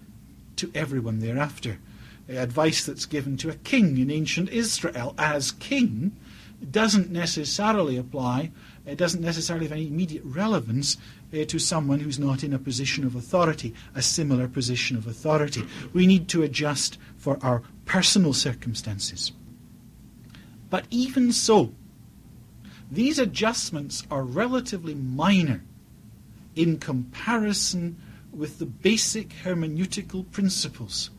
to 0.58 0.72
everyone 0.76 1.20
thereafter. 1.20 1.80
The 2.28 2.42
advice 2.42 2.86
that's 2.86 3.06
given 3.06 3.38
to 3.38 3.50
a 3.50 3.56
king 3.56 3.98
in 3.98 4.10
ancient 4.10 4.50
Israel 4.50 5.14
as 5.18 5.52
king 5.52 6.16
doesn't 6.72 7.12
necessarily 7.12 7.98
apply, 7.98 8.52
it 8.86 8.98
doesn't 8.98 9.22
necessarily 9.22 9.66
have 9.66 9.74
any 9.74 9.88
immediate 9.88 10.24
relevance 10.24 10.98
to 11.44 11.60
someone 11.60 12.00
who's 12.00 12.20
not 12.20 12.44
in 12.44 12.54
a 12.54 12.60
position 12.60 13.04
of 13.04 13.16
authority, 13.16 13.74
a 13.94 14.02
similar 14.02 14.48
position 14.48 14.96
of 14.96 15.08
authority. 15.08 15.64
We 15.92 16.08
need 16.08 16.30
to 16.30 16.44
adjust 16.44 16.98
for 17.18 17.38
our 17.42 17.64
personal 17.86 18.34
circumstances. 18.34 19.34
But 20.70 20.86
even 20.90 21.32
so, 21.34 21.74
these 22.92 23.20
adjustments 23.20 24.06
are 24.10 24.24
relatively 24.24 24.96
minor 24.96 25.64
in 26.56 26.78
comparison 26.78 27.98
with 28.32 28.60
the 28.60 28.66
basic 28.66 29.30
hermeneutical 29.44 30.30
principles. 30.32 31.10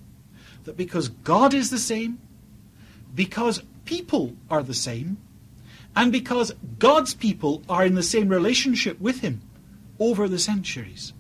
That 0.65 0.77
because 0.77 1.09
God 1.09 1.55
is 1.55 1.71
the 1.71 1.79
same, 1.79 2.19
because 3.15 3.63
people 3.85 4.35
are 4.51 4.63
the 4.63 4.75
same, 4.75 5.19
and 5.95 6.13
because 6.13 6.53
God's 6.79 7.15
people 7.15 7.63
are 7.69 7.85
in 7.87 7.95
the 7.95 8.03
same 8.03 8.29
relationship 8.29 9.01
with 9.01 9.21
Him, 9.21 9.41
over 9.99 10.29
the 10.29 10.39
centuries. 10.39 11.13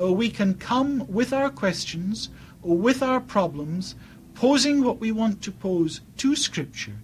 Uh, 0.00 0.12
we 0.12 0.30
can 0.30 0.54
come 0.54 1.06
with 1.08 1.32
our 1.32 1.50
questions, 1.50 2.28
with 2.62 3.02
our 3.02 3.20
problems, 3.20 3.94
posing 4.34 4.84
what 4.84 5.00
we 5.00 5.10
want 5.10 5.42
to 5.42 5.50
pose 5.50 6.00
to 6.18 6.36
Scripture, 6.36 6.96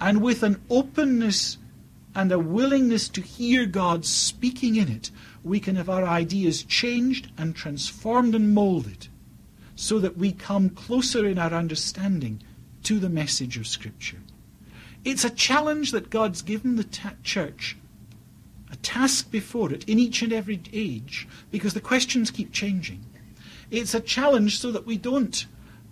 and 0.00 0.20
with 0.20 0.42
an 0.42 0.60
openness 0.68 1.58
and 2.14 2.32
a 2.32 2.38
willingness 2.38 3.08
to 3.08 3.20
hear 3.20 3.66
God 3.66 4.04
speaking 4.04 4.76
in 4.76 4.88
it, 4.88 5.10
we 5.44 5.60
can 5.60 5.76
have 5.76 5.88
our 5.88 6.04
ideas 6.04 6.64
changed 6.64 7.30
and 7.38 7.54
transformed 7.54 8.34
and 8.34 8.52
molded 8.52 9.08
so 9.76 9.98
that 9.98 10.16
we 10.16 10.32
come 10.32 10.68
closer 10.68 11.26
in 11.26 11.38
our 11.38 11.54
understanding 11.54 12.42
to 12.82 12.98
the 12.98 13.08
message 13.08 13.56
of 13.56 13.66
Scripture. 13.66 14.18
It's 15.04 15.24
a 15.24 15.30
challenge 15.30 15.92
that 15.92 16.10
God's 16.10 16.42
given 16.42 16.76
the 16.76 16.84
ta- 16.84 17.14
church 17.22 17.76
task 18.82 19.30
before 19.30 19.72
it 19.72 19.88
in 19.88 19.98
each 19.98 20.22
and 20.22 20.32
every 20.32 20.60
age 20.72 21.28
because 21.50 21.74
the 21.74 21.80
questions 21.80 22.30
keep 22.30 22.52
changing. 22.52 23.04
It's 23.70 23.94
a 23.94 24.00
challenge 24.00 24.58
so 24.58 24.72
that 24.72 24.86
we 24.86 24.96
don't 24.96 25.46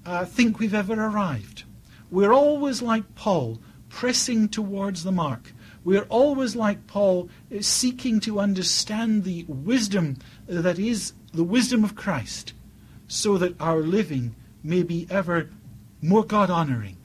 uh, 0.05 0.25
think 0.25 0.59
we've 0.59 0.75
ever 0.75 0.95
arrived. 0.95 1.65
We're 2.11 2.33
always 2.33 2.83
like 2.83 3.15
Paul, 3.15 3.61
pressing 3.89 4.49
towards 4.49 5.05
the 5.05 5.13
mark. 5.13 5.53
We're 5.85 6.07
always 6.09 6.57
like 6.57 6.87
Paul, 6.87 7.29
uh, 7.55 7.61
seeking 7.61 8.21
to 8.21 8.41
understand 8.41 9.25
the 9.25 9.45
wisdom 9.47 10.17
that 10.47 10.79
is 10.79 11.13
the 11.33 11.45
wisdom 11.45 11.85
of 11.85 11.95
Christ, 11.95 12.53
so 13.07 13.39
that 13.39 13.61
our 13.61 13.81
living 13.81 14.35
may 14.63 14.83
be 14.83 15.07
ever 15.11 15.51
more 16.03 16.25
God 16.25 16.51
honoring 16.51 16.97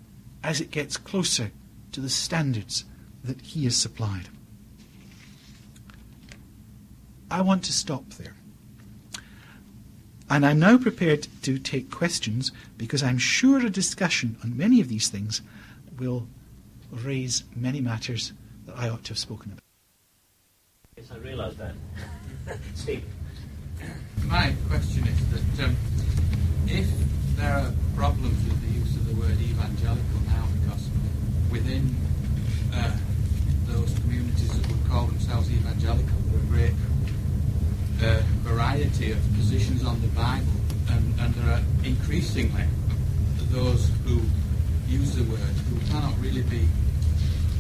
as 0.44 0.60
it 0.60 0.72
gets 0.72 0.98
closer 0.98 1.52
to 1.92 2.02
the 2.02 2.10
standards 2.10 2.86
that 3.24 3.42
He 3.42 3.66
has 3.66 3.76
supplied. 3.76 4.30
I 7.34 7.42
want 7.42 7.64
to 7.64 7.74
stop 7.74 8.08
there. 8.12 8.36
And 10.30 10.46
I'm 10.46 10.60
now 10.60 10.78
prepared 10.78 11.28
to 11.42 11.58
take 11.58 11.90
questions 11.90 12.52
because 12.78 13.02
I'm 13.02 13.18
sure 13.18 13.58
a 13.66 13.72
discussion 13.72 14.38
on 14.44 14.56
many 14.56 14.80
of 14.82 14.88
these 14.88 15.08
things 15.08 15.42
will 15.98 16.28
raise 16.92 17.44
many 17.56 17.82
matters 17.82 18.34
that 18.68 18.76
I 18.78 18.88
ought 18.88 19.04
to 19.06 19.10
have 19.10 19.18
spoken 19.18 19.54
about. 19.54 19.64
Yes, 20.96 21.10
I 21.12 21.18
realise 21.18 21.56
that. 21.56 21.74
Steve. 22.76 23.04
My 24.26 24.54
question 24.70 25.08
is 25.08 25.30
that 25.32 25.66
um, 25.66 25.76
if 26.68 26.88
there 27.36 27.52
are 27.52 27.72
problems 27.96 28.48
with 28.48 28.62
the 28.62 28.80
use 28.80 28.96
of 28.96 29.08
the 29.08 29.16
word 29.16 29.42
evangelical 29.42 30.20
now, 30.28 30.46
because 30.62 30.88
within 31.50 31.96
uh, 32.76 32.96
those 33.66 33.92
communities 34.02 34.56
that 34.56 34.72
would 34.72 34.88
call 34.88 35.08
themselves 35.08 35.50
evangelical, 35.50 36.16
there 36.28 36.40
are 36.40 36.44
great 36.44 36.74
uh, 38.04 38.22
variety 38.42 39.12
of 39.12 39.20
positions 39.36 39.86
on 39.86 40.02
the 40.02 40.08
Bible, 40.10 40.46
and, 40.92 41.20
and 41.20 41.34
there 41.36 41.56
are 41.56 41.62
increasingly 41.84 42.64
those 43.52 43.90
who 44.06 44.22
use 44.88 45.16
the 45.16 45.24
word 45.24 45.56
who 45.70 45.80
cannot 45.92 46.14
really 46.20 46.42
be 46.44 46.68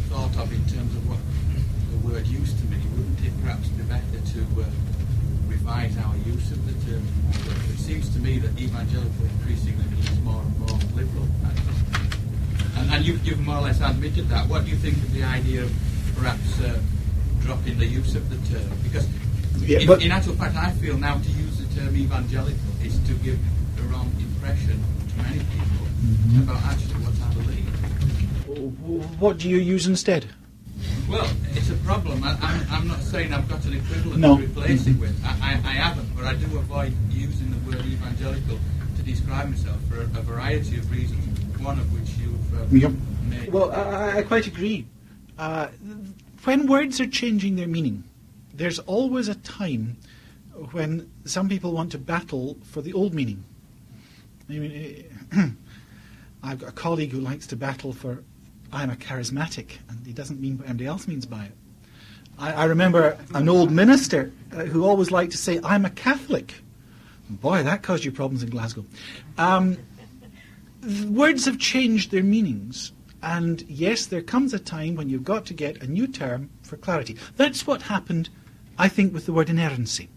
thought 0.10 0.36
of 0.38 0.52
in 0.52 0.66
terms 0.66 0.96
of 0.96 1.08
what 1.08 1.20
the 1.92 2.08
word 2.08 2.26
used 2.28 2.58
to 2.60 2.66
mean. 2.66 2.82
Wouldn't 2.98 3.24
it 3.24 3.34
perhaps 3.42 3.68
be 3.70 3.84
better 3.84 4.20
to 4.34 4.40
uh, 4.62 4.66
revise 5.48 5.96
our 5.98 6.18
use 6.26 6.52
of 6.52 6.66
the 6.66 6.92
term? 6.92 7.06
It 7.72 7.80
seems 7.80 8.10
to 8.10 8.20
me 8.20 8.40
that 8.40 8.60
evangelical 8.60 9.26
increasingly 9.38 9.86
means 9.86 10.20
more 10.22 10.42
and 10.42 10.60
more 10.60 10.80
liberal. 10.96 11.28
And, 12.78 12.92
and 12.92 13.06
you, 13.06 13.20
you've 13.24 13.40
more 13.40 13.58
or 13.58 13.62
less 13.62 13.82
admitted 13.82 14.30
that. 14.30 14.48
What 14.50 14.66
do 14.66 14.72
you 14.72 14.78
think 14.78 14.98
of 14.98 15.14
the 15.14 15.24
idea 15.24 15.64
of 15.64 15.72
perhaps 16.16 16.60
uh, 16.62 16.80
dropping 17.42 17.78
the 17.78 17.86
use 17.86 18.16
of 18.16 18.30
the 18.30 18.38
term? 18.52 18.70
Because 18.84 19.08
yeah, 19.60 19.80
in, 19.80 20.02
in, 20.02 20.12
actual 20.12 20.34
fact, 20.34 20.56
I 20.56 20.72
feel 20.72 20.98
now 20.98 21.18
to 21.18 21.30
use 21.30 21.58
the 21.58 21.80
term 21.80 21.96
evangelical 21.96 22.60
is 22.84 22.98
to 23.08 23.14
give 23.16 23.40
the 23.76 23.84
wrong 23.84 24.12
impression 24.20 24.82
to 25.10 25.18
many 25.24 25.40
people 25.40 25.88
mm-hmm. 26.04 26.44
about 26.44 26.62
actually 26.64 26.96
what 27.04 27.16
I 27.22 27.34
believe. 27.34 29.22
What 29.22 29.38
do 29.38 29.50
you 29.50 29.58
use 29.58 29.88
instead? 29.88 30.28
Well, 31.10 31.30
it's 31.52 31.70
a 31.70 31.76
problem. 31.76 32.24
I, 32.24 32.66
am 32.72 32.88
not 32.88 33.02
saying 33.02 33.34
I've 33.34 33.48
got 33.48 33.64
an 33.66 33.74
equivalent 33.74 34.20
no. 34.20 34.38
to 34.38 34.44
replace 34.44 34.84
mm-hmm. 34.84 35.04
it 35.04 35.10
with. 35.10 35.26
I, 35.26 35.30
I, 35.30 35.52
I, 35.52 35.74
haven't, 35.74 36.16
but 36.16 36.26
I 36.26 36.36
do 36.36 36.58
avoid 36.58 36.94
using 37.10 37.52
the 37.52 37.70
word 37.70 37.86
evangelical 37.86 38.60
to 38.96 39.04
describe 39.04 39.50
myself 39.50 39.78
for 39.90 40.02
a, 40.02 40.04
a 40.04 40.22
variety 40.22 40.78
of 40.78 40.90
reasons, 40.92 41.40
one 41.60 41.80
of 41.80 41.94
which 41.94 42.10
you've 42.18 42.62
um, 42.62 42.78
yep. 42.78 42.92
made. 43.30 43.52
Well, 43.52 43.72
I, 43.72 44.20
I 44.20 44.22
quite 44.24 44.48
agree. 44.48 44.88
Uh, 45.38 45.68
when 46.44 46.68
words 46.68 47.00
are 47.00 47.08
changing 47.08 47.56
their 47.56 47.68
meaning, 47.68 48.04
there's 48.54 48.80
always 48.80 49.28
a 49.28 49.36
time 49.36 49.98
when 50.72 51.10
some 51.26 51.50
people 51.50 51.72
want 51.72 51.92
to 51.92 51.98
battle 51.98 52.58
for 52.64 52.82
the 52.82 52.94
old 52.94 53.14
meaning. 53.14 53.44
I 54.50 54.54
mean, 54.54 55.58
I've 56.44 56.60
got 56.60 56.70
a 56.70 56.74
colleague 56.74 57.12
who 57.12 57.20
likes 57.20 57.48
to 57.48 57.56
battle 57.56 57.94
for 57.94 58.24
I'm 58.72 58.90
a 58.90 58.96
charismatic, 58.96 59.78
and 59.88 60.06
he 60.06 60.14
doesn't 60.14 60.42
mean 60.42 60.58
what 60.58 60.68
anybody 60.68 60.88
else 60.88 61.08
means 61.08 61.26
by 61.26 61.46
it. 61.46 61.52
I, 62.40 62.54
I 62.54 62.64
remember 62.66 63.18
an 63.36 63.48
old 63.48 63.72
minister 63.72 64.32
uh, 64.52 64.64
who 64.66 64.86
always 64.86 65.12
liked 65.12 65.32
to 65.34 65.38
say, 65.38 65.60
I'm 65.64 65.86
a 65.86 65.92
Catholic. 65.92 66.56
Boy, 67.30 67.64
that 67.64 67.84
caused 67.84 68.04
you 68.04 68.12
problems 68.12 68.42
in 68.42 68.50
Glasgow. 68.50 68.84
Um, 69.38 69.78
words 71.08 71.46
have 71.46 71.60
changed 71.60 72.12
their 72.12 72.24
meanings. 72.24 72.92
And 73.22 73.62
yes, 73.70 74.08
there 74.08 74.22
comes 74.22 74.54
a 74.54 74.60
time 74.60 74.96
when 74.96 75.08
you've 75.08 75.24
got 75.24 75.46
to 75.46 75.54
get 75.54 75.82
a 75.82 75.88
new 75.88 76.08
term 76.08 76.50
for 76.62 76.76
clarity. 76.76 77.16
That's 77.38 77.66
what 77.66 77.84
happened, 77.84 78.30
I 78.78 78.88
think, 78.88 79.14
with 79.14 79.26
the 79.26 79.34
word 79.34 79.50
inerrancy. 79.50 80.10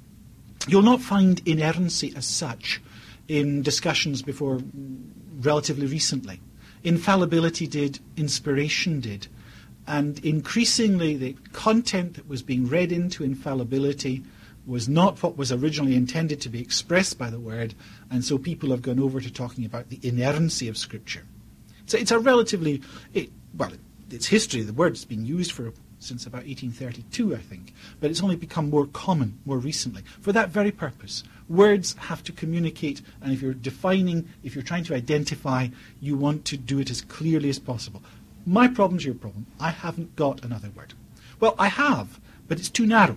You'll 0.69 0.83
not 0.83 1.01
find 1.01 1.41
inerrancy 1.47 2.13
as 2.17 2.27
such 2.27 2.81
in 3.29 3.63
discussions 3.63 4.23
before 4.23 4.61
relatively 5.41 5.87
recently. 5.87 6.41
Infallibility 6.83 7.67
did, 7.67 7.99
inspiration 8.17 9.01
did. 9.01 9.27
And 9.87 10.19
increasingly, 10.25 11.17
the 11.17 11.37
content 11.53 12.15
that 12.15 12.29
was 12.29 12.43
being 12.43 12.67
read 12.69 12.91
into 12.91 13.23
infallibility 13.23 14.23
was 14.67 14.89
not 14.89 15.23
what 15.23 15.37
was 15.37 15.53
originally 15.53 15.95
intended 15.95 16.41
to 16.41 16.49
be 16.49 16.61
expressed 16.61 17.19
by 17.19 17.31
the 17.31 17.39
word, 17.39 17.75
and 18.11 18.25
so 18.25 18.37
people 18.37 18.71
have 18.71 18.83
gone 18.83 18.99
over 18.99 19.21
to 19.21 19.33
talking 19.33 19.65
about 19.65 19.89
the 19.91 20.01
inerrancy 20.03 20.69
of 20.69 20.77
Scripture. 20.77 21.25
So 21.87 21.97
it's 21.97 22.11
a 22.11 22.19
relatively, 22.19 22.83
it, 23.15 23.31
well, 23.57 23.71
it's 24.11 24.27
history. 24.27 24.63
The 24.63 24.73
word's 24.73 25.05
been 25.05 25.25
used 25.25 25.53
for 25.53 25.73
since 26.07 26.27
about 26.27 26.45
1832, 26.47 27.35
I 27.35 27.39
think, 27.39 27.75
but 28.01 28.11
it's 28.11 28.23
only 28.23 28.37
become 28.37 28.71
more 28.71 28.87
common 28.87 29.39
more 29.45 29.59
recently 29.59 30.03
for 30.21 30.33
that 30.33 30.51
very 30.51 30.71
purpose. 30.71 31.25
Words 31.49 31.95
have 31.99 32.23
to 32.25 32.33
communicate, 32.33 33.03
and 33.21 33.33
if 33.33 33.43
you're 33.43 33.55
defining, 33.55 34.29
if 34.43 34.55
you're 34.55 34.65
trying 34.65 34.85
to 34.85 34.95
identify, 34.95 35.69
you 36.01 36.17
want 36.17 36.45
to 36.47 36.57
do 36.57 36.79
it 36.79 36.91
as 36.91 37.03
clearly 37.03 37.49
as 37.49 37.59
possible. 37.59 38.03
My 38.45 38.69
problem's 38.69 39.05
your 39.05 39.15
problem. 39.15 39.47
I 39.59 39.71
haven't 39.71 40.17
got 40.17 40.45
another 40.45 40.71
word. 40.71 40.95
Well, 41.41 41.55
I 41.59 41.69
have, 41.69 42.21
but 42.49 42.59
it's 42.59 42.69
too 42.69 42.87
narrow. 42.87 43.17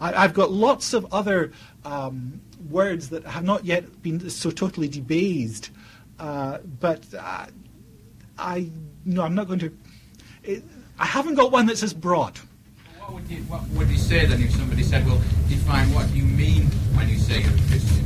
I, 0.00 0.22
have 0.22 0.34
got 0.34 0.50
lots 0.50 0.92
of 0.92 1.12
other 1.12 1.52
um, 1.84 2.40
words 2.68 3.10
that 3.10 3.24
have 3.24 3.44
not 3.44 3.64
yet 3.64 4.02
been 4.02 4.28
so 4.30 4.50
totally 4.50 4.88
debased, 4.88 5.70
uh, 6.18 6.58
but 6.80 7.02
uh, 7.16 7.46
I 8.38 8.70
no, 9.04 9.22
I'm 9.22 9.34
not 9.34 9.46
going 9.46 9.60
to. 9.60 9.76
It, 10.42 10.64
I 10.98 11.06
haven't 11.06 11.34
got 11.34 11.50
one 11.52 11.66
that's 11.66 11.82
as 11.82 11.92
broad. 11.92 12.38
What 13.00 13.14
would, 13.14 13.28
you, 13.28 13.42
what 13.44 13.62
would 13.70 13.88
you 13.88 13.98
say 13.98 14.26
then 14.26 14.40
if 14.42 14.52
somebody 14.52 14.82
said, 14.82 15.06
well, 15.06 15.20
define 15.48 15.92
what 15.92 16.08
you 16.10 16.24
mean 16.24 16.64
when 16.94 17.08
you 17.08 17.18
say 17.18 17.42
you're 17.42 17.52
a 17.52 17.68
Christian? 17.68 18.04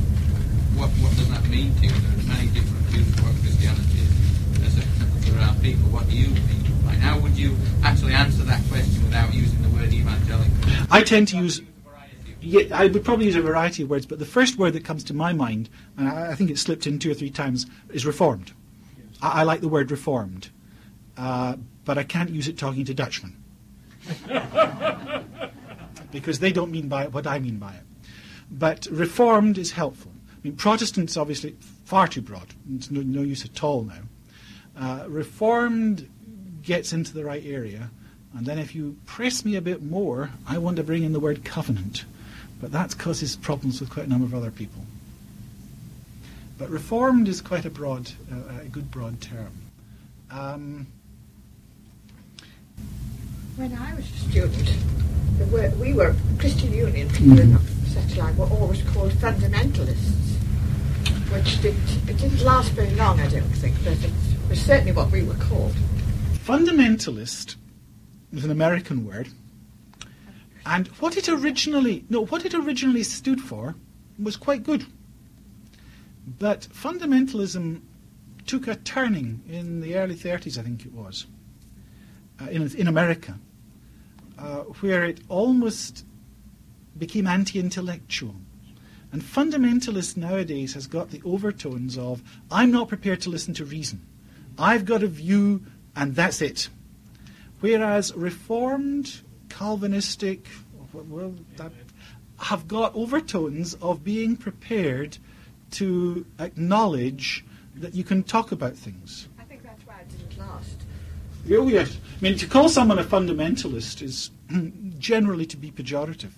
What, 0.75 0.89
what 1.01 1.15
does 1.15 1.29
that 1.29 1.47
mean 1.47 1.73
to 1.75 1.81
you? 1.83 1.91
There 1.91 2.19
are 2.19 2.27
many 2.35 2.47
different 2.49 2.83
views 2.87 3.07
of 3.07 3.23
what 3.23 3.35
Christianity 3.41 3.99
is 4.01 4.63
as, 4.65 4.77
a, 4.77 5.31
there 5.31 5.41
are 5.41 5.55
people. 5.55 5.89
What 5.89 6.09
do 6.09 6.17
you 6.17 6.29
mean? 6.29 6.85
Like, 6.85 6.97
how 6.97 7.19
would 7.19 7.37
you 7.37 7.55
actually 7.83 8.13
answer 8.13 8.43
that 8.43 8.61
question 8.69 9.03
without 9.03 9.33
using 9.33 9.61
the 9.61 9.69
word 9.69 9.93
evangelical? 9.93 10.51
I 10.91 11.03
tend 11.03 11.27
to 11.29 11.37
use 11.37 11.61
yeah, 12.41 12.63
I 12.73 12.87
would 12.87 13.03
probably 13.03 13.25
use 13.25 13.35
a 13.35 13.41
variety 13.41 13.83
of 13.83 13.89
words, 13.89 14.05
but 14.05 14.19
the 14.19 14.25
first 14.25 14.57
word 14.57 14.73
that 14.73 14.85
comes 14.85 15.03
to 15.05 15.13
my 15.13 15.33
mind, 15.33 15.69
and 15.97 16.07
I, 16.07 16.31
I 16.31 16.35
think 16.35 16.49
it 16.49 16.57
slipped 16.57 16.87
in 16.87 16.97
two 16.97 17.11
or 17.11 17.13
three 17.13 17.29
times, 17.29 17.65
is 17.89 18.05
reformed. 18.05 18.53
Yes. 18.97 19.17
I, 19.21 19.41
I, 19.41 19.43
like 19.43 19.59
the 19.61 19.67
word 19.67 19.91
reformed, 19.91 20.49
uh, 21.17 21.57
but 21.89 21.97
I 21.97 22.03
can't 22.03 22.29
use 22.29 22.47
it 22.47 22.55
talking 22.55 22.85
to 22.85 22.93
Dutchmen. 22.93 23.35
because 26.11 26.37
they 26.37 26.51
don't 26.51 26.69
mean 26.69 26.87
by 26.87 27.05
it 27.05 27.13
what 27.13 27.25
I 27.25 27.39
mean 27.39 27.57
by 27.57 27.73
it. 27.73 27.81
But 28.51 28.85
reformed 28.91 29.57
is 29.57 29.71
helpful. 29.71 30.11
I 30.31 30.35
mean, 30.43 30.55
Protestant's 30.55 31.17
obviously 31.17 31.55
far 31.85 32.07
too 32.07 32.21
broad. 32.21 32.53
It's 32.75 32.91
no, 32.91 33.01
no 33.01 33.23
use 33.23 33.43
at 33.43 33.63
all 33.63 33.81
now. 33.81 34.03
Uh, 34.77 35.05
reformed 35.07 36.07
gets 36.61 36.93
into 36.93 37.11
the 37.11 37.25
right 37.25 37.43
area. 37.43 37.89
And 38.37 38.45
then 38.45 38.59
if 38.59 38.75
you 38.75 38.95
press 39.07 39.43
me 39.43 39.55
a 39.55 39.61
bit 39.61 39.81
more, 39.81 40.29
I 40.47 40.59
want 40.59 40.77
to 40.77 40.83
bring 40.83 41.01
in 41.01 41.11
the 41.11 41.19
word 41.19 41.43
covenant. 41.43 42.05
But 42.61 42.71
that 42.71 42.99
causes 42.99 43.35
problems 43.35 43.79
with 43.81 43.89
quite 43.89 44.05
a 44.05 44.09
number 44.11 44.27
of 44.27 44.35
other 44.35 44.51
people. 44.51 44.83
But 46.59 46.69
reformed 46.69 47.27
is 47.27 47.41
quite 47.41 47.65
a 47.65 47.71
broad, 47.71 48.11
uh, 48.31 48.61
a 48.61 48.65
good 48.65 48.91
broad 48.91 49.21
term. 49.21 49.53
Um, 50.29 50.85
when 53.55 53.73
I 53.73 53.93
was 53.95 54.05
a 54.05 54.17
student, 54.29 54.73
we 55.79 55.93
were 55.93 56.15
Christian 56.37 56.73
Union 56.73 57.09
people 57.09 57.37
mm-hmm. 57.37 57.55
in 57.55 57.87
such 57.87 58.17
like 58.17 58.37
were 58.37 58.45
always 58.45 58.81
called 58.91 59.11
fundamentalists, 59.13 60.35
which 61.31 61.61
did, 61.61 61.75
it 62.07 62.17
didn't 62.17 62.41
last 62.41 62.71
very 62.71 62.91
long, 62.91 63.19
I 63.19 63.27
don't 63.27 63.43
think, 63.43 63.75
but 63.83 63.93
it 64.03 64.11
was 64.49 64.61
certainly 64.61 64.91
what 64.91 65.11
we 65.11 65.23
were 65.23 65.35
called. 65.35 65.73
Fundamentalist 66.45 67.55
is 68.31 68.45
an 68.45 68.51
American 68.51 69.05
word 69.05 69.29
and 70.65 70.87
what 70.99 71.17
it 71.17 71.27
originally, 71.27 72.05
no, 72.09 72.25
what 72.25 72.45
it 72.45 72.53
originally 72.53 73.03
stood 73.03 73.41
for 73.41 73.75
was 74.17 74.37
quite 74.37 74.63
good. 74.63 74.85
But 76.37 76.67
fundamentalism 76.71 77.81
took 78.45 78.67
a 78.67 78.75
turning 78.75 79.41
in 79.49 79.81
the 79.81 79.95
early 79.95 80.15
30s, 80.15 80.57
I 80.57 80.61
think 80.61 80.85
it 80.85 80.93
was, 80.93 81.25
in, 82.47 82.75
in 82.75 82.87
America, 82.87 83.37
uh, 84.37 84.61
where 84.81 85.03
it 85.03 85.19
almost 85.27 86.05
became 86.97 87.27
anti 87.27 87.59
intellectual. 87.59 88.35
And 89.11 89.21
fundamentalist 89.21 90.17
nowadays 90.17 90.75
has 90.75 90.85
got 90.85 91.09
the 91.09 91.21
overtones 91.25 91.97
of, 91.97 92.21
I'm 92.51 92.71
not 92.71 92.89
prepared 92.89 93.21
to 93.21 93.29
listen 93.29 93.53
to 93.55 93.65
reason. 93.65 94.05
I've 94.57 94.85
got 94.85 95.01
a 95.01 95.07
view, 95.07 95.65
and 95.95 96.15
that's 96.15 96.41
it. 96.41 96.69
Whereas 97.59 98.13
reformed 98.15 99.21
Calvinistic, 99.49 100.47
well, 100.93 101.33
that 101.57 101.71
have 102.37 102.67
got 102.67 102.95
overtones 102.95 103.73
of 103.75 104.03
being 104.03 104.37
prepared 104.37 105.17
to 105.71 106.25
acknowledge 106.39 107.43
that 107.75 107.93
you 107.93 108.03
can 108.03 108.23
talk 108.23 108.51
about 108.51 108.75
things. 108.75 109.27
I 109.39 109.43
think 109.43 109.63
that's 109.63 109.85
why 109.85 110.01
it 110.01 110.09
didn't 110.09 110.37
last. 110.37 110.83
Oh, 111.51 111.67
yes. 111.67 111.97
I 112.19 112.21
mean, 112.21 112.37
to 112.37 112.47
call 112.47 112.67
someone 112.67 112.99
a 112.99 113.03
fundamentalist 113.03 114.01
is 114.01 114.31
generally 114.97 115.45
to 115.45 115.57
be 115.57 115.71
pejorative. 115.71 116.31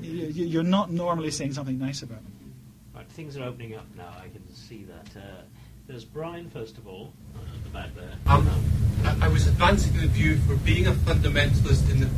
You're 0.00 0.62
not 0.62 0.92
normally 0.92 1.30
saying 1.30 1.54
something 1.54 1.78
nice 1.78 2.02
about 2.02 2.22
them. 2.22 2.54
Right, 2.94 3.08
things 3.08 3.36
are 3.36 3.44
opening 3.44 3.74
up 3.74 3.86
now. 3.96 4.14
I 4.22 4.28
can 4.28 4.46
see 4.54 4.84
that. 4.84 5.20
Uh, 5.20 5.42
there's 5.88 6.04
Brian, 6.04 6.48
first 6.50 6.78
of 6.78 6.86
all, 6.86 7.12
at 7.34 7.64
the 7.64 7.70
back 7.70 7.94
there. 7.94 8.12
Um, 8.26 8.48
I 9.20 9.28
was 9.28 9.46
advancing 9.46 9.94
the 10.00 10.06
view 10.06 10.36
for 10.38 10.56
being 10.56 10.86
a 10.86 10.92
fundamentalist 10.92 11.90
in 11.90 12.00
the 12.00 12.08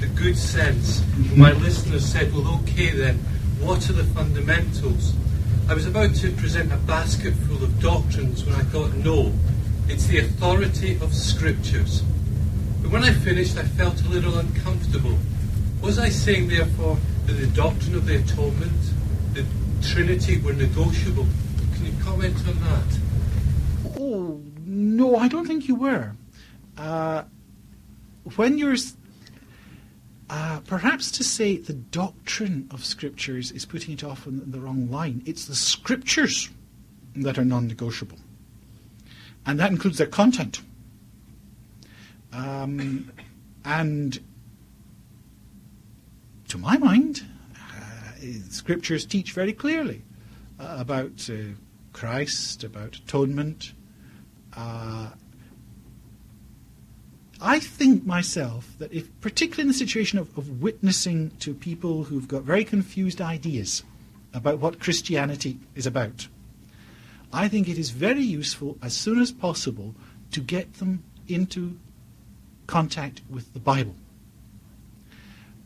the 0.00 0.06
good 0.08 0.36
sense. 0.36 1.02
My 1.36 1.52
listeners 1.52 2.04
said, 2.04 2.32
well, 2.34 2.60
okay 2.62 2.90
then, 2.90 3.18
what 3.60 3.88
are 3.88 3.92
the 3.92 4.04
fundamentals? 4.04 5.14
I 5.68 5.74
was 5.74 5.86
about 5.86 6.14
to 6.16 6.30
present 6.32 6.72
a 6.72 6.76
basket 6.76 7.34
full 7.34 7.62
of 7.62 7.80
doctrines 7.80 8.44
when 8.44 8.54
I 8.54 8.62
thought, 8.64 8.92
no, 8.94 9.32
it's 9.88 10.06
the 10.06 10.18
authority 10.18 10.96
of 11.00 11.14
scriptures. 11.14 12.02
But 12.84 12.92
when 12.92 13.02
I 13.02 13.12
finished, 13.14 13.56
I 13.56 13.62
felt 13.62 14.04
a 14.04 14.08
little 14.10 14.36
uncomfortable. 14.36 15.16
Was 15.80 15.98
I 15.98 16.10
saying, 16.10 16.48
therefore, 16.48 16.98
that 17.24 17.32
the 17.32 17.46
doctrine 17.46 17.94
of 17.94 18.04
the 18.04 18.16
atonement, 18.16 18.78
the 19.32 19.46
Trinity, 19.80 20.36
were 20.36 20.52
negotiable? 20.52 21.26
Can 21.74 21.86
you 21.86 21.92
comment 22.04 22.36
on 22.46 22.60
that? 22.60 22.98
Oh, 23.98 24.38
no, 24.66 25.16
I 25.16 25.28
don't 25.28 25.46
think 25.46 25.66
you 25.66 25.76
were. 25.76 26.12
Uh, 26.76 27.22
when 28.36 28.58
you're 28.58 28.76
uh, 30.28 30.60
perhaps 30.66 31.10
to 31.12 31.24
say 31.24 31.56
the 31.56 31.72
doctrine 31.72 32.68
of 32.70 32.84
scriptures 32.84 33.50
is 33.50 33.64
putting 33.64 33.94
it 33.94 34.04
off 34.04 34.26
on 34.26 34.42
the 34.50 34.60
wrong 34.60 34.90
line. 34.90 35.22
It's 35.24 35.46
the 35.46 35.54
scriptures 35.54 36.50
that 37.16 37.38
are 37.38 37.46
non 37.46 37.66
negotiable. 37.66 38.18
And 39.46 39.58
that 39.58 39.70
includes 39.70 39.96
their 39.96 40.06
content. 40.06 40.60
Um, 42.34 43.12
and 43.64 44.18
to 46.48 46.58
my 46.58 46.76
mind, 46.76 47.24
uh, 47.54 48.12
scriptures 48.50 49.06
teach 49.06 49.32
very 49.32 49.52
clearly 49.52 50.02
uh, 50.58 50.76
about 50.78 51.30
uh, 51.30 51.54
Christ, 51.92 52.64
about 52.64 52.96
atonement, 52.96 53.72
I 57.44 57.58
think 57.58 58.06
myself 58.06 58.74
that 58.78 58.90
if, 58.90 59.08
particularly 59.20 59.62
in 59.62 59.68
the 59.68 59.74
situation 59.74 60.18
of, 60.18 60.36
of 60.38 60.62
witnessing 60.62 61.30
to 61.40 61.52
people 61.52 62.04
who've 62.04 62.26
got 62.26 62.42
very 62.42 62.64
confused 62.64 63.20
ideas 63.20 63.82
about 64.32 64.60
what 64.60 64.80
Christianity 64.80 65.58
is 65.74 65.86
about, 65.86 66.28
I 67.34 67.48
think 67.48 67.68
it 67.68 67.76
is 67.76 67.90
very 67.90 68.22
useful 68.22 68.78
as 68.80 68.94
soon 68.94 69.20
as 69.20 69.30
possible 69.30 69.94
to 70.30 70.40
get 70.40 70.74
them 70.74 71.04
into 71.28 71.76
contact 72.66 73.22
with 73.28 73.52
the 73.52 73.60
Bible. 73.60 73.94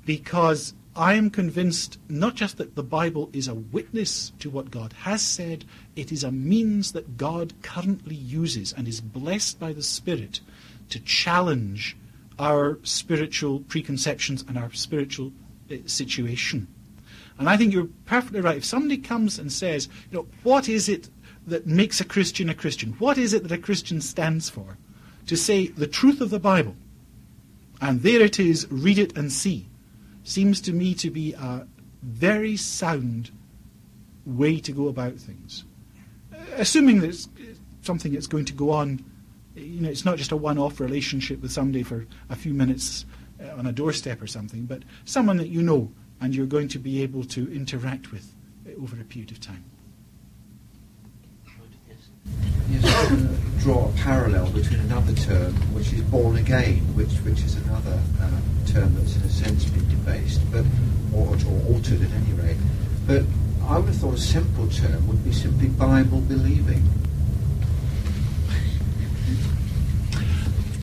Because 0.05 0.74
I 0.96 1.14
am 1.14 1.30
convinced 1.30 1.99
not 2.09 2.34
just 2.34 2.57
that 2.57 2.74
the 2.74 2.82
Bible 2.82 3.30
is 3.32 3.46
a 3.46 3.55
witness 3.55 4.32
to 4.40 4.51
what 4.51 4.70
God 4.70 4.92
has 5.05 5.22
said, 5.22 5.64
it 5.94 6.11
is 6.11 6.24
a 6.24 6.32
means 6.32 6.92
that 6.92 7.16
God 7.16 7.55
currently 7.62 8.16
uses 8.16 8.72
and 8.72 8.88
is 8.88 9.01
blessed 9.01 9.61
by 9.61 9.72
the 9.72 9.82
Spirit 9.82 10.40
to 10.90 10.99
challenge 11.01 11.96
our 12.38 12.78
spiritual 12.82 13.61
preconceptions 13.61 14.44
and 14.49 14.59
our 14.59 14.72
spiritual 14.72 15.32
uh, 15.70 15.76
situation. 15.86 16.66
And 17.38 17.49
I 17.49 17.57
think 17.57 17.72
you're 17.72 17.88
perfectly 18.07 18.40
right. 18.40 18.57
If 18.57 18.64
somebody 18.64 18.99
comes 18.99 19.38
and 19.38 19.53
says, 19.53 19.88
you 20.11 20.18
know, 20.18 20.26
what 20.42 20.68
is 20.68 20.88
it 20.88 21.09
that 21.46 21.66
makes 21.66 22.01
a 22.01 22.05
Christian 22.05 22.49
a 22.49 22.55
Christian? 22.55 22.94
What 22.94 23.18
is 23.18 23.32
it 23.32 23.44
that 23.44 23.53
a 23.53 23.59
Christian 23.59 24.01
stands 24.01 24.51
for? 24.51 24.76
To 25.26 25.36
say 25.36 25.68
the 25.68 25.86
truth 25.86 26.20
of 26.20 26.30
the 26.30 26.40
Bible, 26.40 26.74
and 27.81 28.03
there 28.03 28.20
it 28.20 28.41
is, 28.41 28.66
read 28.70 28.99
it 28.99 29.16
and 29.16 29.33
see, 29.33 29.68
seems 30.24 30.61
to 30.62 30.72
me 30.72 30.95
to 30.95 31.11
be 31.11 31.33
a 31.35 31.66
very 32.03 32.57
sound 32.57 33.31
way 34.26 34.61
to 34.61 34.72
go 34.72 34.89
about 34.89 35.14
things. 35.14 35.64
Assuming 36.57 37.01
that 37.01 37.09
it's 37.09 37.29
something 37.83 38.12
that's 38.12 38.26
going 38.26 38.45
to 38.47 38.53
go 38.53 38.70
on, 38.70 39.05
you 39.55 39.81
know, 39.81 39.89
it's 39.89 40.05
not 40.05 40.18
just 40.18 40.33
a 40.33 40.37
one 40.37 40.59
off 40.59 40.81
relationship 40.81 41.41
with 41.41 41.51
somebody 41.51 41.83
for 41.83 42.07
a 42.29 42.37
few 42.37 42.55
minutes 42.55 43.05
uh, 43.43 43.57
on 43.57 43.66
a 43.66 43.72
doorstep 43.72 44.20
or 44.22 44.26
something, 44.26 44.64
but 44.64 44.83
someone 45.05 45.37
that 45.39 45.49
you 45.49 45.62
know 45.62 45.91
and 46.20 46.35
you're 46.35 46.47
going 46.47 46.68
to 46.68 46.79
be 46.79 47.03
able 47.03 47.24
to 47.24 47.53
interact 47.53 48.12
with 48.12 48.35
over 48.81 49.01
a 49.01 49.05
period 49.05 49.31
of 49.31 49.41
time. 49.41 49.64
Yes, 52.70 52.85
I'm 53.11 53.16
going 53.16 53.29
to 53.29 53.59
draw 53.64 53.89
a 53.89 53.93
parallel 53.93 54.51
between 54.51 54.81
another 54.81 55.12
term, 55.14 55.55
which 55.74 55.93
is 55.93 56.03
born 56.03 56.37
again, 56.37 56.79
which 56.95 57.12
which 57.24 57.43
is 57.43 57.57
another 57.64 57.99
uh, 58.20 58.31
term 58.66 58.95
that's 58.95 59.16
in 59.16 59.22
a 59.22 59.29
sense 59.31 59.64
been 59.66 59.89
debased, 59.89 60.41
but 60.53 60.64
or, 61.14 61.29
or 61.29 61.74
altered 61.74 62.03
at 62.03 62.11
any 62.12 62.33
rate. 62.35 62.57
But 63.07 63.22
I 63.66 63.79
would 63.79 63.87
have 63.89 63.97
thought 63.97 64.14
a 64.14 64.18
simple 64.18 64.68
term 64.68 65.07
would 65.09 65.24
be 65.24 65.33
simply 65.33 65.68
Bible 65.68 66.20
believing. 66.20 66.83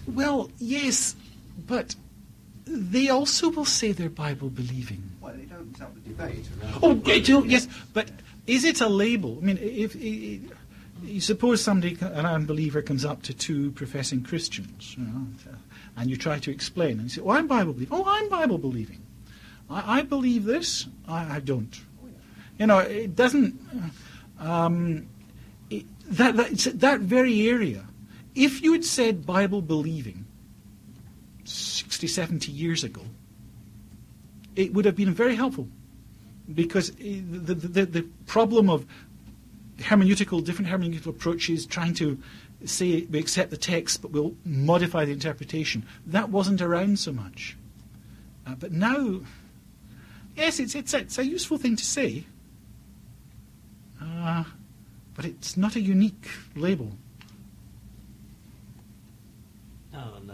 Well, 0.08 0.50
yes, 0.60 1.16
but 1.68 1.96
they 2.66 3.10
also 3.10 3.50
will 3.50 3.66
say 3.66 3.92
they're 3.92 4.10
Bible 4.10 4.50
believing. 4.50 5.04
Well, 5.22 5.34
they 5.34 5.44
don't 5.46 5.76
have 5.78 5.94
the 5.96 6.10
debate 6.10 6.46
around. 6.62 6.80
Oh, 7.06 7.12
you- 7.12 7.46
yes, 7.46 7.68
but 7.94 8.10
is 8.48 8.64
it 8.64 8.82
a 8.82 8.88
label? 8.88 9.38
I 9.42 9.46
mean, 9.46 9.58
if, 9.58 9.96
if 9.96 10.02
you 10.02 10.50
suppose 11.20 11.62
somebody, 11.62 11.98
an 12.02 12.26
unbeliever, 12.26 12.82
comes 12.82 13.06
up 13.06 13.22
to 13.24 13.34
two 13.34 13.72
professing 13.72 14.24
Christians, 14.24 14.96
you 14.98 15.06
know, 15.06 15.28
and 15.98 16.10
you 16.10 16.18
try 16.18 16.40
to 16.40 16.52
explain, 16.52 16.94
and 16.94 17.04
you 17.04 17.10
say, 17.10 17.22
"Oh, 17.22 17.32
I'm 17.32 17.48
Bible 17.48 17.74
believing." 17.74 17.98
Oh, 17.98 18.04
I'm 18.06 18.30
Bible 18.30 18.58
believing. 18.58 19.02
I, 19.70 20.00
I 20.00 20.02
believe 20.02 20.46
this. 20.46 20.88
I, 21.08 21.36
I 21.36 21.40
don't. 21.40 21.80
You 22.58 22.68
know, 22.68 22.80
it 22.80 23.16
doesn't. 23.16 23.60
Um, 24.40 25.08
it, 25.70 25.86
that, 26.12 26.38
that, 26.38 26.80
that 26.80 27.00
very 27.02 27.48
area. 27.50 27.86
If 28.34 28.62
you 28.62 28.74
had 28.74 28.84
said 28.84 29.26
Bible 29.26 29.62
believing 29.62 30.26
60, 31.46 32.08
70 32.08 32.52
years 32.52 32.84
ago, 32.84 33.02
it 34.56 34.74
would 34.74 34.86
have 34.86 34.96
been 34.96 35.14
very 35.14 35.36
helpful 35.36 35.68
because 36.54 36.90
eh, 37.02 37.22
the, 37.30 37.56
the, 37.56 37.86
the 37.86 38.02
problem 38.26 38.70
of 38.70 38.86
hermeneutical, 39.80 40.44
different 40.44 40.70
hermeneutical 40.70 41.08
approaches, 41.08 41.66
trying 41.66 41.94
to 41.96 42.18
say 42.64 43.06
we 43.12 43.20
accept 43.20 43.52
the 43.52 43.58
text 43.58 44.02
but 44.02 44.12
we'll 44.12 44.36
modify 44.46 45.06
the 45.06 45.12
interpretation, 45.12 45.86
that 46.08 46.30
wasn't 46.30 46.62
around 46.62 46.98
so 47.00 47.12
much. 47.12 47.58
Uh, 48.48 48.56
but 48.56 48.72
now, 48.72 49.22
yes, 50.36 50.60
it's, 50.60 50.76
it's, 50.76 50.94
a, 50.94 51.00
it's 51.00 51.18
a 51.18 51.26
useful 51.26 51.58
thing 51.58 51.76
to 51.76 51.86
say, 51.86 52.26
uh, 54.02 54.44
but 55.16 55.26
it's 55.26 55.58
not 55.58 55.76
a 55.76 55.82
unique 55.82 56.30
label. 56.56 56.92
Oh, 59.94 60.20
no. 60.26 60.34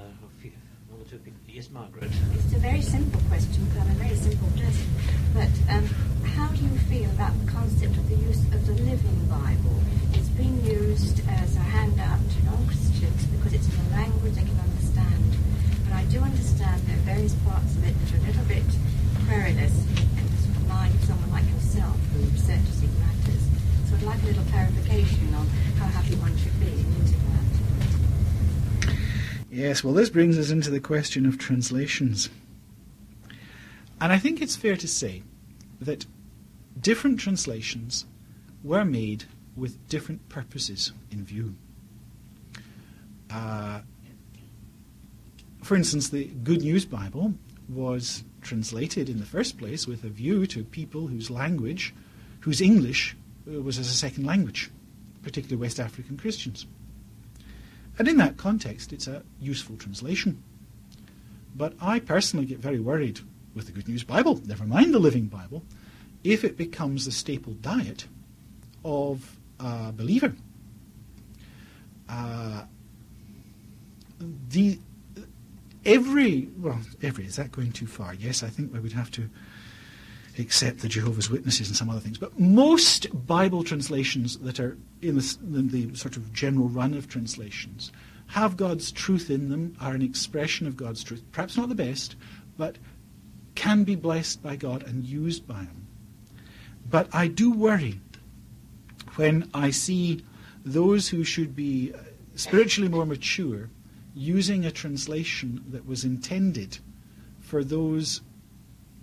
One 0.89 1.01
or 1.01 1.05
two 1.09 1.17
people. 1.17 1.39
Yes, 1.47 1.69
Margaret. 1.69 2.09
It's 2.33 2.53
a 2.53 2.59
very 2.59 2.81
simple 2.81 3.21
question, 3.29 3.67
but 3.77 3.85
a 3.85 3.91
very 3.91 4.15
simple 4.15 4.47
person. 4.57 4.87
But 5.33 5.73
um, 5.73 5.87
how 6.23 6.47
do 6.47 6.63
you 6.63 6.77
feel 6.89 7.09
about 7.11 7.33
the 7.39 7.51
concept 7.51 7.97
of 7.97 8.09
the 8.09 8.15
use 8.15 8.41
of 8.53 8.65
the 8.65 8.73
Living 8.73 9.25
Bible? 9.29 9.75
It's 10.13 10.29
been 10.29 10.63
used 10.65 11.21
as 11.27 11.55
a 11.55 11.59
handout 11.59 12.19
to 12.19 12.45
non-Christians 12.45 13.25
because 13.25 13.53
it's 13.53 13.67
in 13.67 13.79
a 13.79 13.89
language 13.95 14.33
they 14.33 14.43
can 14.43 14.59
understand. 14.59 15.37
But 15.85 15.93
I 15.93 16.03
do 16.05 16.19
understand 16.19 16.81
there 16.87 16.97
are 16.97 17.07
various 17.15 17.33
parts 17.45 17.75
of 17.75 17.87
it 17.87 17.93
that 17.93 18.13
are 18.13 18.17
a 18.17 18.27
little 18.27 18.45
bit 18.45 18.63
querulous 19.27 19.75
and 20.17 20.29
sort 20.41 20.57
of 20.57 21.03
someone 21.03 21.31
like 21.31 21.47
yourself 21.51 21.97
who 22.13 22.19
researches 22.29 22.81
these 22.81 22.97
matters. 22.99 23.43
So 23.89 23.95
I'd 23.95 24.03
like 24.03 24.21
a 24.23 24.25
little 24.25 24.45
clarification 24.45 25.33
on 25.35 25.47
how 25.77 25.85
happy 25.87 26.15
one 26.15 26.35
should 26.37 26.59
be 26.59 26.67
in 26.67 26.87
that. 27.31 28.95
Yes, 29.49 29.83
well, 29.83 29.93
this 29.93 30.09
brings 30.09 30.37
us 30.37 30.49
into 30.49 30.69
the 30.69 30.79
question 30.79 31.25
of 31.25 31.37
translations. 31.37 32.29
And 33.99 34.11
I 34.11 34.17
think 34.17 34.41
it's 34.41 34.55
fair 34.55 34.75
to 34.77 34.87
say 34.87 35.23
that 35.81 36.05
different 36.79 37.19
translations 37.19 38.05
were 38.63 38.85
made 38.85 39.25
with 39.55 39.87
different 39.89 40.29
purposes 40.29 40.93
in 41.09 41.25
view. 41.25 41.55
Uh, 43.29 43.81
for 45.63 45.75
instance, 45.75 46.09
the 46.09 46.25
Good 46.25 46.61
News 46.61 46.85
Bible 46.85 47.33
was 47.67 48.23
translated 48.41 49.09
in 49.09 49.19
the 49.19 49.25
first 49.25 49.57
place 49.57 49.87
with 49.87 50.03
a 50.03 50.09
view 50.09 50.45
to 50.47 50.63
people 50.63 51.07
whose 51.07 51.29
language, 51.29 51.93
whose 52.41 52.61
English 52.61 53.15
uh, 53.47 53.61
was 53.61 53.77
as 53.77 53.87
a 53.87 53.93
second 53.93 54.25
language, 54.25 54.69
particularly 55.21 55.59
West 55.59 55.79
African 55.79 56.17
Christians. 56.17 56.65
And 57.97 58.07
in 58.07 58.17
that 58.17 58.37
context, 58.37 58.93
it's 58.93 59.07
a 59.07 59.23
useful 59.39 59.77
translation. 59.77 60.41
But 61.55 61.73
I 61.81 61.99
personally 61.99 62.45
get 62.45 62.59
very 62.59 62.79
worried 62.79 63.19
with 63.53 63.65
the 63.65 63.71
Good 63.71 63.87
News 63.87 64.03
Bible, 64.03 64.41
never 64.45 64.65
mind 64.65 64.93
the 64.93 64.99
Living 64.99 65.25
Bible, 65.25 65.63
if 66.23 66.43
it 66.43 66.57
becomes 66.57 67.05
the 67.05 67.11
staple 67.11 67.53
diet 67.53 68.05
of 68.85 69.37
a 69.59 69.91
believer. 69.91 70.33
Uh, 72.07 72.63
the 74.49 74.79
every 75.85 76.47
well, 76.57 76.79
every 77.01 77.25
is 77.25 77.37
that 77.37 77.51
going 77.51 77.71
too 77.71 77.87
far? 77.87 78.13
Yes, 78.13 78.43
I 78.43 78.47
think 78.47 78.73
we 78.73 78.79
would 78.79 78.91
have 78.93 79.11
to 79.11 79.29
accept 80.39 80.79
the 80.79 80.87
Jehovah's 80.87 81.29
Witnesses 81.29 81.67
and 81.67 81.75
some 81.75 81.89
other 81.89 81.99
things. 81.99 82.17
But 82.17 82.39
most 82.39 83.07
Bible 83.27 83.63
translations 83.63 84.37
that 84.39 84.59
are 84.59 84.77
in 85.01 85.15
the, 85.15 85.37
in 85.43 85.69
the 85.69 85.95
sort 85.95 86.15
of 86.17 86.31
general 86.33 86.69
run 86.69 86.93
of 86.93 87.07
translations 87.07 87.91
have 88.27 88.55
God's 88.55 88.91
truth 88.91 89.29
in 89.29 89.49
them, 89.49 89.75
are 89.81 89.93
an 89.93 90.01
expression 90.01 90.65
of 90.65 90.77
God's 90.77 91.03
truth. 91.03 91.21
Perhaps 91.33 91.57
not 91.57 91.67
the 91.67 91.75
best, 91.75 92.15
but 92.57 92.77
can 93.55 93.83
be 93.83 93.95
blessed 93.95 94.41
by 94.41 94.55
God 94.55 94.83
and 94.83 95.05
used 95.05 95.47
by 95.47 95.59
Him. 95.59 95.87
But 96.89 97.07
I 97.13 97.27
do 97.27 97.51
worry 97.51 97.99
when 99.15 99.49
I 99.53 99.71
see 99.71 100.23
those 100.65 101.09
who 101.09 101.23
should 101.23 101.55
be 101.55 101.93
uh, 101.93 101.97
spiritually 102.35 102.89
more 102.89 103.05
mature 103.05 103.69
using 104.13 104.65
a 104.65 104.71
translation 104.71 105.63
that 105.69 105.85
was 105.87 106.03
intended 106.03 106.77
for 107.39 107.63
those 107.63 108.21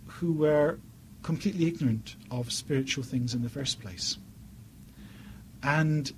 who 0.06 0.32
were 0.32 0.78
completely 1.22 1.66
ignorant 1.66 2.16
of 2.30 2.52
spiritual 2.52 3.04
things 3.04 3.34
in 3.34 3.42
the 3.42 3.48
first 3.48 3.80
place. 3.80 4.18
And 5.62 6.12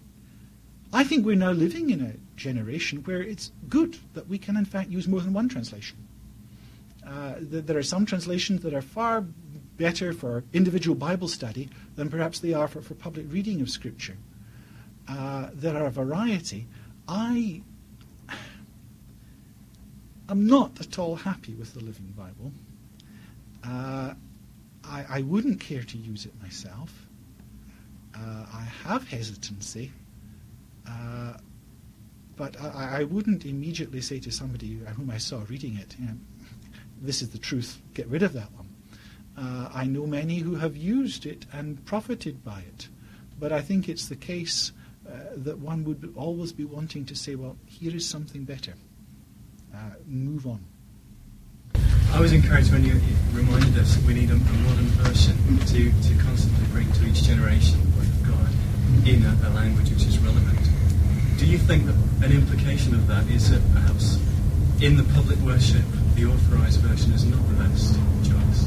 I 0.92 1.04
think 1.04 1.24
we're 1.24 1.36
now 1.36 1.52
living 1.52 1.90
in 1.90 2.00
a 2.00 2.14
generation 2.38 2.98
where 3.04 3.22
it's 3.22 3.52
good 3.68 3.96
that 4.14 4.28
we 4.28 4.38
can, 4.38 4.56
in 4.56 4.64
fact, 4.64 4.90
use 4.90 5.06
more 5.06 5.20
than 5.20 5.32
one 5.32 5.48
translation. 5.48 5.96
Uh, 7.10 7.34
th- 7.34 7.64
there 7.64 7.76
are 7.76 7.82
some 7.82 8.06
translations 8.06 8.62
that 8.62 8.72
are 8.72 8.82
far 8.82 9.24
better 9.76 10.12
for 10.12 10.44
individual 10.52 10.94
Bible 10.94 11.26
study 11.26 11.68
than 11.96 12.08
perhaps 12.08 12.38
they 12.38 12.52
are 12.52 12.68
for, 12.68 12.80
for 12.82 12.94
public 12.94 13.26
reading 13.30 13.60
of 13.60 13.70
Scripture. 13.70 14.16
Uh, 15.08 15.48
there 15.52 15.76
are 15.76 15.86
a 15.86 15.90
variety. 15.90 16.66
I 17.08 17.62
am 20.28 20.46
not 20.46 20.80
at 20.80 20.98
all 20.98 21.16
happy 21.16 21.54
with 21.54 21.74
the 21.74 21.80
Living 21.80 22.14
Bible. 22.16 22.52
Uh, 23.64 24.14
I, 24.84 25.04
I 25.08 25.20
wouldn't 25.22 25.58
care 25.60 25.82
to 25.82 25.98
use 25.98 26.26
it 26.26 26.32
myself. 26.40 27.06
Uh, 28.14 28.46
I 28.52 28.68
have 28.84 29.08
hesitancy, 29.08 29.90
uh, 30.86 31.34
but 32.36 32.60
I, 32.60 33.00
I 33.00 33.04
wouldn't 33.04 33.44
immediately 33.46 34.00
say 34.00 34.20
to 34.20 34.30
somebody 34.30 34.80
whom 34.96 35.10
I 35.10 35.18
saw 35.18 35.42
reading 35.48 35.76
it, 35.76 35.96
you 35.98 36.06
know, 36.06 36.14
this 37.00 37.22
is 37.22 37.30
the 37.30 37.38
truth, 37.38 37.80
get 37.94 38.06
rid 38.08 38.22
of 38.22 38.32
that 38.34 38.50
one. 38.52 38.68
Uh, 39.36 39.70
I 39.72 39.84
know 39.84 40.06
many 40.06 40.38
who 40.38 40.56
have 40.56 40.76
used 40.76 41.24
it 41.24 41.46
and 41.52 41.84
profited 41.86 42.44
by 42.44 42.60
it, 42.60 42.88
but 43.38 43.52
I 43.52 43.60
think 43.60 43.88
it's 43.88 44.08
the 44.08 44.16
case 44.16 44.72
uh, 45.08 45.12
that 45.36 45.58
one 45.58 45.84
would 45.84 46.12
always 46.16 46.52
be 46.52 46.64
wanting 46.64 47.06
to 47.06 47.16
say, 47.16 47.34
well, 47.34 47.56
here 47.66 47.94
is 47.94 48.06
something 48.06 48.44
better. 48.44 48.74
Uh, 49.74 49.78
move 50.06 50.46
on. 50.46 50.60
I 52.12 52.20
was 52.20 52.32
encouraged 52.32 52.72
when 52.72 52.84
you, 52.84 53.00
reminded 53.32 53.78
us 53.78 53.96
we 54.04 54.14
need 54.14 54.30
a, 54.30 54.34
a 54.34 54.36
modern 54.36 54.86
version 54.98 55.36
to, 55.58 55.90
to 55.90 56.22
constantly 56.22 56.66
bring 56.72 56.92
to 56.92 57.06
each 57.06 57.22
generation 57.22 57.80
the 57.80 57.96
Word 57.96 58.06
of 58.06 58.22
God 58.26 59.08
in 59.08 59.24
a, 59.24 59.48
a 59.48 59.50
language 59.54 59.90
which 59.90 60.02
is 60.02 60.18
relevant. 60.18 60.58
Do 61.38 61.46
you 61.46 61.56
think 61.56 61.86
that 61.86 61.94
an 62.24 62.32
implication 62.32 62.94
of 62.94 63.06
that 63.06 63.26
is 63.28 63.50
that 63.50 63.62
perhaps 63.72 64.18
in 64.82 64.96
the 64.96 65.04
public 65.14 65.38
worship, 65.38 65.84
the 66.20 66.26
authorized 66.26 66.80
version 66.80 67.12
is 67.12 67.24
not 67.24 67.40
the 67.48 67.54
best 67.54 67.94
choice? 68.22 68.66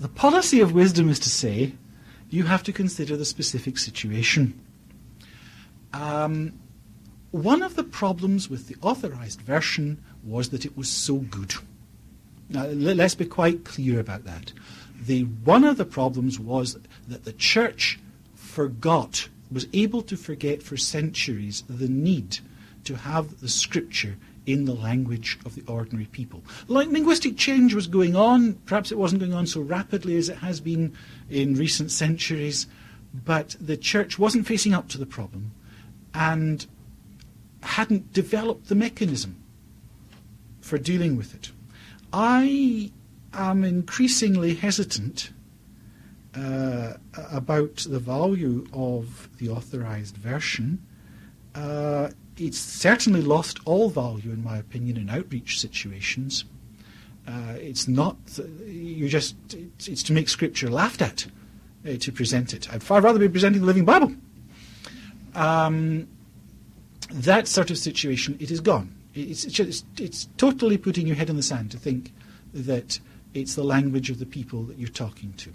The 0.00 0.08
policy 0.08 0.60
of 0.60 0.72
wisdom 0.72 1.08
is 1.10 1.18
to 1.20 1.28
say, 1.28 1.74
you 2.30 2.44
have 2.44 2.62
to 2.62 2.72
consider 2.72 3.16
the 3.16 3.26
specific 3.26 3.76
situation. 3.76 4.58
Um, 5.92 6.54
one 7.30 7.62
of 7.62 7.76
the 7.76 7.84
problems 7.84 8.48
with 8.48 8.68
the 8.68 8.76
authorized 8.80 9.42
version 9.42 10.02
was 10.24 10.48
that 10.48 10.64
it 10.64 10.76
was 10.76 10.88
so 10.88 11.16
good. 11.16 11.54
Now, 12.48 12.66
let's 12.66 13.14
be 13.14 13.26
quite 13.26 13.64
clear 13.64 14.00
about 14.00 14.24
that. 14.24 14.52
The, 14.98 15.24
one 15.44 15.64
of 15.64 15.76
the 15.76 15.84
problems 15.84 16.40
was 16.40 16.78
that 17.08 17.24
the 17.24 17.32
church 17.34 18.00
forgot, 18.34 19.28
was 19.50 19.66
able 19.74 20.00
to 20.02 20.16
forget 20.16 20.62
for 20.62 20.78
centuries 20.78 21.64
the 21.68 21.88
need 21.88 22.38
to 22.84 22.96
have 22.96 23.40
the 23.40 23.48
scripture 23.48 24.16
in 24.46 24.64
the 24.64 24.74
language 24.74 25.38
of 25.44 25.54
the 25.54 25.62
ordinary 25.66 26.06
people. 26.06 26.42
Like 26.66 26.88
linguistic 26.88 27.36
change 27.36 27.74
was 27.74 27.86
going 27.86 28.16
on, 28.16 28.54
perhaps 28.66 28.90
it 28.90 28.98
wasn't 28.98 29.20
going 29.20 29.34
on 29.34 29.46
so 29.46 29.60
rapidly 29.60 30.16
as 30.16 30.28
it 30.28 30.38
has 30.38 30.60
been 30.60 30.94
in 31.30 31.54
recent 31.54 31.90
centuries, 31.90 32.66
but 33.12 33.56
the 33.60 33.76
church 33.76 34.18
wasn't 34.18 34.46
facing 34.46 34.74
up 34.74 34.88
to 34.88 34.98
the 34.98 35.06
problem 35.06 35.52
and 36.14 36.66
hadn't 37.62 38.12
developed 38.12 38.68
the 38.68 38.74
mechanism 38.74 39.36
for 40.60 40.78
dealing 40.78 41.16
with 41.16 41.34
it. 41.34 41.52
I 42.12 42.90
am 43.32 43.64
increasingly 43.64 44.54
hesitant 44.54 45.30
uh, 46.34 46.94
about 47.30 47.76
the 47.88 47.98
value 47.98 48.66
of 48.72 49.28
the 49.38 49.48
authorized 49.48 50.16
version. 50.16 50.84
Uh, 51.54 52.10
it's 52.36 52.58
certainly 52.58 53.20
lost 53.20 53.58
all 53.64 53.90
value, 53.90 54.30
in 54.30 54.42
my 54.42 54.56
opinion, 54.56 54.96
in 54.96 55.10
outreach 55.10 55.60
situations. 55.60 56.44
Uh, 57.26 57.54
it's 57.56 57.86
not 57.86 58.16
you 58.66 59.08
just 59.08 59.36
it's, 59.52 59.86
it's, 59.86 60.02
to 60.02 60.12
make 60.12 60.28
scripture 60.28 60.68
laughed 60.68 61.00
at 61.00 61.26
uh, 61.86 61.96
to 61.98 62.10
present 62.10 62.52
it. 62.52 62.72
I'd 62.72 62.82
far 62.82 63.00
rather 63.00 63.18
be 63.18 63.28
presenting 63.28 63.60
the 63.60 63.66
Living 63.66 63.84
Bible. 63.84 64.12
Um, 65.34 66.08
that 67.10 67.46
sort 67.46 67.70
of 67.70 67.78
situation, 67.78 68.36
it 68.40 68.50
is 68.50 68.60
gone. 68.60 68.94
It's, 69.14 69.44
it's, 69.44 69.84
it's 69.98 70.28
totally 70.36 70.78
putting 70.78 71.06
your 71.06 71.16
head 71.16 71.30
in 71.30 71.36
the 71.36 71.42
sand 71.42 71.70
to 71.72 71.76
think 71.76 72.12
that 72.54 72.98
it's 73.34 73.54
the 73.54 73.64
language 73.64 74.10
of 74.10 74.18
the 74.18 74.26
people 74.26 74.62
that 74.64 74.78
you're 74.78 74.88
talking 74.88 75.32
to. 75.34 75.50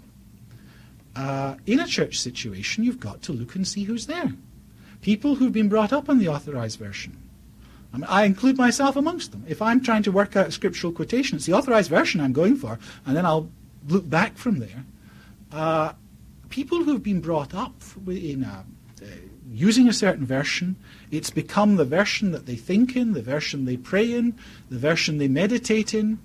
Uh, 1.16 1.56
in 1.66 1.80
a 1.80 1.86
church 1.86 2.18
situation, 2.20 2.84
you've 2.84 3.00
got 3.00 3.22
to 3.22 3.32
look 3.32 3.56
and 3.56 3.66
see 3.66 3.82
who's 3.82 4.06
there 4.06 4.32
people 5.00 5.36
who've 5.36 5.52
been 5.52 5.68
brought 5.68 5.92
up 5.92 6.08
on 6.08 6.18
the 6.18 6.28
authorized 6.28 6.78
version. 6.78 7.16
I, 7.92 7.96
mean, 7.96 8.06
I 8.08 8.24
include 8.24 8.58
myself 8.58 8.96
amongst 8.96 9.32
them. 9.32 9.44
If 9.48 9.62
I'm 9.62 9.80
trying 9.80 10.02
to 10.04 10.12
work 10.12 10.36
out 10.36 10.52
scriptural 10.52 10.92
quotation, 10.92 11.36
it's 11.36 11.46
the 11.46 11.54
authorized 11.54 11.90
version 11.90 12.20
I'm 12.20 12.32
going 12.32 12.56
for, 12.56 12.78
and 13.06 13.16
then 13.16 13.24
I'll 13.24 13.50
look 13.88 14.08
back 14.08 14.36
from 14.36 14.58
there. 14.58 14.84
Uh, 15.52 15.92
people 16.50 16.84
who've 16.84 17.02
been 17.02 17.20
brought 17.20 17.54
up 17.54 17.74
in 18.06 18.44
a, 18.44 18.64
uh, 19.02 19.06
using 19.50 19.88
a 19.88 19.92
certain 19.92 20.26
version, 20.26 20.76
it's 21.10 21.30
become 21.30 21.76
the 21.76 21.84
version 21.84 22.32
that 22.32 22.46
they 22.46 22.56
think 22.56 22.94
in, 22.94 23.14
the 23.14 23.22
version 23.22 23.64
they 23.64 23.76
pray 23.76 24.12
in, 24.12 24.34
the 24.68 24.78
version 24.78 25.18
they 25.18 25.28
meditate 25.28 25.94
in. 25.94 26.18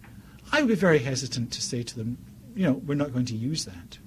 I 0.51 0.59
would 0.59 0.67
be 0.67 0.76
very 0.76 0.99
hesitant 0.99 1.51
to 1.53 1.61
say 1.61 1.84
to 1.84 1.95
them, 1.95 2.17
you 2.55 2.65
know, 2.65 2.74
we're 2.74 2.95
not 2.95 3.13
going 3.13 3.26
to 3.26 3.36
use 3.36 3.65
that. 3.65 3.97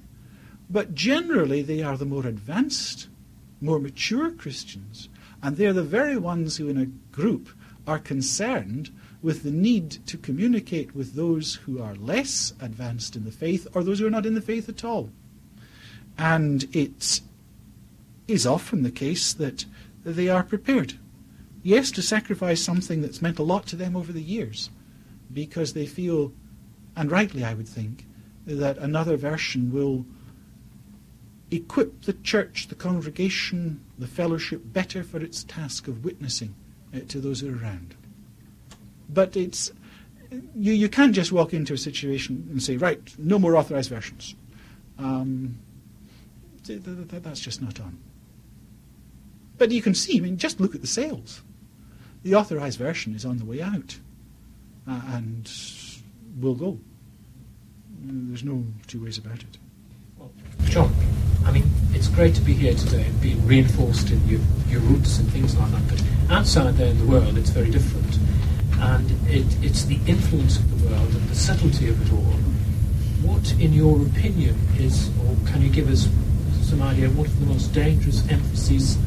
But 0.68 0.94
generally, 0.94 1.62
they 1.62 1.82
are 1.82 1.96
the 1.96 2.04
more 2.04 2.26
advanced 2.26 3.08
more 3.60 3.78
mature 3.78 4.30
Christians, 4.30 5.08
and 5.42 5.56
they're 5.56 5.72
the 5.72 5.82
very 5.82 6.16
ones 6.16 6.56
who, 6.56 6.68
in 6.68 6.78
a 6.78 6.86
group, 7.14 7.48
are 7.86 7.98
concerned 7.98 8.90
with 9.22 9.42
the 9.42 9.50
need 9.50 9.90
to 10.06 10.16
communicate 10.16 10.94
with 10.94 11.14
those 11.14 11.54
who 11.54 11.82
are 11.82 11.94
less 11.94 12.52
advanced 12.60 13.16
in 13.16 13.24
the 13.24 13.30
faith 13.30 13.66
or 13.74 13.82
those 13.82 13.98
who 13.98 14.06
are 14.06 14.10
not 14.10 14.26
in 14.26 14.34
the 14.34 14.40
faith 14.40 14.68
at 14.68 14.84
all. 14.84 15.10
And 16.18 16.64
it 16.74 17.20
is 18.28 18.46
often 18.46 18.82
the 18.82 18.90
case 18.90 19.32
that 19.32 19.64
they 20.04 20.28
are 20.28 20.42
prepared, 20.42 20.94
yes, 21.62 21.90
to 21.92 22.02
sacrifice 22.02 22.62
something 22.62 23.02
that's 23.02 23.22
meant 23.22 23.38
a 23.38 23.42
lot 23.42 23.66
to 23.66 23.76
them 23.76 23.96
over 23.96 24.12
the 24.12 24.22
years, 24.22 24.70
because 25.32 25.72
they 25.72 25.86
feel, 25.86 26.32
and 26.94 27.10
rightly 27.10 27.44
I 27.44 27.54
would 27.54 27.68
think, 27.68 28.06
that 28.46 28.78
another 28.78 29.16
version 29.16 29.72
will 29.72 30.06
equip 31.50 32.02
the 32.02 32.12
church, 32.12 32.68
the 32.68 32.74
congregation, 32.74 33.80
the 33.98 34.06
fellowship 34.06 34.62
better 34.64 35.02
for 35.02 35.18
its 35.18 35.44
task 35.44 35.86
of 35.88 36.04
witnessing 36.04 36.54
uh, 36.94 37.00
to 37.08 37.20
those 37.20 37.40
who 37.40 37.52
are 37.54 37.62
around. 37.62 37.94
But 39.08 39.36
it's 39.36 39.70
you, 40.30 40.72
you 40.72 40.88
can't 40.88 41.14
just 41.14 41.32
walk 41.32 41.54
into 41.54 41.72
a 41.74 41.78
situation 41.78 42.48
and 42.50 42.62
say, 42.62 42.76
right, 42.76 43.00
no 43.18 43.38
more 43.38 43.56
authorized 43.56 43.90
versions. 43.90 44.34
Um, 44.98 45.58
th- 46.64 46.84
th- 46.84 47.08
th- 47.08 47.22
that's 47.22 47.40
just 47.40 47.62
not 47.62 47.80
on. 47.80 47.98
But 49.58 49.70
you 49.70 49.80
can 49.82 49.94
see, 49.94 50.18
I 50.18 50.20
mean, 50.20 50.36
just 50.36 50.60
look 50.60 50.74
at 50.74 50.80
the 50.80 50.86
sales. 50.86 51.42
The 52.22 52.34
authorized 52.34 52.78
version 52.78 53.14
is 53.14 53.24
on 53.24 53.38
the 53.38 53.44
way 53.44 53.62
out 53.62 53.98
uh, 54.88 55.00
and 55.08 55.50
will 56.40 56.54
go. 56.54 56.78
There's 58.02 58.44
no 58.44 58.64
two 58.86 59.04
ways 59.04 59.18
about 59.18 59.38
it. 59.38 59.58
John, 60.64 60.94
I 61.46 61.52
mean, 61.52 61.70
it's 61.94 62.08
great 62.08 62.34
to 62.34 62.40
be 62.40 62.52
here 62.52 62.74
today 62.74 63.04
and 63.04 63.20
being 63.20 63.46
reinforced 63.46 64.10
in 64.10 64.26
your, 64.28 64.40
your 64.68 64.80
roots 64.80 65.18
and 65.18 65.30
things 65.30 65.56
like 65.56 65.70
that. 65.70 65.88
But 65.88 66.02
outside 66.28 66.74
there 66.74 66.88
in 66.88 66.98
the 66.98 67.06
world, 67.06 67.38
it's 67.38 67.50
very 67.50 67.70
different. 67.70 68.18
And 68.80 69.10
it, 69.30 69.46
it's 69.64 69.84
the 69.84 70.00
influence 70.06 70.58
of 70.58 70.82
the 70.82 70.88
world 70.88 71.14
and 71.14 71.28
the 71.28 71.36
subtlety 71.36 71.88
of 71.88 72.02
it 72.02 72.12
all. 72.12 72.34
What, 73.22 73.52
in 73.60 73.72
your 73.72 74.02
opinion, 74.02 74.58
is, 74.76 75.08
or 75.20 75.36
can 75.46 75.62
you 75.62 75.70
give 75.70 75.88
us 75.88 76.08
some 76.62 76.82
idea, 76.82 77.08
what 77.10 77.28
are 77.28 77.38
the 77.38 77.46
most 77.46 77.72
dangerous 77.72 78.28
emphases 78.28 78.98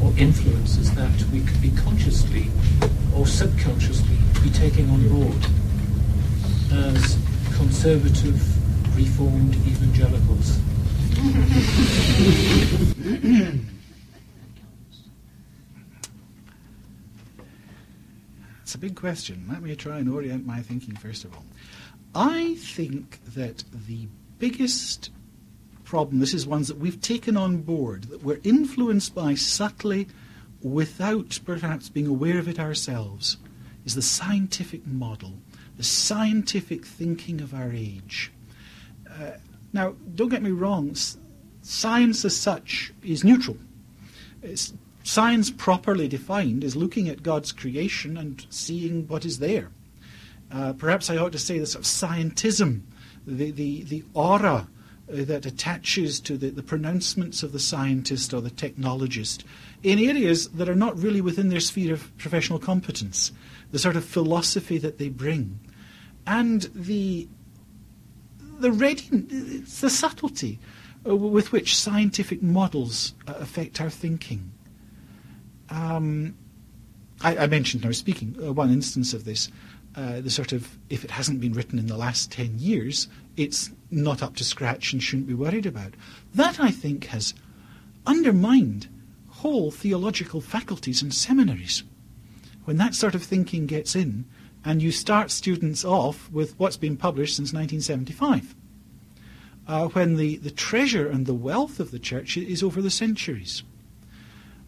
or 0.00 0.14
influences 0.16 0.94
that 0.94 1.24
we 1.32 1.40
could 1.40 1.60
be 1.60 1.72
consciously 1.72 2.46
or 3.14 3.26
subconsciously 3.26 4.16
be 4.44 4.50
taking 4.50 4.88
on 4.90 5.08
board 5.08 5.46
as 6.72 7.18
conservative, 7.56 8.40
reformed 8.96 9.56
evangelicals? 9.66 10.60
It's 18.62 18.74
a 18.74 18.78
big 18.78 18.96
question. 18.96 19.46
Let 19.50 19.62
me 19.62 19.74
try 19.74 19.98
and 19.98 20.10
orient 20.10 20.46
my 20.46 20.60
thinking 20.60 20.94
first 20.94 21.24
of 21.24 21.34
all. 21.34 21.44
I 22.14 22.54
think 22.56 23.18
that 23.34 23.64
the 23.72 24.08
biggest 24.38 25.10
problem, 25.84 26.20
this 26.20 26.34
is 26.34 26.46
ones 26.46 26.68
that 26.68 26.76
we've 26.76 27.00
taken 27.00 27.34
on 27.34 27.62
board, 27.62 28.04
that 28.04 28.22
we're 28.22 28.40
influenced 28.44 29.14
by 29.14 29.34
subtly 29.34 30.06
without 30.62 31.40
perhaps 31.46 31.88
being 31.88 32.06
aware 32.06 32.38
of 32.38 32.46
it 32.46 32.58
ourselves, 32.58 33.38
is 33.86 33.94
the 33.94 34.02
scientific 34.02 34.86
model, 34.86 35.32
the 35.78 35.82
scientific 35.82 36.84
thinking 36.84 37.40
of 37.40 37.54
our 37.54 37.72
age. 37.72 38.30
Uh, 39.10 39.30
now, 39.72 39.94
don't 40.14 40.28
get 40.28 40.42
me 40.42 40.50
wrong, 40.50 40.94
science 41.62 42.24
as 42.24 42.36
such 42.36 42.92
is 43.02 43.24
neutral. 43.24 43.56
It's, 44.42 44.72
science 45.02 45.50
properly 45.50 46.08
defined 46.08 46.64
is 46.64 46.76
looking 46.76 47.08
at 47.08 47.22
God's 47.22 47.52
creation 47.52 48.16
and 48.16 48.46
seeing 48.50 49.06
what 49.08 49.24
is 49.24 49.38
there. 49.38 49.70
Uh, 50.50 50.72
perhaps 50.72 51.10
I 51.10 51.16
ought 51.16 51.32
to 51.32 51.38
say 51.38 51.58
the 51.58 51.66
sort 51.66 51.84
of 51.84 51.90
scientism, 51.90 52.82
the, 53.26 53.50
the, 53.50 53.82
the 53.82 54.04
aura 54.14 54.68
uh, 55.10 55.24
that 55.24 55.44
attaches 55.44 56.20
to 56.20 56.38
the, 56.38 56.50
the 56.50 56.62
pronouncements 56.62 57.42
of 57.42 57.52
the 57.52 57.58
scientist 57.58 58.32
or 58.32 58.40
the 58.40 58.50
technologist 58.50 59.44
in 59.82 59.98
areas 59.98 60.48
that 60.48 60.68
are 60.68 60.74
not 60.74 60.98
really 60.98 61.20
within 61.20 61.48
their 61.48 61.60
sphere 61.60 61.92
of 61.92 62.16
professional 62.16 62.58
competence, 62.58 63.32
the 63.70 63.78
sort 63.78 63.96
of 63.96 64.04
philosophy 64.04 64.78
that 64.78 64.98
they 64.98 65.08
bring. 65.08 65.58
And 66.26 66.62
the 66.74 67.28
the 68.58 68.72
ready, 68.72 69.04
it's 69.12 69.80
the 69.80 69.90
subtlety 69.90 70.58
uh, 71.06 71.14
with 71.14 71.52
which 71.52 71.76
scientific 71.76 72.42
models 72.42 73.14
uh, 73.26 73.34
affect 73.38 73.80
our 73.80 73.90
thinking. 73.90 74.52
Um, 75.70 76.36
I, 77.20 77.36
I, 77.36 77.46
mentioned, 77.46 77.84
I 77.84 77.88
was 77.88 77.98
speaking, 77.98 78.36
uh, 78.42 78.52
one 78.52 78.70
instance 78.70 79.12
of 79.12 79.24
this, 79.24 79.50
uh, 79.96 80.20
the 80.20 80.30
sort 80.30 80.52
of, 80.52 80.78
if 80.88 81.04
it 81.04 81.10
hasn't 81.10 81.40
been 81.40 81.52
written 81.52 81.78
in 81.78 81.86
the 81.86 81.96
last 81.96 82.30
10 82.32 82.58
years, 82.58 83.08
it's 83.36 83.70
not 83.90 84.22
up 84.22 84.36
to 84.36 84.44
scratch 84.44 84.92
and 84.92 85.02
shouldn't 85.02 85.28
be 85.28 85.34
worried 85.34 85.66
about. 85.66 85.94
That, 86.34 86.60
I 86.60 86.70
think, 86.70 87.06
has 87.06 87.34
undermined 88.06 88.88
whole 89.28 89.70
theological 89.70 90.40
faculties 90.40 91.02
and 91.02 91.14
seminaries. 91.14 91.82
When 92.64 92.76
that 92.78 92.94
sort 92.94 93.14
of 93.14 93.22
thinking 93.22 93.66
gets 93.66 93.94
in, 93.94 94.24
and 94.68 94.82
you 94.82 94.92
start 94.92 95.30
students 95.30 95.82
off 95.82 96.30
with 96.30 96.54
what's 96.58 96.76
been 96.76 96.94
published 96.94 97.36
since 97.36 97.54
1975, 97.54 98.54
uh, 99.66 99.88
when 99.88 100.16
the, 100.16 100.36
the 100.36 100.50
treasure 100.50 101.08
and 101.08 101.24
the 101.24 101.32
wealth 101.32 101.80
of 101.80 101.90
the 101.90 101.98
church 101.98 102.36
is 102.36 102.62
over 102.62 102.82
the 102.82 102.90
centuries. 102.90 103.62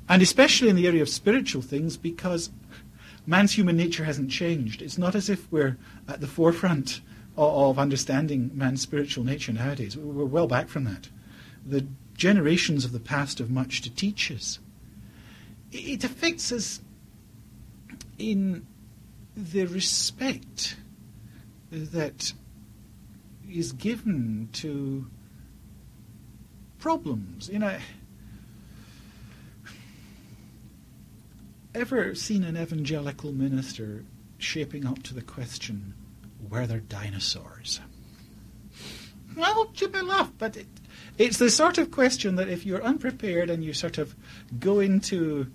And 0.09 0.23
especially 0.23 0.71
in 0.71 0.77
the 0.77 0.87
area 0.87 1.03
of 1.03 1.11
spiritual 1.11 1.61
things, 1.61 1.99
because 1.99 2.49
man's 3.27 3.53
human 3.53 3.77
nature 3.77 4.05
hasn't 4.05 4.31
changed. 4.31 4.81
It's 4.81 4.97
not 4.97 5.15
as 5.15 5.29
if 5.29 5.53
we're 5.53 5.77
at 6.09 6.23
the 6.23 6.27
forefront 6.27 7.03
of, 7.37 7.71
of 7.71 7.79
understanding 7.79 8.51
man's 8.55 8.81
spiritual 8.81 9.25
nature 9.25 9.53
nowadays. 9.53 9.99
We're 9.99 10.25
well 10.25 10.47
back 10.47 10.71
from 10.71 10.85
that. 10.85 11.11
The 11.67 11.87
generations 12.17 12.87
of 12.87 12.93
the 12.93 13.01
past 13.01 13.37
have 13.37 13.51
much 13.51 13.83
to 13.83 13.91
teach 13.91 14.31
us. 14.31 14.61
It 15.71 16.05
affects 16.05 16.53
us 16.53 16.81
in 18.19 18.67
the 19.41 19.67
respect 19.67 20.77
that 21.71 22.33
is 23.49 23.73
given 23.73 24.49
to 24.53 25.07
problems. 26.79 27.49
You 27.49 27.61
know, 27.61 27.79
ever 31.75 32.15
seen 32.15 32.45
an 32.45 32.57
evangelical 32.57 33.33
minister 33.33 34.05
shaping 34.39 34.87
up 34.87 35.03
to 35.05 35.15
the 35.15 35.23
question, 35.23 35.95
were 36.49 36.67
there 36.67 36.81
dinosaurs? 36.81 37.81
Well, 39.37 39.71
you 39.77 39.89
may 39.89 40.03
laugh, 40.03 40.33
but 40.39 40.57
it, 40.57 40.67
it's 41.17 41.39
the 41.39 41.51
sort 41.51 41.79
of 41.79 41.91
question 41.91 42.37
that 42.37 42.49
if 42.49 42.67
you're 42.67 42.83
unprepared 42.83 43.49
and 43.49 43.65
you 43.65 43.73
sort 43.73 43.99
of 43.99 44.15
go 44.59 44.81
into 44.81 45.47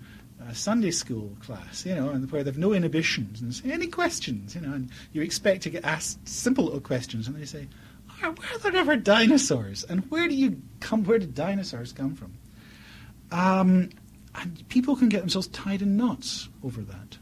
a 0.48 0.54
Sunday 0.54 0.90
school 0.90 1.36
class, 1.40 1.84
you 1.84 1.94
know, 1.94 2.10
and 2.10 2.30
where 2.30 2.44
they've 2.44 2.58
no 2.58 2.72
inhibitions 2.72 3.40
and 3.40 3.54
say, 3.54 3.70
any 3.70 3.86
questions, 3.86 4.54
you 4.54 4.60
know, 4.60 4.72
and 4.72 4.90
you 5.12 5.22
expect 5.22 5.62
to 5.62 5.70
get 5.70 5.84
asked 5.84 6.26
simple 6.28 6.64
little 6.64 6.80
questions, 6.80 7.26
and 7.26 7.36
they 7.36 7.44
say, 7.44 7.68
oh, 8.22 8.30
were 8.30 8.58
there 8.58 8.76
ever 8.76 8.96
dinosaurs? 8.96 9.84
And 9.84 10.08
where 10.10 10.28
do 10.28 10.34
you 10.34 10.60
come, 10.80 11.04
where 11.04 11.18
did 11.18 11.34
dinosaurs 11.34 11.92
come 11.92 12.14
from? 12.14 12.34
Um, 13.32 13.90
and 14.34 14.68
people 14.68 14.96
can 14.96 15.08
get 15.08 15.20
themselves 15.20 15.48
tied 15.48 15.82
in 15.82 15.96
knots 15.96 16.48
over 16.62 16.82
that. 16.82 17.18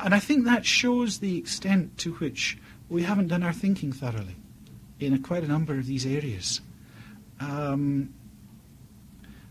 And 0.00 0.14
I 0.14 0.18
think 0.18 0.44
that 0.44 0.64
shows 0.64 1.18
the 1.18 1.38
extent 1.38 1.98
to 1.98 2.14
which 2.14 2.58
we 2.88 3.02
haven't 3.02 3.28
done 3.28 3.42
our 3.42 3.52
thinking 3.52 3.92
thoroughly 3.92 4.36
in 5.00 5.12
a, 5.12 5.18
quite 5.18 5.44
a 5.44 5.48
number 5.48 5.74
of 5.74 5.86
these 5.86 6.06
areas. 6.06 6.60
Um, 7.40 8.14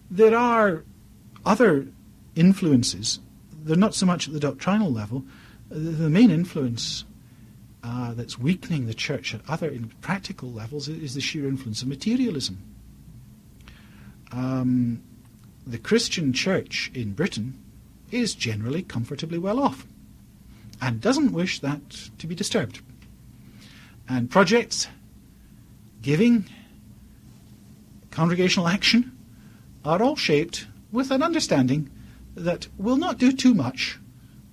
there 0.10 0.36
are 0.36 0.84
other 1.46 1.88
influences. 2.38 3.20
They're 3.64 3.76
not 3.76 3.96
so 3.96 4.06
much 4.06 4.28
at 4.28 4.34
the 4.34 4.40
doctrinal 4.40 4.92
level. 4.92 5.26
The, 5.70 5.80
the 5.80 6.10
main 6.10 6.32
influence 6.32 7.04
uh, 7.84 8.14
that's 8.14 8.38
weakening 8.38 8.86
the 8.86 8.94
church 8.94 9.34
at 9.34 9.42
other 9.48 9.70
in 9.70 9.88
practical 10.02 10.52
levels 10.52 10.88
is 10.88 11.14
the 11.14 11.22
sheer 11.22 11.48
influence 11.48 11.82
of 11.82 11.88
materialism. 11.88 12.58
Um, 14.32 15.04
the 15.66 15.78
Christian 15.78 16.34
church 16.34 16.92
in 16.94 17.14
Britain 17.14 17.62
is 18.12 18.34
generally 18.34 18.84
comfortably 18.84 19.38
well 19.38 19.60
off 19.60 19.86
and 20.82 21.02
doesn't 21.02 21.32
wish 21.32 21.60
that 21.60 21.82
to 22.20 22.28
be 22.28 22.36
disturbed. 22.36 22.82
And 24.08 24.30
projects, 24.30 24.88
giving, 26.02 26.46
congregational 28.12 28.68
action 28.68 29.12
are 29.84 30.02
all 30.02 30.16
shaped 30.16 30.68
with 30.92 31.12
an 31.12 31.22
understanding 31.22 31.90
that 32.38 32.68
we'll 32.78 32.98
not 32.98 33.18
do 33.18 33.32
too 33.32 33.54
much 33.54 34.00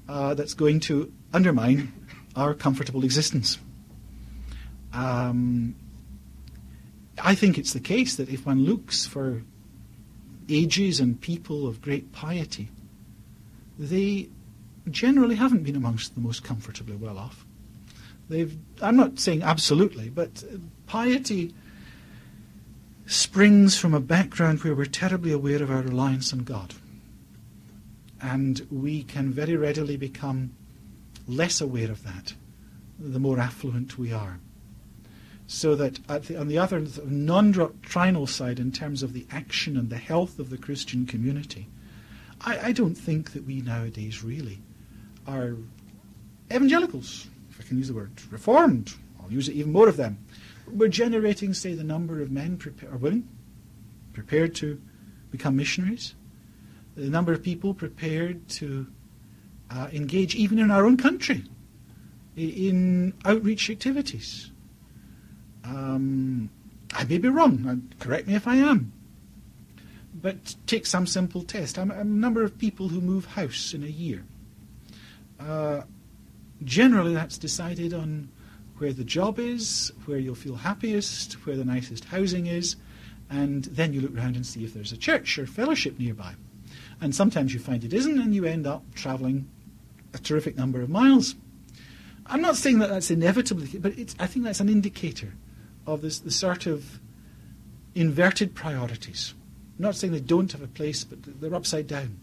uh, 0.09 0.35
that's 0.35 0.55
going 0.55 0.81
to 0.81 1.13
undermine 1.33 1.93
our 2.35 2.55
comfortable 2.55 3.05
existence. 3.05 3.59
Um, 4.93 5.75
I 7.23 7.35
think 7.35 7.59
it's 7.59 7.73
the 7.73 7.81
case 7.81 8.17
that 8.17 8.29
if 8.29 8.47
one 8.47 8.65
looks 8.65 9.07
for 9.07 9.43
ages 10.49 10.99
and 10.99 11.21
people 11.21 11.67
of 11.67 11.81
great 11.81 12.13
piety, 12.13 12.69
they 13.79 14.29
generally 14.91 15.37
haven't 15.37 15.63
been 15.63 15.77
amongst 15.77 16.15
the 16.15 16.21
most 16.21 16.43
comfortably 16.43 16.97
well 16.97 17.19
off. 17.19 17.45
They've, 18.29 18.57
I'm 18.81 18.97
not 18.97 19.19
saying 19.19 19.43
absolutely, 19.43 20.09
but 20.09 20.43
piety 20.87 21.55
springs 23.07 23.77
from 23.77 23.93
a 23.93 24.01
background 24.01 24.63
where 24.63 24.75
we're 24.75 24.87
terribly 24.87 25.33
aware 25.33 25.63
of 25.63 25.71
our 25.71 25.83
reliance 25.83 26.33
on 26.33 26.41
God. 26.41 26.75
And 28.25 28.67
we 28.71 29.03
can 29.03 29.31
very 29.33 29.55
readily 29.55 29.99
become 29.99 30.55
less 31.29 31.61
aware 31.61 31.91
of 31.91 32.05
that 32.05 32.33
the 32.99 33.21
more 33.21 33.39
affluent 33.39 33.99
we 33.99 34.15
are. 34.15 34.39
So 35.47 35.75
that 35.75 36.01
the, 36.07 36.41
on 36.41 36.49
the 36.49 36.57
other 36.57 36.87
non 37.05 37.53
doctrinal 37.53 38.27
side, 38.27 38.59
in 38.59 38.73
terms 38.73 39.03
of 39.03 39.13
the 39.13 39.27
action 39.31 39.77
and 39.77 39.91
the 39.91 39.99
health 39.99 40.39
of 40.39 40.49
the 40.49 40.57
Christian 40.57 41.05
community, 41.05 41.69
I, 42.41 42.69
I 42.69 42.73
don't 42.73 42.95
think 42.95 43.33
that 43.35 43.45
we 43.45 43.61
nowadays 43.61 44.25
really 44.25 44.63
are 45.27 45.57
evangelicals, 46.51 47.27
if 47.51 47.61
I 47.61 47.65
can 47.65 47.77
use 47.77 47.89
the 47.89 47.95
word, 47.95 48.13
reformed. 48.31 48.95
I'll 49.23 49.31
use 49.31 49.51
it 49.51 49.55
even 49.55 49.73
more 49.73 49.89
of 49.89 49.99
them. 49.99 50.17
We're 50.67 50.89
generating, 50.89 51.53
say, 51.53 51.75
the 51.75 51.85
number 51.85 52.23
of 52.23 52.31
men 52.31 52.59
or 52.91 52.97
women 52.97 53.29
prepared 54.15 54.55
to 54.57 54.81
become 55.31 55.57
missionaries, 55.57 56.15
the 56.97 57.11
number 57.11 57.33
of 57.33 57.43
people 57.43 57.75
prepared 57.75 58.49
to 58.49 58.87
uh, 59.71 59.89
engage 59.93 60.35
even 60.35 60.59
in 60.59 60.71
our 60.71 60.85
own 60.87 60.97
country 60.97 61.45
in 62.37 63.13
outreach 63.25 63.71
activities. 63.71 64.51
Um, 65.65 66.51
I 66.93 67.05
may 67.05 67.19
be 67.19 67.29
wrong, 67.29 67.91
correct 67.99 68.27
me 68.27 68.35
if 68.35 68.47
I 68.47 68.57
am. 68.57 68.93
But 70.15 70.55
take 70.67 70.87
some 70.87 71.07
simple 71.07 71.43
test. 71.43 71.79
I'm 71.79 71.91
a 71.91 72.05
number 72.05 72.45
of 72.45 72.59
people 72.59 72.89
who 72.89 73.01
move 73.01 73.25
house 73.25 73.75
in 73.75 73.83
a 73.83 73.89
year. 73.89 74.25
Uh, 75.41 75.83
generally, 76.63 77.15
that's 77.15 77.37
decided 77.37 77.93
on 77.93 78.29
where 78.79 78.93
the 78.93 79.05
job 79.05 79.39
is, 79.39 79.93
where 80.07 80.19
you'll 80.19 80.35
feel 80.35 80.57
happiest, 80.57 81.35
where 81.47 81.57
the 81.57 81.65
nicest 81.65 82.05
housing 82.05 82.47
is, 82.47 82.77
and 83.31 83.65
then 83.65 83.93
you 83.93 84.01
look 84.01 84.17
around 84.17 84.37
and 84.37 84.47
see 84.47 84.65
if 84.65 84.75
there's 84.75 84.93
a 84.93 84.97
church 84.97 85.39
or 85.39 85.47
fellowship 85.47 85.99
nearby. 85.99 86.35
And 87.01 87.15
sometimes 87.15 87.53
you 87.53 87.61
find 87.61 87.85
it 87.85 87.93
isn't, 87.93 88.19
and 88.19 88.35
you 88.35 88.45
end 88.45 88.67
up 88.67 88.83
travelling 88.95 89.49
a 90.13 90.19
terrific 90.19 90.57
number 90.57 90.81
of 90.81 90.89
miles. 90.89 91.35
I'm 92.27 92.41
not 92.41 92.57
saying 92.57 92.79
that 92.79 92.89
that's 92.89 93.11
inevitable, 93.11 93.65
but 93.81 93.93
I 94.19 94.27
think 94.27 94.45
that's 94.45 94.61
an 94.61 94.69
indicator 94.69 95.35
of 95.87 96.01
this, 96.01 96.21
the 96.21 96.31
sort 96.31 96.67
of 96.67 97.01
inverted 97.95 98.55
priorities. 98.55 99.35
I'm 99.79 99.83
not 99.83 99.97
saying 99.97 100.13
they 100.13 100.21
don't 100.21 100.51
have 100.53 100.63
a 100.63 100.69
place, 100.69 101.05
but 101.05 101.19
they're 101.41 101.55
upside 101.55 101.87
down. 101.87 102.19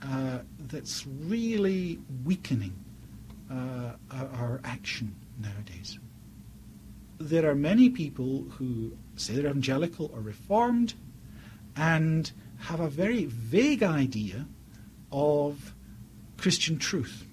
Uh, 0.00 0.38
that's 0.68 1.06
really 1.06 1.98
weakening 2.24 2.72
uh, 3.50 3.92
our, 4.12 4.28
our 4.34 4.60
action 4.64 5.14
nowadays. 5.40 5.98
There 7.18 7.50
are 7.50 7.54
many 7.54 7.90
people 7.90 8.46
who 8.50 8.92
say 9.16 9.34
they're 9.34 9.46
evangelical 9.46 10.10
or 10.14 10.20
reformed 10.20 10.94
and 11.76 12.30
have 12.58 12.80
a 12.80 12.88
very 12.88 13.24
vague 13.26 13.82
idea 13.82 14.46
of 15.10 15.74
Christian 16.36 16.78
truth. 16.78 17.24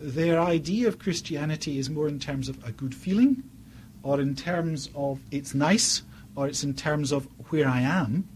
Their 0.00 0.40
idea 0.40 0.88
of 0.88 0.98
Christianity 0.98 1.78
is 1.78 1.90
more 1.90 2.08
in 2.08 2.18
terms 2.18 2.48
of 2.48 2.62
a 2.64 2.72
good 2.72 2.94
feeling, 2.94 3.42
or 4.02 4.20
in 4.20 4.36
terms 4.36 4.90
of 4.94 5.20
it's 5.30 5.54
nice, 5.54 6.02
or 6.36 6.46
it's 6.46 6.62
in 6.62 6.74
terms 6.74 7.12
of 7.12 7.26
where 7.50 7.68
I 7.68 7.80
am 7.80 8.28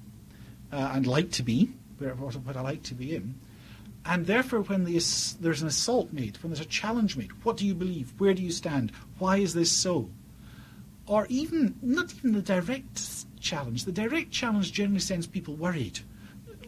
uh, 0.73 0.91
and 0.93 1.07
like 1.07 1.31
to 1.33 1.43
be, 1.43 1.71
where, 1.99 2.15
what, 2.15 2.57
I 2.57 2.61
like 2.61 2.83
to 2.85 2.95
be 2.95 3.15
in. 3.15 3.35
And 4.05 4.27
therefore, 4.27 4.63
when 4.63 4.85
there's 4.85 5.63
an 5.63 5.69
assault 5.69 6.13
made, 6.13 6.37
when 6.43 6.51
there's 6.51 6.65
a 6.65 6.69
challenge 6.69 7.17
made, 7.17 7.31
what 7.45 7.57
do 7.57 7.65
you 7.65 7.75
believe? 7.75 8.13
Where 8.19 8.35
do 8.35 8.43
you 8.43 8.51
stand? 8.51 8.91
Why 9.19 9.37
is 9.37 9.55
this 9.55 9.71
so? 9.71 10.11
Or 11.07 11.27
even, 11.29 11.75
not 11.83 12.15
even 12.15 12.33
the 12.33 12.43
direct 12.43 13.41
challenge. 13.41 13.85
The 13.85 13.93
direct 13.93 14.31
challenge 14.31 14.73
generally 14.73 15.01
sends 15.01 15.27
people 15.27 15.55
worried. 15.55 16.01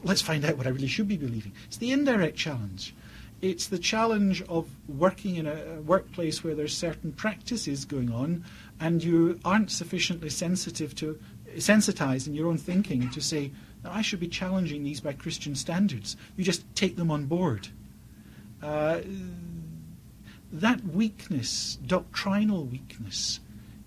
Let's 0.02 0.22
find 0.22 0.44
out 0.44 0.56
what 0.56 0.66
I 0.66 0.70
really 0.70 0.88
should 0.88 1.08
be 1.08 1.16
believing. 1.16 1.52
It's 1.66 1.78
the 1.78 1.92
indirect 1.92 2.36
challenge. 2.36 2.94
It's 3.40 3.66
the 3.66 3.78
challenge 3.78 4.42
of 4.42 4.68
working 4.88 5.36
in 5.36 5.46
a 5.46 5.80
workplace 5.82 6.42
where 6.42 6.54
there's 6.54 6.76
certain 6.76 7.12
practices 7.12 7.84
going 7.84 8.10
on 8.12 8.44
and 8.80 9.02
you 9.02 9.38
aren't 9.44 9.70
sufficiently 9.70 10.30
sensitive 10.30 10.94
to, 10.96 11.18
sensitized 11.58 12.26
in 12.26 12.34
your 12.34 12.48
own 12.48 12.58
thinking 12.58 13.10
to 13.10 13.20
say, 13.20 13.50
now, 13.84 13.92
I 13.92 14.02
should 14.02 14.20
be 14.20 14.28
challenging 14.28 14.82
these 14.82 15.00
by 15.00 15.12
Christian 15.12 15.54
standards. 15.54 16.16
You 16.36 16.44
just 16.44 16.64
take 16.74 16.96
them 16.96 17.10
on 17.10 17.26
board. 17.26 17.68
Uh, 18.62 19.00
that 20.50 20.82
weakness, 20.84 21.78
doctrinal 21.86 22.64
weakness, 22.64 23.40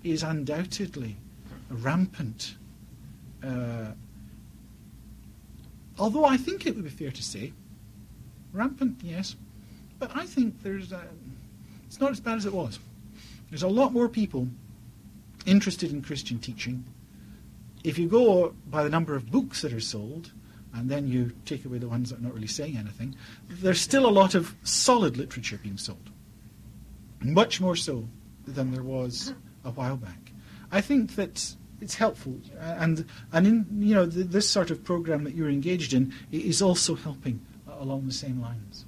is 0.04 0.24
undoubtedly 0.24 1.18
rampant. 1.70 2.56
Uh, 3.44 3.92
although 6.00 6.26
I 6.26 6.38
think 6.38 6.66
it 6.66 6.76
would 6.76 6.84
be 6.84 6.90
fair 6.90 7.12
to 7.12 7.24
say, 7.24 7.54
rampant, 8.54 9.00
yes, 9.04 9.36
but 10.00 10.12
I 10.16 10.26
think 10.26 10.62
there's 10.64 10.92
a, 10.92 11.02
it's 11.86 12.00
not 12.00 12.12
as 12.12 12.20
bad 12.20 12.38
as 12.38 12.46
it 12.46 12.54
was. 12.54 12.80
There's 13.50 13.64
a 13.64 13.68
lot 13.68 13.94
more 13.94 14.10
people 14.10 14.48
interested 15.46 15.92
in 15.92 16.02
Christian 16.02 16.40
teaching 16.40 16.84
if 17.88 17.98
you 17.98 18.08
go 18.08 18.54
by 18.70 18.84
the 18.84 18.90
number 18.90 19.16
of 19.16 19.32
books 19.32 19.62
that 19.62 19.72
are 19.72 19.80
sold, 19.80 20.32
and 20.74 20.90
then 20.90 21.08
you 21.08 21.32
take 21.46 21.64
away 21.64 21.78
the 21.78 21.88
ones 21.88 22.10
that 22.10 22.20
are 22.20 22.24
not 22.24 22.34
really 22.34 22.48
saying 22.48 22.78
anything, 22.78 23.16
there's 23.50 23.80
still 23.80 24.06
a 24.06 24.12
lot 24.12 24.36
of 24.36 24.54
solid 24.64 25.16
literature 25.16 25.58
being 25.64 25.78
sold. 25.78 26.10
Much 27.22 27.62
more 27.62 27.76
so 27.76 28.08
than 28.46 28.72
there 28.72 28.84
was 28.84 29.34
a 29.68 29.72
while 29.72 29.98
back. 29.98 30.32
I 30.72 30.82
think 30.82 31.16
that 31.16 31.56
it's 31.82 31.96
helpful, 31.96 32.40
and 32.60 33.06
and 33.32 33.48
in 33.48 33.66
you 33.80 33.94
know 33.94 34.10
th- 34.10 34.28
this 34.28 34.50
sort 34.50 34.72
of 34.72 34.84
program 34.84 35.24
that 35.26 35.36
you're 35.36 35.50
engaged 35.50 35.94
in 35.94 36.14
is 36.32 36.62
also 36.62 36.96
helping 36.96 37.46
along 37.68 38.08
the 38.08 38.14
same 38.14 38.42
lines. 38.42 38.86